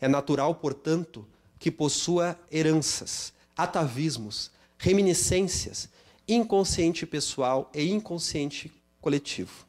É 0.00 0.08
natural, 0.08 0.56
portanto, 0.56 1.24
que 1.64 1.70
possua 1.70 2.38
heranças, 2.52 3.32
atavismos, 3.56 4.50
reminiscências, 4.76 5.88
inconsciente 6.28 7.06
pessoal 7.06 7.70
e 7.72 7.90
inconsciente 7.90 8.70
coletivo, 9.00 9.64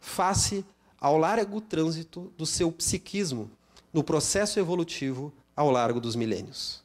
face 0.00 0.64
ao 1.00 1.16
largo 1.16 1.60
trânsito 1.60 2.32
do 2.36 2.44
seu 2.44 2.72
psiquismo 2.72 3.48
no 3.92 4.02
processo 4.02 4.58
evolutivo 4.58 5.32
ao 5.54 5.70
largo 5.70 6.00
dos 6.00 6.16
milênios. 6.16 6.82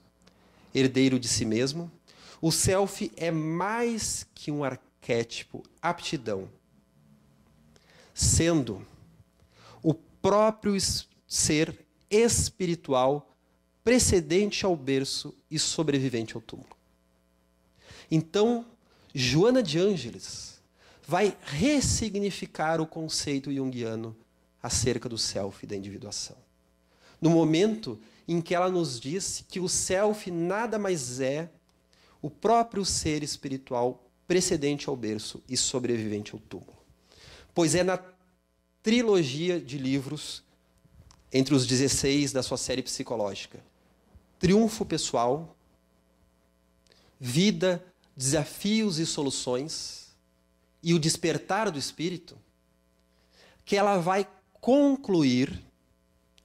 Herdeiro 0.72 1.20
de 1.20 1.28
si 1.28 1.45
mesmo, 1.45 1.91
o 2.39 2.51
self 2.51 3.12
é 3.16 3.32
mais 3.32 4.24
que 4.36 4.51
um 4.51 4.64
arquétipo, 4.64 5.64
aptidão, 5.82 6.47
sendo 8.14 8.86
o 9.82 9.95
próprio 9.95 10.78
ser 11.26 11.76
espiritual 12.08 13.32
precedente 13.84 14.65
ao 14.65 14.75
berço 14.75 15.34
e 15.49 15.59
sobrevivente 15.59 16.36
ao 16.36 16.41
túmulo. 16.41 16.75
Então, 18.09 18.65
Joana 19.13 19.61
de 19.61 19.79
Ângeles 19.79 20.61
vai 21.05 21.38
ressignificar 21.41 22.79
o 22.79 22.88
conceito 22.88 23.53
junguiano 23.53 24.15
acerca 24.61 25.09
do 25.09 25.17
self 25.17 25.63
e 25.63 25.67
da 25.67 25.75
individuação. 25.75 26.38
No 27.21 27.29
momento 27.29 27.99
em 28.27 28.41
que 28.41 28.55
ela 28.55 28.69
nos 28.69 28.99
diz 28.99 29.43
que 29.47 29.59
o 29.59 29.67
self 29.67 30.31
nada 30.31 30.79
mais 30.79 31.19
é 31.19 31.49
o 32.21 32.29
próprio 32.29 32.86
ser 32.86 33.21
espiritual 33.21 34.09
precedente 34.25 34.88
ao 34.88 34.95
berço 34.95 35.43
e 35.49 35.57
sobrevivente 35.57 36.34
ao 36.34 36.39
túmulo. 36.39 36.77
Pois 37.53 37.75
é 37.75 37.84
na 37.84 37.99
trilogia 38.81 39.59
de 39.59 39.77
livros 39.77 40.41
entre 41.31 41.53
os 41.53 41.65
16 41.65 42.31
da 42.31 42.41
sua 42.41 42.57
série 42.57 42.81
psicológica, 42.81 43.59
Triunfo 44.44 44.86
Pessoal, 44.86 45.56
Vida, 47.18 47.82
Desafios 48.14 49.00
e 49.00 49.06
Soluções 49.06 50.14
e 50.84 50.94
o 50.94 51.00
Despertar 51.00 51.72
do 51.72 51.80
Espírito, 51.80 52.38
que 53.64 53.78
ela 53.78 54.00
vai 54.00 54.28
concluir, 54.60 55.64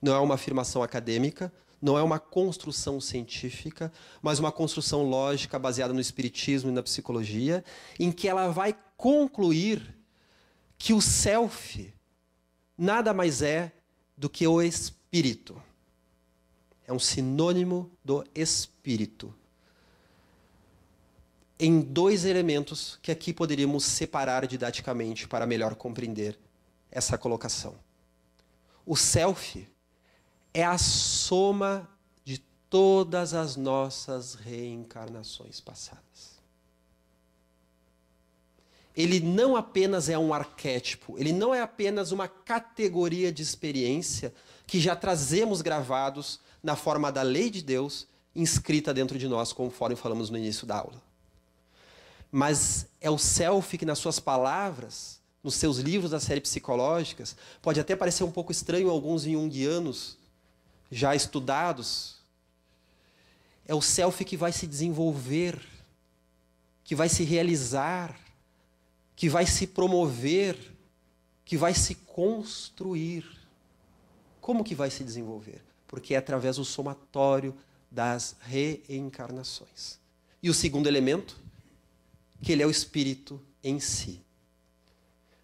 não 0.01 0.15
é 0.15 0.21
uma 0.21 0.37
afirmação 0.37 0.81
acadêmica, 0.81 1.53
não 1.83 1.99
é 1.99 2.03
uma 2.05 2.21
construção 2.21 3.01
científica, 3.01 3.93
mas 4.23 4.39
uma 4.39 4.53
construção 4.53 5.03
lógica 5.03 5.59
baseada 5.59 5.93
no 5.93 6.01
espiritismo 6.01 6.71
e 6.71 6.75
na 6.75 6.85
psicologia, 6.85 7.65
em 7.99 8.13
que 8.13 8.29
ela 8.29 8.47
vai 8.47 8.79
concluir 8.97 9.99
que 10.79 10.93
o 10.93 11.01
self 11.01 11.93
nada 12.79 13.13
mais 13.13 13.43
é 13.43 13.73
do 14.17 14.31
que 14.31 14.47
o 14.47 14.63
espírito. 14.63 15.61
É 16.89 16.93
um 16.93 16.99
sinônimo 16.99 17.91
do 18.03 18.25
espírito. 18.35 19.35
Em 21.61 21.83
dois 21.83 22.25
elementos 22.25 22.99
que 23.03 23.13
aqui 23.13 23.31
poderíamos 23.31 23.85
separar 23.85 24.47
didaticamente 24.47 25.29
para 25.29 25.47
melhor 25.47 25.75
compreender 25.75 26.39
essa 26.91 27.19
colocação. 27.19 27.75
O 28.87 28.97
self 28.97 29.69
é 30.55 30.65
a 30.65 30.79
soma 30.79 31.87
de 32.25 32.39
todas 32.71 33.35
as 33.35 33.55
nossas 33.55 34.35
reencarnações 34.35 35.61
passadas. 35.61 36.39
Ele 38.97 39.21
não 39.21 39.57
apenas 39.57 40.09
é 40.09 40.19
um 40.19 40.33
arquétipo, 40.33 41.19
ele 41.19 41.33
não 41.33 41.55
é 41.55 41.61
apenas 41.61 42.13
uma 42.13 42.29
categoria 42.29 43.31
de 43.31 43.43
experiência 43.43 44.33
que 44.67 44.81
já 44.81 44.97
trazemos 44.97 45.61
gravados 45.61 46.41
na 46.63 46.77
forma 46.77 47.11
da 47.11 47.23
lei 47.23 47.51
de 47.51 47.63
Deus 47.63 48.07
inscrita 48.35 48.95
dentro 48.95 49.19
de 49.19 49.27
nós, 49.29 49.53
conforme 49.53 49.97
falamos 49.97 50.31
no 50.31 50.39
início 50.39 50.67
da 50.67 50.79
aula. 50.79 51.03
Mas 52.31 52.87
é 53.01 53.11
o 53.11 53.19
self 53.19 53.77
que, 53.77 53.87
nas 53.87 53.99
suas 53.99 54.21
palavras, 54.21 55.21
nos 55.43 55.55
seus 55.55 55.79
livros 55.79 56.11
da 56.11 56.21
série 56.21 56.41
psicológicas, 56.41 57.37
pode 57.63 57.81
até 57.81 57.97
parecer 57.97 58.25
um 58.25 58.31
pouco 58.31 58.53
estranho 58.53 58.89
a 58.89 58.93
alguns 58.93 59.23
junguianos, 59.23 60.17
já 60.91 61.15
estudados, 61.15 62.17
é 63.67 63.75
o 63.75 63.83
self 63.83 64.25
que 64.25 64.37
vai 64.37 64.51
se 64.51 64.67
desenvolver, 64.67 65.61
que 66.83 66.95
vai 66.95 67.09
se 67.09 67.23
realizar, 67.23 68.19
que 69.15 69.29
vai 69.29 69.47
se 69.47 69.67
promover, 69.67 70.57
que 71.45 71.57
vai 71.57 71.75
se 71.75 71.95
construir. 71.95 73.27
Como 74.41 74.65
que 74.65 74.75
vai 74.75 74.91
se 74.91 75.05
desenvolver? 75.05 75.68
Porque 75.89 76.15
é 76.15 76.19
através 76.19 76.57
do 76.57 76.65
somatório 76.65 77.53
das 77.91 78.37
reencarnações. 78.43 79.99
E 80.41 80.49
o 80.49 80.55
segundo 80.55 80.87
elemento, 80.87 81.37
que 82.41 82.53
ele 82.53 82.63
é 82.63 82.67
o 82.67 82.71
espírito 82.71 83.41
em 83.65 83.81
si. 83.81 84.23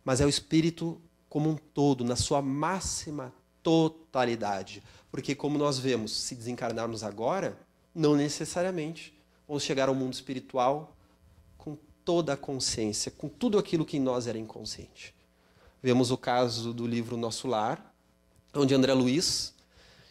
Mas 0.04 0.20
é 0.20 0.26
o 0.26 0.28
espírito 0.28 1.00
como 1.28 1.50
um 1.50 1.56
todo, 1.56 2.04
na 2.04 2.14
sua 2.14 2.40
máxima 2.40 3.34
totalidade. 3.62 4.82
Porque, 5.10 5.34
como 5.34 5.58
nós 5.58 5.78
vemos, 5.78 6.12
se 6.12 6.34
desencarnarmos 6.34 7.02
agora, 7.02 7.58
não 7.94 8.14
necessariamente 8.14 9.12
vamos 9.48 9.62
chegar 9.62 9.88
ao 9.88 9.94
mundo 9.94 10.12
espiritual 10.12 10.96
com 11.56 11.76
toda 12.04 12.34
a 12.34 12.36
consciência, 12.36 13.10
com 13.10 13.28
tudo 13.28 13.58
aquilo 13.58 13.84
que 13.84 13.96
em 13.96 14.00
nós 14.00 14.26
era 14.26 14.38
inconsciente. 14.38 15.14
Vemos 15.82 16.10
o 16.10 16.16
caso 16.16 16.72
do 16.72 16.86
livro 16.86 17.16
Nosso 17.16 17.46
Lar, 17.46 17.94
onde 18.54 18.74
André 18.74 18.92
Luiz 18.92 19.53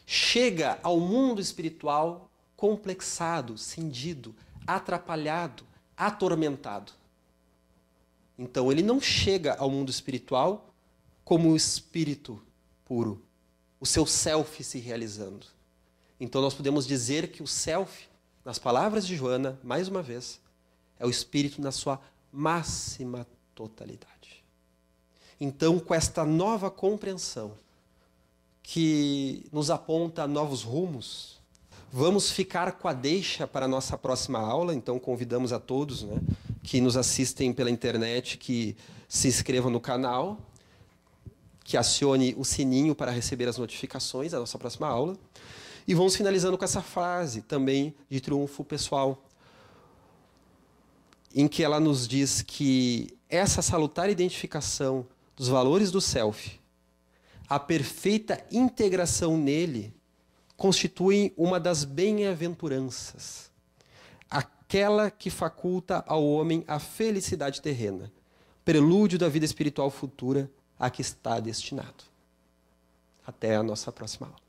chega 0.05 0.79
ao 0.83 0.99
mundo 0.99 1.41
espiritual 1.41 2.29
complexado, 2.55 3.57
cindido, 3.57 4.35
atrapalhado, 4.65 5.63
atormentado. 5.97 6.91
Então 8.37 8.71
ele 8.71 8.81
não 8.81 8.99
chega 8.99 9.55
ao 9.55 9.69
mundo 9.69 9.89
espiritual 9.89 10.73
como 11.23 11.51
o 11.51 11.55
espírito 11.55 12.41
puro, 12.85 13.21
o 13.79 13.85
seu 13.85 14.05
self 14.05 14.63
se 14.63 14.79
realizando. 14.79 15.45
Então 16.19 16.41
nós 16.41 16.53
podemos 16.53 16.87
dizer 16.87 17.31
que 17.31 17.43
o 17.43 17.47
self, 17.47 18.07
nas 18.45 18.57
palavras 18.57 19.05
de 19.05 19.15
Joana, 19.15 19.59
mais 19.63 19.87
uma 19.87 20.01
vez, 20.01 20.39
é 20.99 21.05
o 21.05 21.09
espírito 21.09 21.61
na 21.61 21.71
sua 21.71 21.99
máxima 22.31 23.27
totalidade. 23.53 24.43
Então, 25.39 25.79
com 25.79 25.93
esta 25.93 26.23
nova 26.23 26.71
compreensão 26.71 27.57
que 28.63 29.45
nos 29.51 29.69
aponta 29.69 30.25
novos 30.25 30.63
rumos, 30.63 31.39
vamos 31.91 32.31
ficar 32.31 32.71
com 32.71 32.87
a 32.87 32.93
deixa 32.93 33.45
para 33.45 33.65
a 33.65 33.67
nossa 33.67 33.97
próxima 33.97 34.39
aula. 34.39 34.73
Então, 34.73 34.97
convidamos 34.97 35.53
a 35.53 35.59
todos 35.59 36.01
né, 36.01 36.19
que 36.63 36.81
nos 36.81 36.97
assistem 36.97 37.53
pela 37.53 37.69
internet 37.69 38.37
que 38.37 38.75
se 39.07 39.27
inscrevam 39.27 39.69
no 39.69 39.79
canal 39.79 40.39
que 41.63 41.77
acione 41.77 42.35
o 42.37 42.43
sininho 42.43 42.93
para 42.93 43.11
receber 43.11 43.47
as 43.47 43.57
notificações 43.57 44.31
da 44.31 44.39
nossa 44.39 44.57
próxima 44.59 44.87
aula. 44.87 45.17
E 45.87 45.93
vamos 45.93 46.15
finalizando 46.15 46.57
com 46.57 46.65
essa 46.65 46.81
frase 46.81 47.41
também 47.41 47.93
de 48.09 48.19
triunfo 48.19 48.63
pessoal, 48.63 49.23
em 51.33 51.47
que 51.47 51.63
ela 51.63 51.79
nos 51.79 52.07
diz 52.07 52.41
que 52.41 53.17
essa 53.29 53.61
salutar 53.61 54.09
identificação 54.09 55.05
dos 55.35 55.47
valores 55.47 55.89
do 55.89 55.99
self, 55.99 56.59
a 57.47 57.59
perfeita 57.59 58.43
integração 58.51 59.37
nele, 59.37 59.93
constituem 60.55 61.33
uma 61.35 61.59
das 61.59 61.83
bem-aventuranças, 61.83 63.51
aquela 64.29 65.11
que 65.11 65.29
faculta 65.29 66.03
ao 66.07 66.25
homem 66.25 66.63
a 66.67 66.79
felicidade 66.79 67.61
terrena, 67.61 68.11
prelúdio 68.63 69.19
da 69.19 69.29
vida 69.29 69.45
espiritual 69.45 69.89
futura 69.89 70.49
a 70.79 70.89
que 70.89 71.01
está 71.01 71.39
destinado. 71.39 72.03
Até 73.25 73.55
a 73.55 73.63
nossa 73.63 73.91
próxima 73.91 74.27
aula. 74.27 74.42